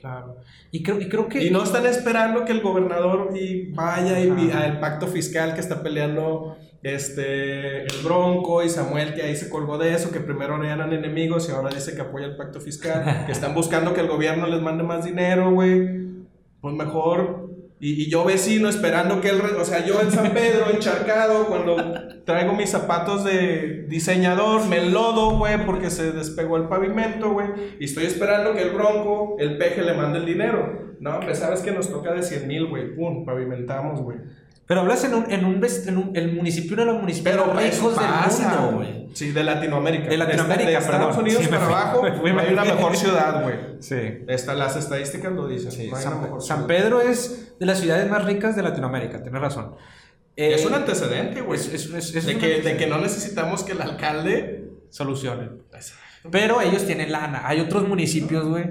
Claro. 0.00 0.36
Y 0.72 0.82
creo, 0.82 1.00
y 1.00 1.08
creo 1.08 1.28
que... 1.28 1.44
Y 1.44 1.50
no 1.50 1.62
están 1.62 1.86
esperando 1.86 2.44
que 2.44 2.52
el 2.52 2.60
gobernador 2.60 3.30
y 3.36 3.70
vaya 3.72 4.18
y 4.18 4.50
al 4.50 4.80
pacto 4.80 5.06
fiscal 5.06 5.54
que 5.54 5.60
está 5.60 5.82
peleando 5.82 6.56
este, 6.82 7.84
el 7.84 8.02
Bronco 8.02 8.64
y 8.64 8.68
Samuel, 8.68 9.14
que 9.14 9.22
ahí 9.22 9.36
se 9.36 9.48
colgó 9.48 9.78
de 9.78 9.94
eso, 9.94 10.10
que 10.10 10.18
primero 10.18 10.62
eran 10.64 10.92
enemigos 10.92 11.48
y 11.48 11.52
ahora 11.52 11.70
dice 11.72 11.94
que 11.94 12.00
apoya 12.00 12.26
el 12.26 12.36
pacto 12.36 12.60
fiscal, 12.60 13.24
que 13.26 13.32
están 13.32 13.54
buscando 13.54 13.94
que 13.94 14.00
el 14.00 14.08
gobierno 14.08 14.48
les 14.48 14.60
mande 14.60 14.82
más 14.82 15.04
dinero, 15.04 15.52
güey. 15.52 16.01
Pues 16.62 16.74
mejor 16.74 17.52
y, 17.84 18.08
yo 18.08 18.24
vecino 18.24 18.68
esperando 18.68 19.20
que 19.20 19.30
él, 19.30 19.42
o 19.58 19.64
sea, 19.64 19.84
yo 19.84 20.00
en 20.00 20.12
San 20.12 20.30
Pedro, 20.32 20.70
encharcado, 20.72 21.48
cuando 21.48 21.74
traigo 22.24 22.52
mis 22.52 22.70
zapatos 22.70 23.24
de 23.24 23.86
diseñador, 23.88 24.68
me 24.68 24.88
lodo, 24.88 25.36
güey, 25.36 25.66
porque 25.66 25.90
se 25.90 26.12
despegó 26.12 26.58
el 26.58 26.68
pavimento, 26.68 27.32
güey, 27.32 27.48
y 27.80 27.86
estoy 27.86 28.04
esperando 28.04 28.54
que 28.54 28.62
el 28.62 28.70
bronco, 28.70 29.34
el 29.40 29.58
peje 29.58 29.82
le 29.82 29.94
mande 29.94 30.20
el 30.20 30.26
dinero. 30.26 30.94
No, 31.00 31.18
pues 31.18 31.40
sabes 31.40 31.62
que 31.62 31.72
nos 31.72 31.90
toca 31.90 32.14
de 32.14 32.22
100 32.22 32.46
mil, 32.46 32.68
güey, 32.68 32.94
pum, 32.94 33.24
pavimentamos, 33.24 34.00
güey. 34.00 34.18
Pero 34.72 34.80
hablas 34.80 35.04
en 35.04 35.12
un, 35.12 35.30
en 35.30 35.44
un, 35.44 35.62
en 35.62 35.98
un 35.98 36.16
el 36.16 36.32
municipio 36.32 36.74
de 36.78 36.86
los 36.86 36.98
municipios 36.98 37.36
Pero 37.36 37.52
ricos 37.52 37.94
del 37.94 38.08
mundo, 38.08 38.76
güey. 38.78 39.06
Sí, 39.12 39.30
de 39.30 39.44
Latinoamérica. 39.44 40.08
De 40.08 40.16
Latinoamérica, 40.16 40.70
de, 40.70 40.76
Estados 40.78 41.18
Unidos 41.18 41.46
para 41.48 41.66
abajo 41.66 42.02
hay 42.06 42.52
una 42.54 42.64
mejor 42.64 42.96
ciudad, 42.96 43.42
güey. 43.42 43.56
Sí. 43.80 44.24
Esta, 44.26 44.54
las 44.54 44.76
estadísticas 44.76 45.30
lo 45.30 45.46
dicen. 45.46 45.72
Sí. 45.72 45.90
San, 46.38 46.66
Pedro 46.66 47.02
es 47.02 47.54
de 47.60 47.66
las 47.66 47.80
ciudades 47.80 48.08
más 48.08 48.24
ricas 48.24 48.56
de 48.56 48.62
Latinoamérica, 48.62 49.22
tienes 49.22 49.42
razón. 49.42 49.74
es 50.36 50.64
un 50.64 50.72
antecedente, 50.72 51.42
güey. 51.42 51.60
de, 51.60 52.38
que, 52.38 52.62
de 52.62 52.76
que 52.78 52.86
no 52.86 52.96
necesitamos 52.96 53.64
que 53.64 53.72
el 53.72 53.82
alcalde 53.82 54.70
solucione. 54.88 55.50
Pero 56.30 56.60
ellos 56.60 56.86
tienen 56.86 57.10
lana. 57.10 57.42
Hay 57.44 57.58
otros 57.58 57.88
municipios, 57.88 58.46
güey, 58.46 58.64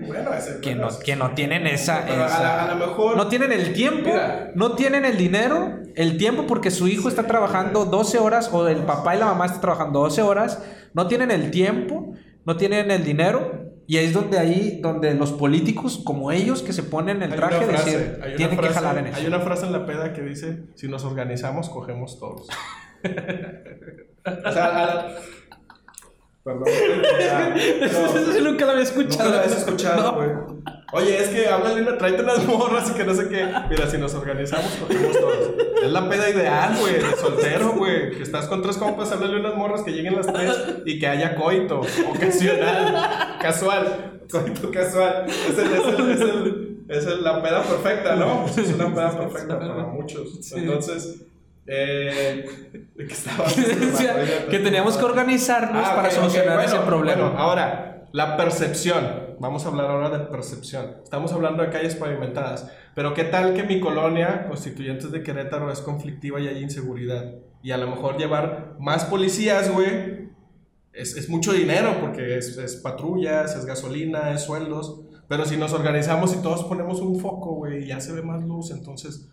que, 0.61 0.73
no, 0.73 0.87
que 0.99 1.15
no 1.17 1.31
tienen 1.31 1.67
esa. 1.67 2.05
A, 2.05 2.73
lo 2.73 2.87
mejor. 2.87 3.17
No 3.17 3.27
tienen 3.27 3.51
el 3.51 3.73
tiempo, 3.73 4.09
no 4.55 4.75
tienen 4.75 5.03
el 5.03 5.17
dinero, 5.17 5.79
el 5.95 6.17
tiempo 6.17 6.47
porque 6.47 6.71
su 6.71 6.87
hijo 6.87 7.09
está 7.09 7.27
trabajando 7.27 7.85
12 7.85 8.19
horas 8.19 8.49
o 8.53 8.67
el 8.69 8.83
papá 8.83 9.15
y 9.15 9.19
la 9.19 9.25
mamá 9.25 9.47
están 9.47 9.61
trabajando 9.61 9.99
12 9.99 10.21
horas. 10.21 10.63
No 10.93 11.07
tienen 11.07 11.29
el 11.29 11.51
tiempo, 11.51 12.13
no 12.45 12.57
tienen 12.57 12.91
el 12.91 13.03
dinero 13.03 13.71
Y 13.87 13.97
es 13.97 14.13
donde 14.13 14.39
ahí, 14.39 14.79
donde 14.81 15.13
los 15.13 15.33
políticos, 15.33 16.01
como 16.05 16.31
ellos, 16.31 16.61
que 16.61 16.71
se 16.71 16.83
ponen 16.83 17.21
el 17.21 17.35
traje, 17.35 17.67
decir, 17.67 18.19
tienen 18.37 18.57
que 18.57 18.69
jalar 18.69 18.97
en 18.97 19.07
eso. 19.07 19.17
Hay 19.17 19.25
una 19.25 19.41
frase 19.41 19.65
en 19.65 19.73
la 19.73 19.85
peda 19.85 20.13
que 20.13 20.21
dice, 20.21 20.63
si 20.75 20.87
nos 20.87 21.03
organizamos, 21.03 21.69
cogemos 21.69 22.17
todos. 22.17 22.47
o 24.45 24.51
sea, 24.51 25.07
Perdón. 26.43 26.63
Eso 27.81 28.41
nunca 28.41 28.65
lo 28.65 28.71
había 28.71 28.83
escuchado. 28.83 29.25
Nunca 29.25 29.37
lo 29.37 29.43
había 29.43 29.57
escuchado, 29.57 30.15
güey. 30.15 30.29
Oye, 30.93 31.23
es 31.23 31.29
que 31.29 31.47
háblale 31.47 31.83
una, 31.83 31.97
tráete 31.97 32.23
unas 32.23 32.45
morras 32.45 32.89
y 32.89 32.93
que 32.93 33.05
no 33.05 33.13
sé 33.13 33.29
qué. 33.29 33.47
Mira, 33.69 33.87
si 33.87 33.97
nos 33.97 34.13
organizamos, 34.15 34.71
cogemos 34.71 35.19
todos. 35.19 35.51
Es 35.83 35.91
la 35.91 36.09
peda 36.09 36.29
ideal, 36.29 36.75
güey, 36.79 36.95
de 36.95 37.15
soltero, 37.15 37.73
güey. 37.73 38.11
Que 38.11 38.23
estás 38.23 38.47
con 38.47 38.61
tres 38.61 38.77
compas, 38.77 39.11
háblale 39.11 39.39
unas 39.39 39.55
morras 39.55 39.83
que 39.83 39.91
lleguen 39.91 40.15
las 40.15 40.27
tres 40.27 40.57
y 40.85 40.99
que 40.99 41.07
haya 41.07 41.35
coito, 41.35 41.81
ocasional, 42.09 43.37
casual. 43.39 44.21
Coito 44.29 44.71
casual. 44.71 45.27
Es, 45.27 45.57
el, 45.57 45.73
es, 45.73 45.85
el, 45.85 46.11
es, 46.11 46.21
el, 46.21 46.79
es 46.89 47.05
la 47.21 47.41
peda 47.41 47.61
perfecta, 47.63 48.15
¿no? 48.15 48.45
Es 48.47 48.73
una 48.73 48.93
peda 48.93 49.17
perfecta 49.17 49.59
para 49.59 49.75
muchos. 49.85 50.51
Entonces 50.53 51.21
eh, 51.67 52.45
que, 52.97 53.13
estaba 53.13 53.45
que 53.47 54.59
teníamos 54.59 54.97
que 54.97 55.05
organizarnos 55.05 55.87
ah, 55.87 55.95
para 55.95 56.11
solucionar 56.11 56.63
ese 56.65 56.77
problema. 56.79 57.21
Bueno, 57.21 57.37
ahora, 57.37 58.07
la 58.11 58.37
percepción. 58.37 59.31
Vamos 59.39 59.65
a 59.65 59.69
hablar 59.69 59.89
ahora 59.89 60.09
de 60.09 60.25
percepción. 60.25 60.97
Estamos 61.03 61.31
hablando 61.33 61.63
de 61.63 61.69
calles 61.69 61.95
pavimentadas. 61.95 62.71
Pero 62.93 63.13
¿qué 63.13 63.23
tal 63.23 63.53
que 63.53 63.63
mi 63.63 63.79
colonia, 63.79 64.45
Constituyentes 64.47 65.11
de 65.11 65.23
Querétaro, 65.23 65.71
es 65.71 65.81
conflictiva 65.81 66.39
y 66.39 66.47
hay 66.47 66.61
inseguridad? 66.61 67.35
Y 67.63 67.71
a 67.71 67.77
lo 67.77 67.87
mejor 67.87 68.17
llevar 68.17 68.75
más 68.79 69.05
policías, 69.05 69.71
güey, 69.71 70.29
es, 70.93 71.15
es, 71.15 71.29
mucho 71.29 71.53
dinero 71.53 71.97
porque 72.01 72.37
es, 72.37 72.57
es, 72.57 72.75
patrullas, 72.75 73.55
es 73.55 73.65
gasolina, 73.65 74.33
es 74.33 74.41
sueldos. 74.41 75.01
Pero 75.27 75.45
si 75.45 75.55
nos 75.55 75.73
organizamos 75.73 76.35
y 76.35 76.41
todos 76.41 76.65
ponemos 76.65 76.99
un 76.99 77.19
foco, 77.19 77.55
güey, 77.55 77.83
y 77.83 77.87
ya 77.87 78.01
se 78.01 78.11
ve 78.11 78.21
más 78.21 78.43
luz, 78.43 78.71
entonces 78.71 79.29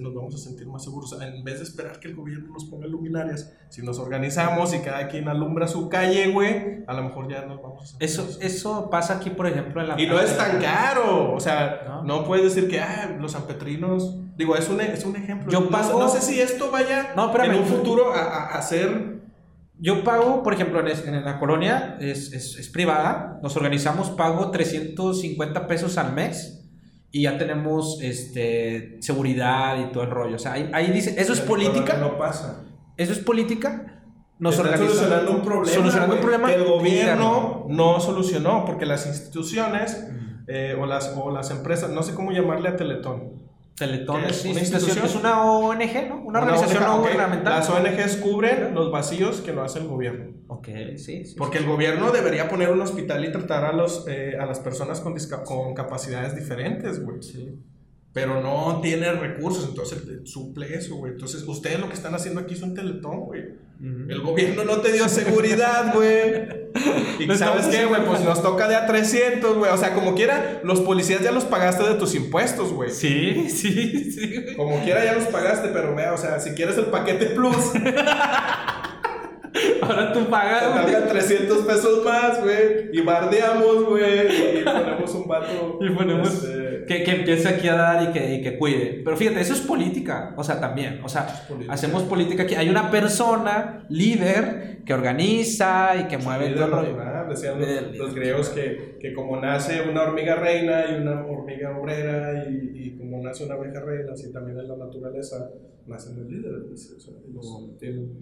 nos 0.00 0.14
vamos 0.14 0.34
a 0.34 0.38
sentir 0.38 0.66
más 0.66 0.84
seguros. 0.84 1.16
En 1.20 1.42
vez 1.42 1.58
de 1.58 1.64
esperar 1.64 1.98
que 1.98 2.08
el 2.08 2.14
gobierno 2.14 2.52
nos 2.52 2.64
ponga 2.64 2.86
luminarias, 2.86 3.52
si 3.70 3.82
nos 3.82 3.98
organizamos 3.98 4.72
y 4.74 4.80
cada 4.80 5.08
quien 5.08 5.28
alumbra 5.28 5.66
su 5.66 5.88
calle, 5.88 6.30
güey, 6.30 6.84
a 6.86 6.92
lo 6.92 7.02
mejor 7.04 7.28
ya 7.28 7.44
nos 7.46 7.60
vamos 7.60 7.82
a 7.82 7.86
sentir 7.86 8.08
Eso, 8.08 8.28
eso 8.40 8.90
pasa 8.90 9.16
aquí, 9.16 9.30
por 9.30 9.46
ejemplo, 9.46 9.80
en 9.80 9.88
la... 9.88 10.00
Y 10.00 10.06
no 10.06 10.20
es 10.20 10.36
tan 10.36 10.60
caro, 10.60 11.32
o 11.34 11.40
sea, 11.40 12.02
no, 12.04 12.24
puedes 12.24 12.54
decir 12.54 12.70
que 12.70 12.80
ah, 12.80 13.16
los 13.18 13.32
sanpetrinos... 13.32 14.16
Digo, 14.36 14.56
es 14.56 14.68
un, 14.68 14.80
es 14.80 15.04
un 15.04 15.16
ejemplo. 15.16 15.50
Yo 15.50 15.68
pago... 15.68 15.98
No, 15.98 16.08
sé 16.08 16.20
si 16.20 16.40
esto 16.40 16.70
vaya 16.70 17.12
en 17.14 17.54
un 17.54 17.66
futuro 17.66 18.14
a, 18.14 18.46
a, 18.48 18.62
ser... 18.62 19.20
Yo 19.78 20.04
pago, 20.04 20.42
por 20.42 20.52
ejemplo, 20.52 20.80
en, 20.80 21.14
en 21.14 21.24
la 21.24 21.38
colonia, 21.38 21.96
es, 22.00 22.32
es, 22.32 22.56
es 22.56 22.68
privada, 22.68 23.40
nos 23.42 23.56
organizamos, 23.56 24.10
pago 24.10 24.50
350 24.50 25.66
pesos 25.66 25.96
al 25.98 26.12
mes 26.12 26.59
y 27.12 27.22
ya 27.22 27.38
tenemos 27.38 28.00
este, 28.02 28.98
seguridad 29.00 29.78
y 29.78 29.92
todo 29.92 30.04
el 30.04 30.10
rollo. 30.10 30.36
O 30.36 30.38
sea, 30.38 30.52
ahí, 30.52 30.90
dice, 30.92 31.14
¿eso 31.18 31.32
es 31.32 31.40
política? 31.40 31.96
No 31.96 32.18
pasa. 32.18 32.64
¿Eso 32.96 33.12
es 33.12 33.18
política? 33.18 34.02
Nos 34.38 34.54
solucionando 34.54 35.32
un 35.32 35.42
problema, 35.42 35.74
solucionando 35.74 36.14
un 36.14 36.20
problema 36.20 36.48
que 36.48 36.54
el 36.54 36.64
gobierno 36.64 37.66
no 37.68 38.00
solucionó, 38.00 38.64
porque 38.64 38.86
las 38.86 39.06
instituciones 39.06 40.06
eh, 40.46 40.76
o, 40.80 40.86
las, 40.86 41.14
o 41.16 41.30
las 41.30 41.50
empresas, 41.50 41.90
no 41.90 42.02
sé 42.02 42.14
cómo 42.14 42.32
llamarle 42.32 42.70
a 42.70 42.76
Teletón, 42.76 43.49
Teletón 43.80 44.24
es, 44.24 44.44
una 44.44 44.60
institución, 44.60 45.06
es 45.06 45.14
una 45.14 45.42
ONG, 45.42 46.08
¿no? 46.10 46.22
Una, 46.22 46.40
organización 46.40 46.84
no 46.84 46.98
gubernamental. 46.98 47.60
Las 47.60 47.70
ONGs 47.70 48.16
cubren 48.16 48.74
los 48.74 48.92
vacíos 48.92 49.40
que 49.40 49.54
no 49.54 49.62
hace 49.62 49.78
el 49.78 49.88
gobierno. 49.88 50.34
Ok, 50.48 50.68
sí. 50.96 51.24
sí 51.24 51.34
Porque 51.38 51.56
el 51.56 51.64
gobierno 51.64 52.12
debería 52.12 52.46
poner 52.46 52.70
un 52.70 52.82
hospital 52.82 53.24
y 53.24 53.32
tratar 53.32 53.64
a, 53.64 53.72
los, 53.72 54.06
eh, 54.06 54.36
a 54.38 54.44
las 54.44 54.60
personas 54.60 55.00
con, 55.00 55.14
con 55.46 55.72
capacidades 55.72 56.36
diferentes, 56.36 57.02
güey. 57.02 57.22
Sí 57.22 57.58
pero 58.12 58.42
no 58.42 58.80
tiene 58.80 59.12
recursos, 59.12 59.68
entonces 59.68 60.02
suple 60.24 60.74
eso, 60.74 60.96
güey. 60.96 61.12
Entonces, 61.12 61.44
ustedes 61.46 61.78
lo 61.78 61.88
que 61.88 61.94
están 61.94 62.14
haciendo 62.14 62.40
aquí 62.40 62.54
es 62.54 62.62
un 62.62 62.74
teletón, 62.74 63.20
güey. 63.20 63.44
El 63.80 64.20
gobierno 64.20 64.64
no 64.64 64.80
te 64.80 64.92
dio 64.92 65.08
seguridad, 65.08 65.92
güey. 65.94 66.44
Y 67.20 67.36
sabes 67.36 67.66
qué, 67.66 67.86
güey, 67.86 68.04
pues 68.04 68.22
nos 68.22 68.42
toca 68.42 68.68
de 68.68 68.74
a 68.74 68.86
300, 68.86 69.56
güey. 69.56 69.70
O 69.72 69.76
sea, 69.76 69.94
como 69.94 70.14
quiera, 70.14 70.60
los 70.64 70.80
policías 70.80 71.22
ya 71.22 71.30
los 71.30 71.44
pagaste 71.44 71.84
de 71.84 71.94
tus 71.94 72.14
impuestos, 72.14 72.72
güey. 72.72 72.90
Sí, 72.90 73.48
sí, 73.48 74.10
sí. 74.12 74.56
Como 74.56 74.82
quiera 74.82 75.04
ya 75.04 75.14
los 75.14 75.24
pagaste, 75.26 75.68
pero 75.68 75.94
vea, 75.94 76.12
o 76.12 76.18
sea, 76.18 76.40
si 76.40 76.50
quieres 76.50 76.76
el 76.78 76.86
paquete 76.86 77.26
plus. 77.26 77.56
Ahora 79.90 80.12
tú 80.12 80.26
pagas. 80.28 80.86
Te 80.86 80.92
300 80.92 81.58
pesos 81.66 82.04
más, 82.04 82.42
güey. 82.42 82.90
Y 82.92 83.00
bardeamos, 83.00 83.84
güey. 83.84 84.60
Y 84.60 84.62
ponemos 84.64 85.14
un 85.14 85.28
vato. 85.28 85.78
Y 85.80 85.90
ponemos. 85.90 86.32
Este, 86.32 86.84
que, 86.86 87.04
que, 87.04 87.10
empiece 87.12 87.48
aquí 87.48 87.68
a 87.68 87.74
dar 87.74 88.02
y 88.08 88.12
que, 88.12 88.34
y 88.34 88.42
que, 88.42 88.58
cuide. 88.58 89.02
Pero 89.04 89.16
fíjate, 89.16 89.40
eso 89.40 89.54
es 89.54 89.60
política. 89.60 90.34
O 90.36 90.44
sea, 90.44 90.60
también. 90.60 91.00
O 91.04 91.08
sea, 91.08 91.26
hacemos 91.68 92.04
política 92.04 92.44
aquí. 92.44 92.54
Hay 92.54 92.68
una 92.68 92.90
persona, 92.90 93.84
líder, 93.88 94.80
que 94.84 94.94
organiza 94.94 95.96
y 96.00 96.04
que 96.04 96.18
mueve 96.18 96.50
todo 96.50 96.64
el 96.64 96.70
rollo. 96.70 96.96
Decían 97.28 97.60
los, 97.96 98.14
griegos 98.14 98.48
que, 98.48 98.96
que, 99.00 99.12
como 99.14 99.36
nace 99.36 99.82
una 99.82 100.02
hormiga 100.02 100.34
reina 100.34 100.84
y 100.90 101.00
una 101.00 101.24
hormiga 101.24 101.78
obrera 101.78 102.44
y, 102.48 102.86
y 102.86 102.99
como 103.20 103.28
nace 103.28 103.44
una 103.44 103.54
abeja 103.54 103.80
reina, 103.80 104.12
así 104.12 104.32
también 104.32 104.58
en 104.58 104.68
la 104.68 104.76
naturaleza 104.76 105.50
nacen 105.86 106.16
los 106.18 106.30
líderes. 106.30 106.96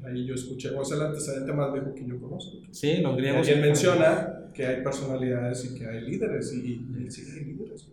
ahí 0.04 0.26
yo 0.26 0.34
escuché, 0.34 0.70
o 0.70 0.84
sea, 0.84 0.96
el 0.96 1.02
antecedente 1.04 1.52
más 1.52 1.72
viejo 1.72 1.94
que 1.94 2.06
yo 2.06 2.20
conozco. 2.20 2.58
Sí, 2.70 2.98
los 2.98 3.16
griegos. 3.16 3.46
Alguien 3.46 3.60
menciona 3.60 4.50
que 4.52 4.66
hay 4.66 4.82
personalidades 4.82 5.64
y 5.64 5.78
que 5.78 5.86
hay 5.86 6.00
líderes, 6.02 6.52
y, 6.52 6.86
y 6.98 7.10
sí 7.10 7.22
hay 7.32 7.44
líderes. 7.44 7.88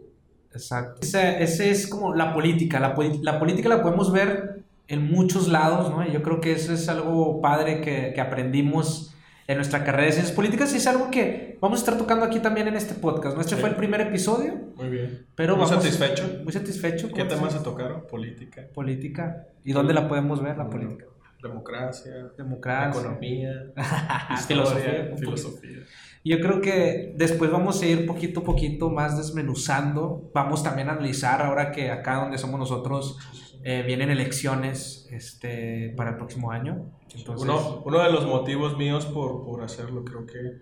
Exacto. 0.51 1.01
Ese, 1.01 1.43
ese, 1.43 1.69
es 1.69 1.87
como 1.87 2.15
la 2.15 2.33
política. 2.33 2.79
La, 2.79 2.95
la, 3.21 3.39
política 3.39 3.69
la 3.69 3.81
podemos 3.81 4.11
ver 4.11 4.63
en 4.87 5.11
muchos 5.11 5.49
lados, 5.49 5.89
¿no? 5.91 6.07
Y 6.07 6.13
yo 6.13 6.23
creo 6.23 6.39
que 6.39 6.53
eso 6.53 6.73
es 6.73 6.87
algo 6.87 7.41
padre 7.41 7.81
que, 7.81 8.13
que 8.13 8.21
aprendimos 8.21 9.14
en 9.47 9.57
nuestra 9.57 9.83
carrera 9.83 10.05
de 10.05 10.11
ciencias 10.13 10.35
políticas 10.35 10.73
y 10.73 10.77
es 10.77 10.87
algo 10.87 11.11
que 11.11 11.57
vamos 11.61 11.79
a 11.79 11.81
estar 11.81 11.97
tocando 11.97 12.25
aquí 12.25 12.39
también 12.39 12.67
en 12.67 12.75
este 12.75 12.95
podcast. 12.95 13.39
Este 13.39 13.55
fue 13.55 13.69
el 13.69 13.75
primer 13.75 14.01
episodio. 14.01 14.55
Muy 14.75 14.89
bien. 14.89 15.27
Pero 15.35 15.55
muy 15.55 15.67
satisfecho. 15.67 16.23
Muy 16.43 16.51
satisfecho. 16.51 17.11
¿Qué 17.13 17.25
temas 17.25 17.53
se 17.53 17.59
tocaron? 17.59 18.07
Política. 18.07 18.67
Política. 18.73 19.47
¿Y 19.63 19.73
dónde 19.73 19.93
la 19.93 20.07
podemos 20.07 20.41
ver, 20.41 20.57
la 20.57 20.67
política? 20.67 21.05
Democracia. 21.41 22.31
Democracia. 22.35 23.01
Economía. 23.01 23.51
filosofía. 24.47 25.11
Filosofía. 25.15 25.77
Yo 26.23 26.39
creo 26.39 26.59
que 26.59 27.13
después 27.15 27.51
vamos 27.51 27.83
a 27.83 27.85
ir 27.85 28.07
poquito 28.07 28.39
a 28.39 28.43
poquito 28.43 28.89
más 28.89 29.15
desmenuzando. 29.15 30.31
Vamos 30.33 30.63
también 30.63 30.89
a 30.89 30.93
analizar 30.93 31.43
ahora 31.43 31.71
que 31.71 31.91
acá 31.91 32.15
donde 32.15 32.39
somos 32.39 32.59
nosotros 32.59 33.19
eh, 33.63 33.83
vienen 33.85 34.09
elecciones 34.09 35.07
este, 35.11 35.93
para 35.95 36.11
el 36.11 36.15
próximo 36.17 36.51
año. 36.51 36.91
Uno, 37.37 37.81
uno, 37.85 38.03
de 38.03 38.11
los 38.11 38.25
motivos 38.25 38.77
míos 38.77 39.05
por, 39.05 39.45
por 39.45 39.61
hacerlo, 39.63 40.03
creo 40.03 40.25
que 40.25 40.59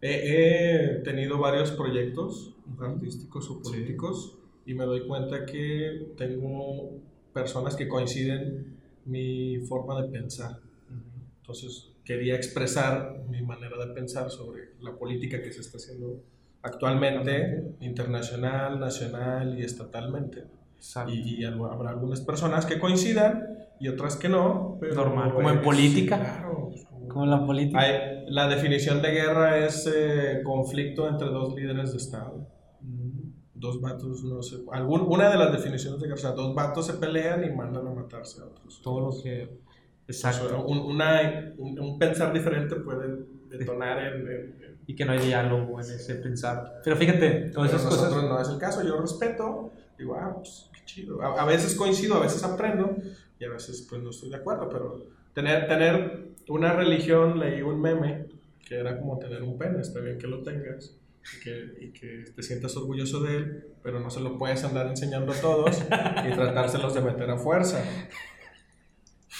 he, 0.00 1.00
tenido 1.04 1.38
varios 1.38 1.70
proyectos 1.70 2.54
artísticos 2.80 3.50
o 3.50 3.62
políticos 3.62 4.38
y 4.66 4.74
me 4.74 4.84
doy 4.84 5.06
cuenta 5.06 5.46
que 5.46 6.12
tengo 6.16 6.90
personas 7.32 7.76
que 7.76 7.88
coinciden 7.88 8.78
mi 9.06 9.58
forma 9.60 10.00
de 10.02 10.08
pensar. 10.08 10.60
Entonces 11.40 11.90
quería 12.04 12.36
expresar 12.36 13.24
mi 13.28 13.42
manera 13.42 13.76
de 13.84 13.92
pensar 13.92 14.30
sobre 14.30 14.72
la 14.80 14.96
política 14.96 15.42
que 15.42 15.52
se 15.52 15.60
está 15.60 15.78
haciendo 15.78 16.22
actualmente, 16.62 17.76
internacional, 17.80 18.80
nacional 18.80 19.58
y 19.58 19.62
estatalmente. 19.62 20.44
Y, 21.08 21.44
habrá 21.44 21.90
algunas 21.90 22.20
personas 22.20 22.66
que 22.66 22.78
coincidan 22.78 23.63
y 23.80 23.88
otras 23.88 24.16
que 24.16 24.28
no. 24.28 24.78
Normal, 24.94 25.34
como 25.34 25.50
en 25.50 25.62
política. 25.62 26.18
Claro, 26.18 26.68
pues, 26.70 26.86
como, 27.08 27.24
en 27.24 27.30
la 27.30 27.44
política. 27.44 27.82
la 28.28 28.48
definición 28.48 29.02
de 29.02 29.10
guerra 29.10 29.58
es 29.58 29.90
eh, 29.92 30.40
conflicto 30.44 31.08
entre 31.08 31.28
dos 31.28 31.54
líderes 31.54 31.92
de 31.92 31.98
Estado. 31.98 32.48
Mm. 32.80 33.32
Dos 33.54 33.80
vatos, 33.80 34.24
no 34.24 34.42
sé. 34.42 34.56
Algún, 34.72 35.02
una 35.02 35.30
de 35.30 35.38
las 35.38 35.52
definiciones 35.52 36.00
de 36.00 36.06
guerra, 36.06 36.18
o 36.18 36.22
sea, 36.22 36.32
dos 36.32 36.54
vatos 36.54 36.86
se 36.86 36.94
pelean 36.94 37.44
y 37.44 37.50
mandan 37.50 37.86
a 37.86 37.90
matarse 37.90 38.42
a 38.42 38.46
otros. 38.46 38.80
Todo 38.82 39.00
lo 39.00 39.22
que. 39.22 39.58
Exacto. 40.06 40.64
un, 40.66 40.78
una, 40.80 41.54
un, 41.56 41.98
pensar 41.98 42.30
diferente 42.30 42.76
puede 42.76 43.24
detonar 43.48 43.98
en, 44.00 44.73
Y 44.86 44.94
que 44.94 45.04
no 45.04 45.12
hay 45.12 45.20
diálogo 45.20 45.80
en 45.80 45.90
ese 45.90 46.16
pensar. 46.16 46.80
Pero 46.84 46.96
fíjate, 46.96 47.50
todas 47.52 47.72
esas 47.72 47.82
cosas. 47.82 48.10
no 48.10 48.40
es 48.40 48.48
el 48.48 48.58
caso, 48.58 48.82
yo 48.82 49.00
respeto. 49.00 49.72
Digo, 49.96 50.16
ah, 50.16 50.34
pues 50.34 50.68
a, 51.20 51.44
veces 51.44 51.74
coincido, 51.74 52.16
a 52.16 52.20
veces 52.20 52.42
aprendo 52.44 52.96
y 53.38 53.44
a 53.44 53.50
veces 53.50 53.86
pues 53.88 54.02
no 54.02 54.10
estoy 54.10 54.30
de 54.30 54.36
acuerdo, 54.36 54.68
pero 54.68 55.06
tener, 55.32 55.66
tener 55.66 56.28
una 56.48 56.72
religión, 56.72 57.38
leí 57.38 57.62
un 57.62 57.80
meme 57.80 58.26
que 58.66 58.76
era 58.76 58.98
como 58.98 59.18
tener 59.18 59.42
un 59.42 59.58
pene, 59.58 59.80
está 59.80 60.00
bien 60.00 60.18
que 60.18 60.26
lo 60.26 60.42
tengas 60.42 60.96
y 61.36 61.40
que, 61.42 61.74
y 61.80 61.92
que 61.92 62.24
te 62.34 62.42
sientas 62.42 62.76
orgulloso 62.76 63.20
de 63.20 63.36
él, 63.36 63.64
pero 63.82 64.00
no 64.00 64.10
se 64.10 64.20
lo 64.20 64.38
puedes 64.38 64.62
andar 64.64 64.86
enseñando 64.86 65.32
a 65.32 65.36
todos 65.36 65.78
y 65.80 66.34
tratárselos 66.34 66.94
de 66.94 67.00
meter 67.00 67.30
a 67.30 67.38
fuerza. 67.38 67.82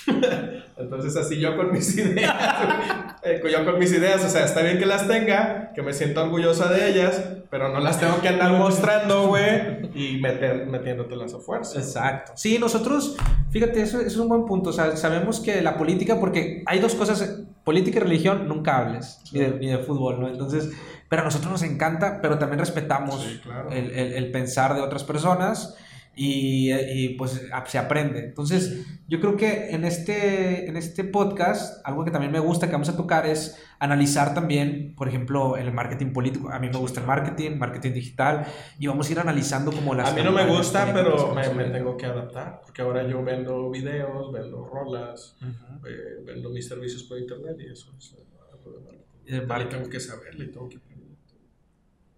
Entonces 0.77 1.17
así 1.17 1.39
yo 1.39 1.57
con 1.57 1.73
mis 1.73 1.97
ideas. 1.99 2.94
Eh, 3.25 3.43
yo 3.51 3.65
con 3.65 3.79
mis 3.79 3.93
ideas, 3.93 4.25
o 4.25 4.29
sea, 4.29 4.45
está 4.45 4.63
bien 4.63 4.79
que 4.79 4.87
las 4.87 5.09
tenga, 5.09 5.73
que 5.75 5.83
me 5.83 5.93
siento 5.93 6.23
orgullosa 6.23 6.71
de 6.71 6.91
ellas, 6.91 7.23
pero 7.51 7.71
no 7.73 7.81
las 7.81 7.99
tengo 7.99 8.21
que 8.21 8.29
andar 8.29 8.53
mostrando, 8.53 9.29
güey, 9.29 9.91
y 9.95 10.21
meter, 10.21 10.67
metiéndotelas 10.67 11.35
a 11.35 11.39
fuerza. 11.39 11.79
Exacto. 11.79 12.33
Sí, 12.37 12.59
nosotros, 12.59 13.17
fíjate, 13.51 13.83
eso, 13.83 14.01
es 14.01 14.17
un 14.17 14.29
buen 14.29 14.45
punto, 14.45 14.71
o 14.71 14.73
sea, 14.73 14.97
sabemos 14.97 15.41
que 15.41 15.63
la 15.63 15.77
política, 15.77 16.21
porque 16.21 16.63
hay 16.67 16.79
dos 16.81 16.95
cosas, 16.95 17.43
política 17.65 17.99
y 17.99 18.03
religión, 18.03 18.47
nunca 18.47 18.79
hables, 18.79 19.21
ni, 19.33 19.41
de, 19.41 19.79
fútbol, 19.79 20.21
¿no? 20.21 20.29
Entonces, 20.29 20.71
pero 21.09 21.23
a 21.23 21.25
nosotros 21.25 21.51
nos 21.51 21.63
encanta, 21.63 22.21
pero 22.21 22.39
también 22.39 22.59
respetamos 22.59 23.27
el, 23.71 23.91
el, 23.91 24.13
el 24.13 24.31
pensar 24.31 24.75
de 24.75 24.83
otras 24.83 25.05
personas 25.05 25.77
y, 26.17 26.73
y, 26.73 27.09
pues 27.11 27.43
se 27.67 27.79
aprende. 27.79 28.21
Entonces, 28.21 28.87
yo 29.09 29.21
creo 29.21 29.37
que 29.37 29.71
en 29.71 29.85
este, 29.85 30.69
en 30.69 30.77
este 30.77 31.05
podcast, 31.05 31.85
algo 31.85 32.05
que 32.05 32.11
también 32.11 32.33
me 32.33 32.39
gusta 32.39 32.67
que 32.67 32.73
vamos 32.73 32.89
a 32.89 32.97
tocar 32.97 33.27
es 33.27 33.61
analizar 33.79 34.33
también, 34.33 34.95
por 34.97 35.09
ejemplo, 35.09 35.57
el 35.57 35.73
marketing 35.73 36.13
político. 36.13 36.51
A 36.51 36.59
mí 36.59 36.69
me 36.69 36.79
gusta 36.79 37.01
el 37.01 37.07
marketing, 37.07 37.59
marketing 37.59 37.93
digital, 37.93 38.47
y 38.79 38.87
vamos 38.87 39.09
a 39.09 39.13
ir 39.13 39.19
analizando 39.19 39.73
como 39.73 39.95
las... 39.95 40.11
A 40.11 40.15
mí 40.15 40.23
no 40.23 40.33
me 40.33 40.47
gusta, 40.47 40.91
pero 40.95 41.35
me, 41.35 41.49
me, 41.51 41.65
tengo 41.65 41.97
que 41.97 42.07
adaptar, 42.07 42.61
porque 42.63 42.83
ahora 42.83 43.07
yo 43.07 43.23
vendo 43.25 43.71
videos, 43.71 44.33
vendo 44.33 44.65
rolas, 44.65 45.37
eh, 45.43 46.23
vendo 46.25 46.51
mis 46.51 46.67
servicios 46.67 47.03
por 47.05 47.19
internet 47.19 47.57
y 47.59 47.73
eso 47.73 47.93
es 47.99 48.17
algo 48.53 48.79
de 49.27 49.47
marketing. 49.47 49.67
Y 49.67 49.77
tengo 49.77 49.91
que 49.91 50.01
saberlo 50.01 50.45
y 50.45 50.49
tengo 50.49 50.69
que 50.69 50.79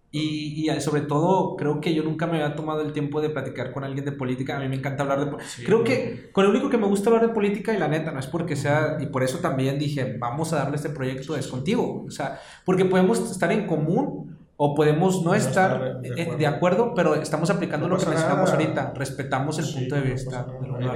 y, 0.09 0.69
y, 0.71 0.81
sobre 0.81 1.01
todo, 1.01 1.57
creo 1.57 1.81
que 1.81 1.93
yo 1.93 2.01
nunca 2.01 2.27
me 2.27 2.41
había 2.41 2.55
tomado 2.55 2.81
el 2.81 2.93
tiempo 2.93 3.19
de 3.19 3.29
platicar 3.29 3.73
con 3.73 3.83
alguien 3.83 4.05
de 4.05 4.13
política. 4.13 4.55
A 4.55 4.59
mí 4.59 4.69
me 4.69 4.77
encanta 4.77 5.03
hablar 5.03 5.19
de 5.19 5.25
política. 5.25 5.63
creo 5.65 5.83
que 5.83 6.29
con 6.31 6.45
el 6.45 6.51
único 6.51 6.69
que 6.69 6.77
me 6.77 6.87
gusta 6.87 7.09
hablar 7.09 7.27
de 7.27 7.33
política, 7.33 7.73
y 7.73 7.77
la 7.77 7.89
neta, 7.89 8.11
no 8.11 8.19
es 8.19 8.27
porque 8.27 8.55
sea, 8.55 8.97
y 9.01 9.07
por 9.07 9.23
eso 9.23 9.39
también 9.39 9.77
dije, 9.77 10.15
vamos 10.17 10.53
a 10.53 10.57
darle 10.57 10.77
este 10.77 10.89
proyecto, 10.89 11.35
es 11.35 11.47
contigo. 11.47 12.05
O 12.07 12.11
sea, 12.11 12.39
porque 12.63 12.85
podemos 12.85 13.19
estar 13.31 13.51
en 13.51 13.67
común 13.67 14.37
o 14.55 14.73
podemos 14.73 15.23
no, 15.23 15.35
estar, 15.35 15.99
de, 16.01 16.47
acuerdo. 16.47 16.93
pero 16.95 17.15
estamos 17.15 17.49
aplicando 17.49 17.89
lo 17.89 17.97
que 17.97 18.05
mencionamos 18.05 18.49
ahorita. 18.51 18.93
Respetamos 18.95 19.59
el 19.59 19.73
punto 19.73 19.95
de 19.95 20.01
vista. 20.01 20.47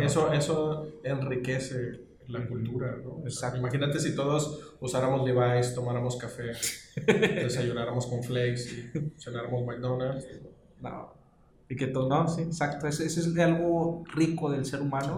eso, 0.02 0.32
eso 0.32 0.88
enriquece 1.04 2.11
la 2.32 2.48
cultura, 2.48 2.98
¿no? 3.04 3.22
Exacto. 3.24 3.60
Imagínate 3.60 4.00
si 4.00 4.16
todos 4.16 4.76
usáramos 4.80 5.24
Levi's, 5.26 5.74
tomáramos 5.76 6.16
café, 6.18 6.52
desayunáramos 7.06 8.08
con 8.08 8.24
flakes 8.24 8.62
y 8.72 9.20
cenáramos 9.20 9.66
McDonald's. 9.66 10.26
No. 10.82 11.14
Y 11.70 11.76
que 11.76 11.88
todo, 11.88 12.10
no, 12.10 12.28
sí, 12.28 12.42
exacto. 12.42 12.88
Ese, 12.88 13.06
es 13.06 13.38
algo 13.38 14.04
rico 14.14 14.52
del 14.52 14.66
ser 14.66 14.82
humano. 14.82 15.18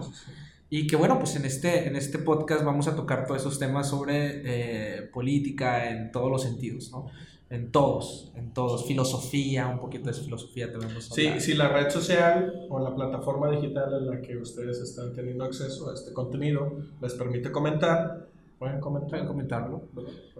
Y 0.70 0.86
que 0.86 0.96
bueno, 0.96 1.18
pues 1.18 1.36
en 1.36 1.44
este, 1.44 1.86
en 1.88 1.96
este 1.96 2.18
podcast 2.18 2.64
vamos 2.64 2.88
a 2.88 2.96
tocar 2.96 3.26
todos 3.26 3.40
esos 3.40 3.58
temas 3.58 3.88
sobre 3.88 4.42
eh, 4.44 5.02
política 5.02 5.90
en 5.90 6.10
todos 6.10 6.30
los 6.30 6.42
sentidos, 6.42 6.90
¿no? 6.90 7.06
En 7.50 7.70
todos, 7.70 8.32
en 8.36 8.52
todos. 8.52 8.86
Filosofía, 8.86 9.68
un 9.68 9.78
poquito 9.78 10.06
de 10.06 10.14
filosofía 10.14 10.72
tenemos. 10.72 11.04
Sí, 11.04 11.28
si 11.40 11.54
la 11.54 11.68
red 11.68 11.90
social 11.90 12.66
o 12.68 12.78
la 12.78 12.94
plataforma 12.94 13.50
digital 13.50 13.92
en 13.94 14.06
la 14.06 14.20
que 14.20 14.36
ustedes 14.36 14.80
están 14.80 15.12
teniendo 15.12 15.44
acceso 15.44 15.90
a 15.90 15.94
este 15.94 16.12
contenido 16.12 16.72
les 17.00 17.14
permite 17.14 17.52
comentar, 17.52 18.26
pueden 18.58 18.80
comentar. 18.80 19.10
Pueden 19.10 19.26
comentarlo. 19.26 19.82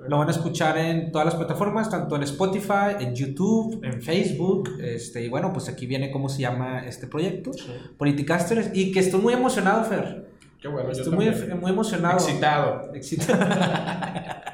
Lo 0.09 0.19
van 0.19 0.29
a 0.29 0.31
escuchar 0.31 0.79
en 0.79 1.13
todas 1.13 1.27
las 1.27 1.35
plataformas, 1.35 1.91
tanto 1.91 2.17
en 2.17 2.23
Spotify, 2.23 2.97
en 2.99 3.15
YouTube, 3.15 3.81
en 3.85 4.03
Facebook. 4.03 4.71
Este, 4.81 5.25
y 5.25 5.29
bueno, 5.29 5.53
pues 5.53 5.69
aquí 5.69 5.87
viene 5.87 6.11
cómo 6.11 6.29
se 6.29 6.43
llama 6.43 6.87
este 6.87 7.07
proyecto, 7.07 7.53
Politicasters, 7.99 8.71
y 8.75 8.93
que 8.93 9.01
estoy 9.01 9.21
muy 9.21 9.35
emocionado, 9.35 9.85
Fer. 9.85 10.33
Qué 10.61 10.69
bueno, 10.69 10.91
estoy 10.91 11.15
muy, 11.15 11.31
muy 11.61 11.71
emocionado. 11.71 12.17
Excitado. 12.17 12.95
Excitado. 12.95 13.45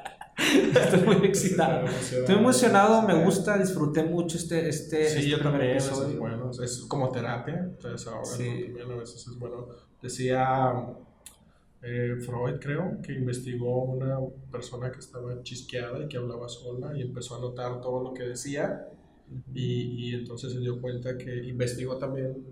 Estoy 0.75 1.01
muy 1.01 1.27
excitado. 1.27 1.87
Estoy 1.87 2.35
emocionado, 2.35 3.03
me 3.03 3.25
gusta, 3.25 3.59
disfruté 3.59 4.03
mucho 4.03 4.37
este, 4.37 4.69
este, 4.69 5.09
sí, 5.09 5.19
este 5.19 5.31
yo 5.31 5.41
también, 5.41 5.77
es 5.77 6.19
bueno, 6.19 6.51
es 6.51 6.85
como 6.89 7.11
terapia, 7.11 7.59
entonces 7.61 8.07
ahora 8.09 8.25
sí. 8.25 8.65
también 8.65 8.91
a 8.93 8.97
veces 8.97 9.27
es 9.27 9.39
bueno. 9.39 9.69
Decía 10.03 10.73
eh, 11.83 12.17
Freud, 12.21 12.59
creo, 12.61 12.99
que 13.03 13.13
investigó 13.13 13.85
una 13.85 14.19
persona 14.51 14.91
que 14.91 14.99
estaba 14.99 15.43
chisqueada 15.43 16.05
y 16.05 16.09
que 16.09 16.17
hablaba 16.17 16.49
sola 16.49 16.97
y 16.97 17.03
empezó 17.03 17.37
a 17.37 17.41
notar 17.41 17.81
todo 17.81 18.03
lo 18.03 18.13
que 18.13 18.25
decía. 18.25 18.89
Y, 19.55 20.11
y 20.11 20.15
entonces 20.15 20.53
se 20.53 20.59
dio 20.59 20.81
cuenta 20.81 21.17
que 21.17 21.45
investigó 21.45 21.97
también 21.97 22.45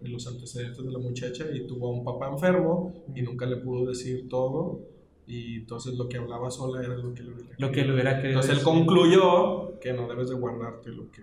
los 0.00 0.26
antecedentes 0.26 0.84
de 0.84 0.90
la 0.90 0.98
muchacha 0.98 1.46
y 1.52 1.66
tuvo 1.66 1.88
a 1.88 1.92
un 1.92 2.04
papá 2.04 2.28
enfermo 2.28 3.04
y 3.14 3.22
nunca 3.22 3.46
le 3.46 3.56
pudo 3.56 3.86
decir 3.86 4.28
todo 4.28 4.93
y 5.26 5.56
entonces 5.60 5.94
lo 5.94 6.08
que 6.08 6.18
hablaba 6.18 6.50
sola 6.50 6.82
era 6.82 6.96
lo 6.96 7.14
que 7.14 7.22
le 7.22 7.30
hubiera 7.32 7.54
Lo 7.58 7.72
que 7.72 7.84
le 7.84 7.92
hubiera 7.92 8.16
querido 8.16 8.40
Entonces 8.40 8.58
él 8.58 8.64
concluyó 8.64 9.78
que 9.80 9.92
no 9.92 10.06
debes 10.06 10.28
de 10.28 10.34
guardarte 10.34 10.90
lo 10.90 11.10
que... 11.10 11.22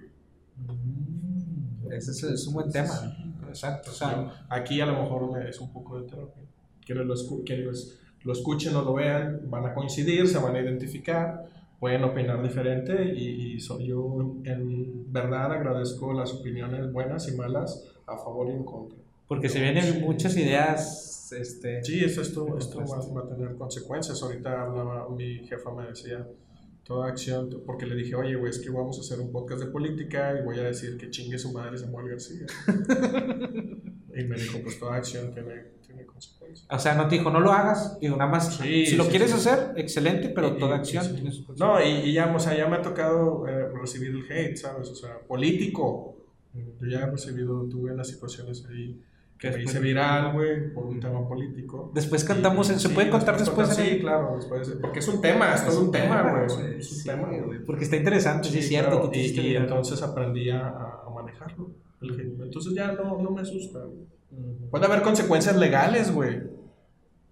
Mm, 0.57 1.91
ese 1.91 2.33
es, 2.33 2.47
un 2.47 2.53
buen 2.53 2.71
tema. 2.71 2.93
Exacto. 3.47 3.91
O 3.91 3.93
sea, 3.93 4.45
aquí 4.49 4.79
a 4.81 4.85
lo 4.85 4.93
mejor 4.93 5.45
es 5.45 5.59
un 5.59 5.73
poco 5.73 5.99
de 5.99 6.07
terapia. 6.07 6.43
Quienes 6.85 7.05
lo, 7.05 7.13
lo 8.23 8.33
escuchen 8.33 8.75
o 8.75 8.81
lo 8.81 8.93
vean, 8.93 9.41
van 9.49 9.65
a 9.65 9.73
coincidir, 9.73 10.27
se 10.27 10.39
van 10.39 10.55
a 10.55 10.61
identificar, 10.61 11.45
pueden 11.79 12.03
opinar 12.03 12.41
diferente 12.41 13.13
y, 13.13 13.55
y 13.55 13.59
yo 13.59 14.35
en 14.45 15.11
verdad 15.11 15.51
agradezco 15.51 16.13
las 16.13 16.33
opiniones 16.33 16.91
buenas 16.91 17.27
y 17.27 17.35
malas 17.35 17.91
a 18.07 18.17
favor 18.17 18.47
y 18.49 18.51
en 18.51 18.63
contra. 18.63 18.97
Porque 19.27 19.49
se 19.49 19.61
vienen 19.61 20.01
muchas 20.01 20.35
ideas 20.37 21.20
este... 21.31 21.83
Sí, 21.83 22.03
esto, 22.03 22.21
esto, 22.21 22.57
esto 22.57 22.83
va, 23.13 23.21
a 23.21 23.27
tener 23.27 23.55
consecuencias. 23.55 24.21
Ahorita 24.21 24.63
hablaba, 24.63 25.09
mi 25.09 25.45
jefa 25.47 25.71
me 25.73 25.87
decía, 25.87 26.27
toda 26.83 27.07
acción, 27.07 27.49
porque 27.65 27.85
le 27.85 27.95
dije, 27.95 28.15
oye, 28.15 28.35
güey, 28.35 28.49
es 28.49 28.59
que 28.59 28.69
vamos 28.69 28.97
a 28.97 29.01
hacer 29.01 29.19
un 29.19 29.31
podcast 29.31 29.61
de 29.61 29.67
política 29.67 30.37
y 30.39 30.43
voy 30.43 30.59
a 30.59 30.63
decir 30.63 30.97
que 30.97 31.09
chingue 31.09 31.37
su 31.37 31.51
madre 31.51 31.77
Samuel 31.77 32.09
García. 32.09 32.45
y 34.13 34.23
me 34.25 34.35
dijo, 34.35 34.59
pues 34.61 34.79
toda 34.79 34.95
acción 34.95 35.33
tiene, 35.33 35.71
tiene, 35.85 36.05
consecuencias. 36.05 36.67
O 36.69 36.79
sea, 36.79 36.95
no 36.95 37.07
te 37.07 37.15
dijo, 37.15 37.29
no 37.29 37.39
lo 37.39 37.51
hagas, 37.51 37.99
digo, 37.99 38.17
nada 38.17 38.29
más, 38.29 38.57
si 38.57 38.95
lo 38.95 39.07
quieres 39.07 39.33
hacer, 39.33 39.73
excelente, 39.77 40.29
pero 40.29 40.57
toda 40.57 40.77
acción 40.77 41.13
tiene 41.13 41.31
sus 41.31 41.47
No, 41.57 41.81
y, 41.81 42.11
ya, 42.11 42.33
o 42.35 42.39
sea, 42.39 42.57
ya 42.57 42.67
me 42.67 42.77
ha 42.77 42.81
tocado 42.81 43.47
eh, 43.47 43.69
recibir 43.69 44.09
el 44.09 44.29
hate, 44.29 44.57
¿sabes? 44.57 44.89
O 44.89 44.95
sea, 44.95 45.19
político. 45.19 46.17
Yo 46.53 46.87
ya 46.87 46.99
he 46.99 47.09
recibido, 47.09 47.63
tuve 47.69 47.95
las 47.95 48.09
situaciones 48.09 48.65
ahí 48.69 49.01
que 49.41 49.49
me 49.49 49.63
hice 49.63 49.79
viral, 49.79 50.33
güey, 50.33 50.71
por 50.71 50.85
un 50.85 50.99
tema 50.99 51.27
político. 51.27 51.91
Después 51.95 52.23
cantamos, 52.23 52.67
¿se 52.67 52.89
puede 52.89 53.09
contar 53.09 53.39
después? 53.39 53.69
sí, 53.69 53.97
claro, 53.99 54.35
después, 54.35 54.77
porque 54.79 54.99
es 54.99 55.07
un 55.07 55.19
tema, 55.19 55.55
es 55.55 55.65
todo 55.65 55.81
un 55.81 55.91
tema, 55.91 56.21
güey. 56.21 56.77
Es 56.77 56.91
un 56.91 57.03
tema, 57.03 57.27
güey. 57.27 57.65
Porque 57.65 57.85
está 57.85 57.95
interesante, 57.95 58.49
sí, 58.49 58.59
es 58.59 58.67
cierto. 58.67 59.09
y, 59.11 59.17
y 59.19 59.55
entonces 59.55 59.99
aprendí 60.03 60.51
a, 60.51 60.67
a 60.67 61.09
manejarlo. 61.09 61.71
Entonces 62.01 62.73
ya 62.75 62.91
no, 62.91 63.19
no 63.19 63.31
me 63.31 63.41
asusta, 63.41 63.79
Puede 64.69 64.85
haber 64.85 65.01
consecuencias 65.01 65.57
legales, 65.57 66.13
güey. 66.13 66.39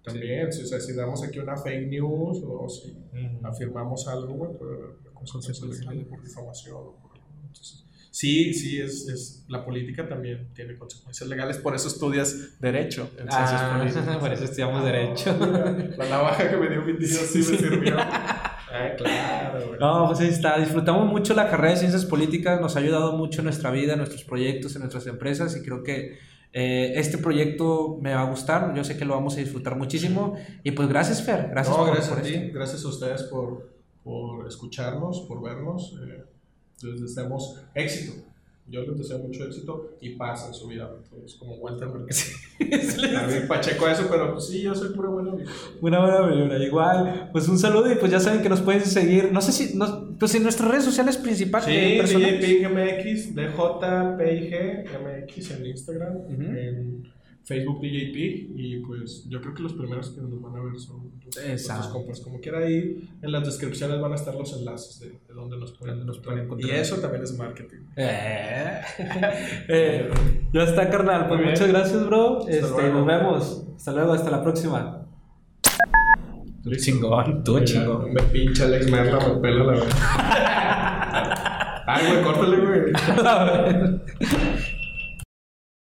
También, 0.04 0.48
o 0.48 0.52
sea, 0.52 0.80
si 0.80 0.94
damos 0.94 1.24
aquí 1.24 1.40
una 1.40 1.56
fake 1.56 1.88
news 1.88 2.44
o 2.46 2.68
si 2.68 2.98
afirmamos 3.44 4.08
algo, 4.08 4.34
güey, 4.34 4.58
puede 4.58 4.74
haber 4.74 4.96
consecuencias 5.14 5.62
legales 5.62 6.08
por 6.08 6.22
difamación 6.24 6.76
o 6.76 6.96
por 7.02 7.12
entonces, 7.42 7.86
sí, 8.12 8.54
sí, 8.54 8.80
es, 8.80 9.08
es, 9.08 9.46
la 9.48 9.64
política 9.64 10.08
también 10.08 10.50
tiene 10.54 10.78
consecuencias 10.78 11.30
legales, 11.30 11.58
por 11.58 11.76
eso 11.76 11.88
estudias 11.88 12.60
Derecho. 12.60 13.10
ah, 13.30 14.18
por 14.20 14.34
eso 14.34 14.44
estudiamos 14.44 14.84
Derecho. 14.84 15.38
La, 15.98 16.10
navaja 16.10 16.50
que 16.50 16.58
me 16.58 16.70
dio 16.70 16.82
mi 16.82 16.98
tío 16.98 17.08
sí 17.08 17.40
me 17.40 17.44
sirvió. 17.58 17.98
Ah, 17.98 18.94
claro. 18.98 19.78
No, 19.80 20.08
pues 20.08 20.20
ahí 20.20 20.30
está. 20.30 20.60
Disfrutamos 20.60 21.08
mucho 21.08 21.34
la 21.34 21.50
carrera 21.50 21.72
de 21.72 21.78
Ciencias 21.78 22.06
Políticas, 22.06 22.62
nos 22.62 22.76
ha 22.76 22.80
ayudado 22.80 23.18
mucho 23.18 23.42
en 23.42 23.46
nuestra 23.46 23.72
vida, 23.72 23.94
en 23.94 24.00
nuestros 24.00 24.24
proyectos, 24.24 24.76
en 24.76 24.82
nuestras 24.82 25.08
empresas 25.08 25.56
y 25.56 25.64
creo 25.64 25.84
que 25.84 26.18
eh, 26.54 26.94
este 26.96 27.18
proyecto 27.18 28.00
me 28.02 28.14
va 28.14 28.22
a 28.22 28.30
gustar, 28.30 28.74
yo 28.76 28.84
sé 28.84 28.98
que 28.98 29.06
lo 29.06 29.14
vamos 29.14 29.36
a 29.38 29.40
disfrutar 29.40 29.76
muchísimo 29.76 30.36
y 30.64 30.72
pues 30.72 30.90
gracias 30.90 31.24
Fer, 31.24 31.50
gracias 31.52 31.78
no, 31.78 31.86
gracias 31.86 32.18
a 32.18 32.22
ti, 32.24 32.50
gracias 32.52 32.84
a 32.84 32.88
ustedes 32.88 33.24
por, 33.24 33.70
por 34.04 34.48
escucharnos, 34.48 35.22
por 35.28 35.44
vernos. 35.44 35.96
Eh 36.04 36.24
les 36.84 37.02
deseamos 37.02 37.56
éxito. 37.74 38.14
Yo 38.68 38.84
les 38.84 39.00
deseo 39.00 39.18
mucho 39.18 39.46
éxito 39.46 39.98
y 40.00 40.10
paz 40.12 40.46
en 40.48 40.54
su 40.54 40.68
vida. 40.68 40.92
Entonces, 41.04 41.40
como 41.40 41.56
Walter 41.56 41.88
Mercado. 41.88 42.22
También 43.14 43.48
pacheco 43.48 43.88
eso, 43.88 44.06
pero 44.10 44.32
pues 44.34 44.46
sí, 44.46 44.62
yo 44.62 44.76
soy 44.76 44.90
pura 44.90 45.10
buena 45.10 45.34
vida. 45.34 45.50
Una 45.82 46.00
buena 46.00 46.46
vida, 46.46 46.64
igual. 46.64 47.30
Pues 47.32 47.48
un 47.48 47.58
saludo 47.58 47.92
y 47.92 47.96
pues 47.96 48.12
ya 48.12 48.20
saben 48.20 48.44
que 48.44 48.50
nos 48.50 48.62
pueden 48.62 48.86
seguir. 48.86 49.32
No 49.32 49.42
sé 49.42 49.54
si, 49.54 49.76
no, 49.76 50.16
pues 50.20 50.36
en 50.36 50.44
nuestras 50.44 50.70
redes 50.70 50.86
sociales 50.86 51.18
principales. 51.18 51.68
Sí, 51.68 52.14
sí, 52.14 52.24
PIGMX, 52.40 53.36
DJ 53.36 54.86
MX 55.00 55.52
en 55.52 55.66
Instagram. 55.66 56.18
en 56.30 57.19
Facebook 57.44 57.82
DJP 57.82 58.16
y 58.56 58.80
pues 58.86 59.28
yo 59.28 59.42
creo 59.42 59.54
que 59.54 59.64
los 59.64 59.74
primeros 59.74 60.12
que 60.12 60.22
nos 60.22 60.42
van 60.42 60.56
a 60.56 60.64
ver 60.64 60.80
son 60.80 61.12
los, 61.26 61.88
compas. 61.88 62.20
Como 62.20 62.40
quiera 62.40 62.60
ahí 62.60 63.10
en 63.22 63.32
las 63.32 63.46
descripciones 63.46 64.00
van 64.00 64.12
a 64.12 64.16
estar 64.16 64.36
los 64.36 64.54
enlaces 64.58 65.00
de, 65.00 65.10
de 65.10 65.34
donde 65.34 65.58
nos 65.58 65.72
pueden, 65.72 66.06
nos 66.06 66.20
pueden 66.20 66.46
encontrar. 66.46 66.72
Y 66.72 66.76
eso 66.76 66.98
también 66.98 67.24
es 67.24 67.38
marketing. 67.38 67.80
Eh. 67.96 68.82
eh, 69.68 70.10
ya 70.54 70.64
está, 70.64 70.90
carnal. 70.90 71.28
Pues 71.28 71.42
muchas 71.42 71.68
gracias, 71.68 72.06
bro. 72.06 72.48
Este, 72.48 72.92
nos 72.92 73.06
vemos. 73.06 73.66
Hasta 73.76 73.92
luego, 73.94 74.14
hasta 74.14 74.30
la 74.30 74.44
próxima. 74.44 75.08
Chingón, 76.78 77.44
tú 77.44 77.60
chingón. 77.62 78.14
Me 78.14 78.22
pincha 78.24 78.66
Alex 78.66 78.92
Merla, 78.92 79.20
me 79.28 79.42
pela 79.42 79.64
la 79.64 79.72
verdad. 79.72 79.88
Ay, 81.88 82.06
güey, 82.12 82.24
córtale, 82.24 82.58
güey. 82.58 82.94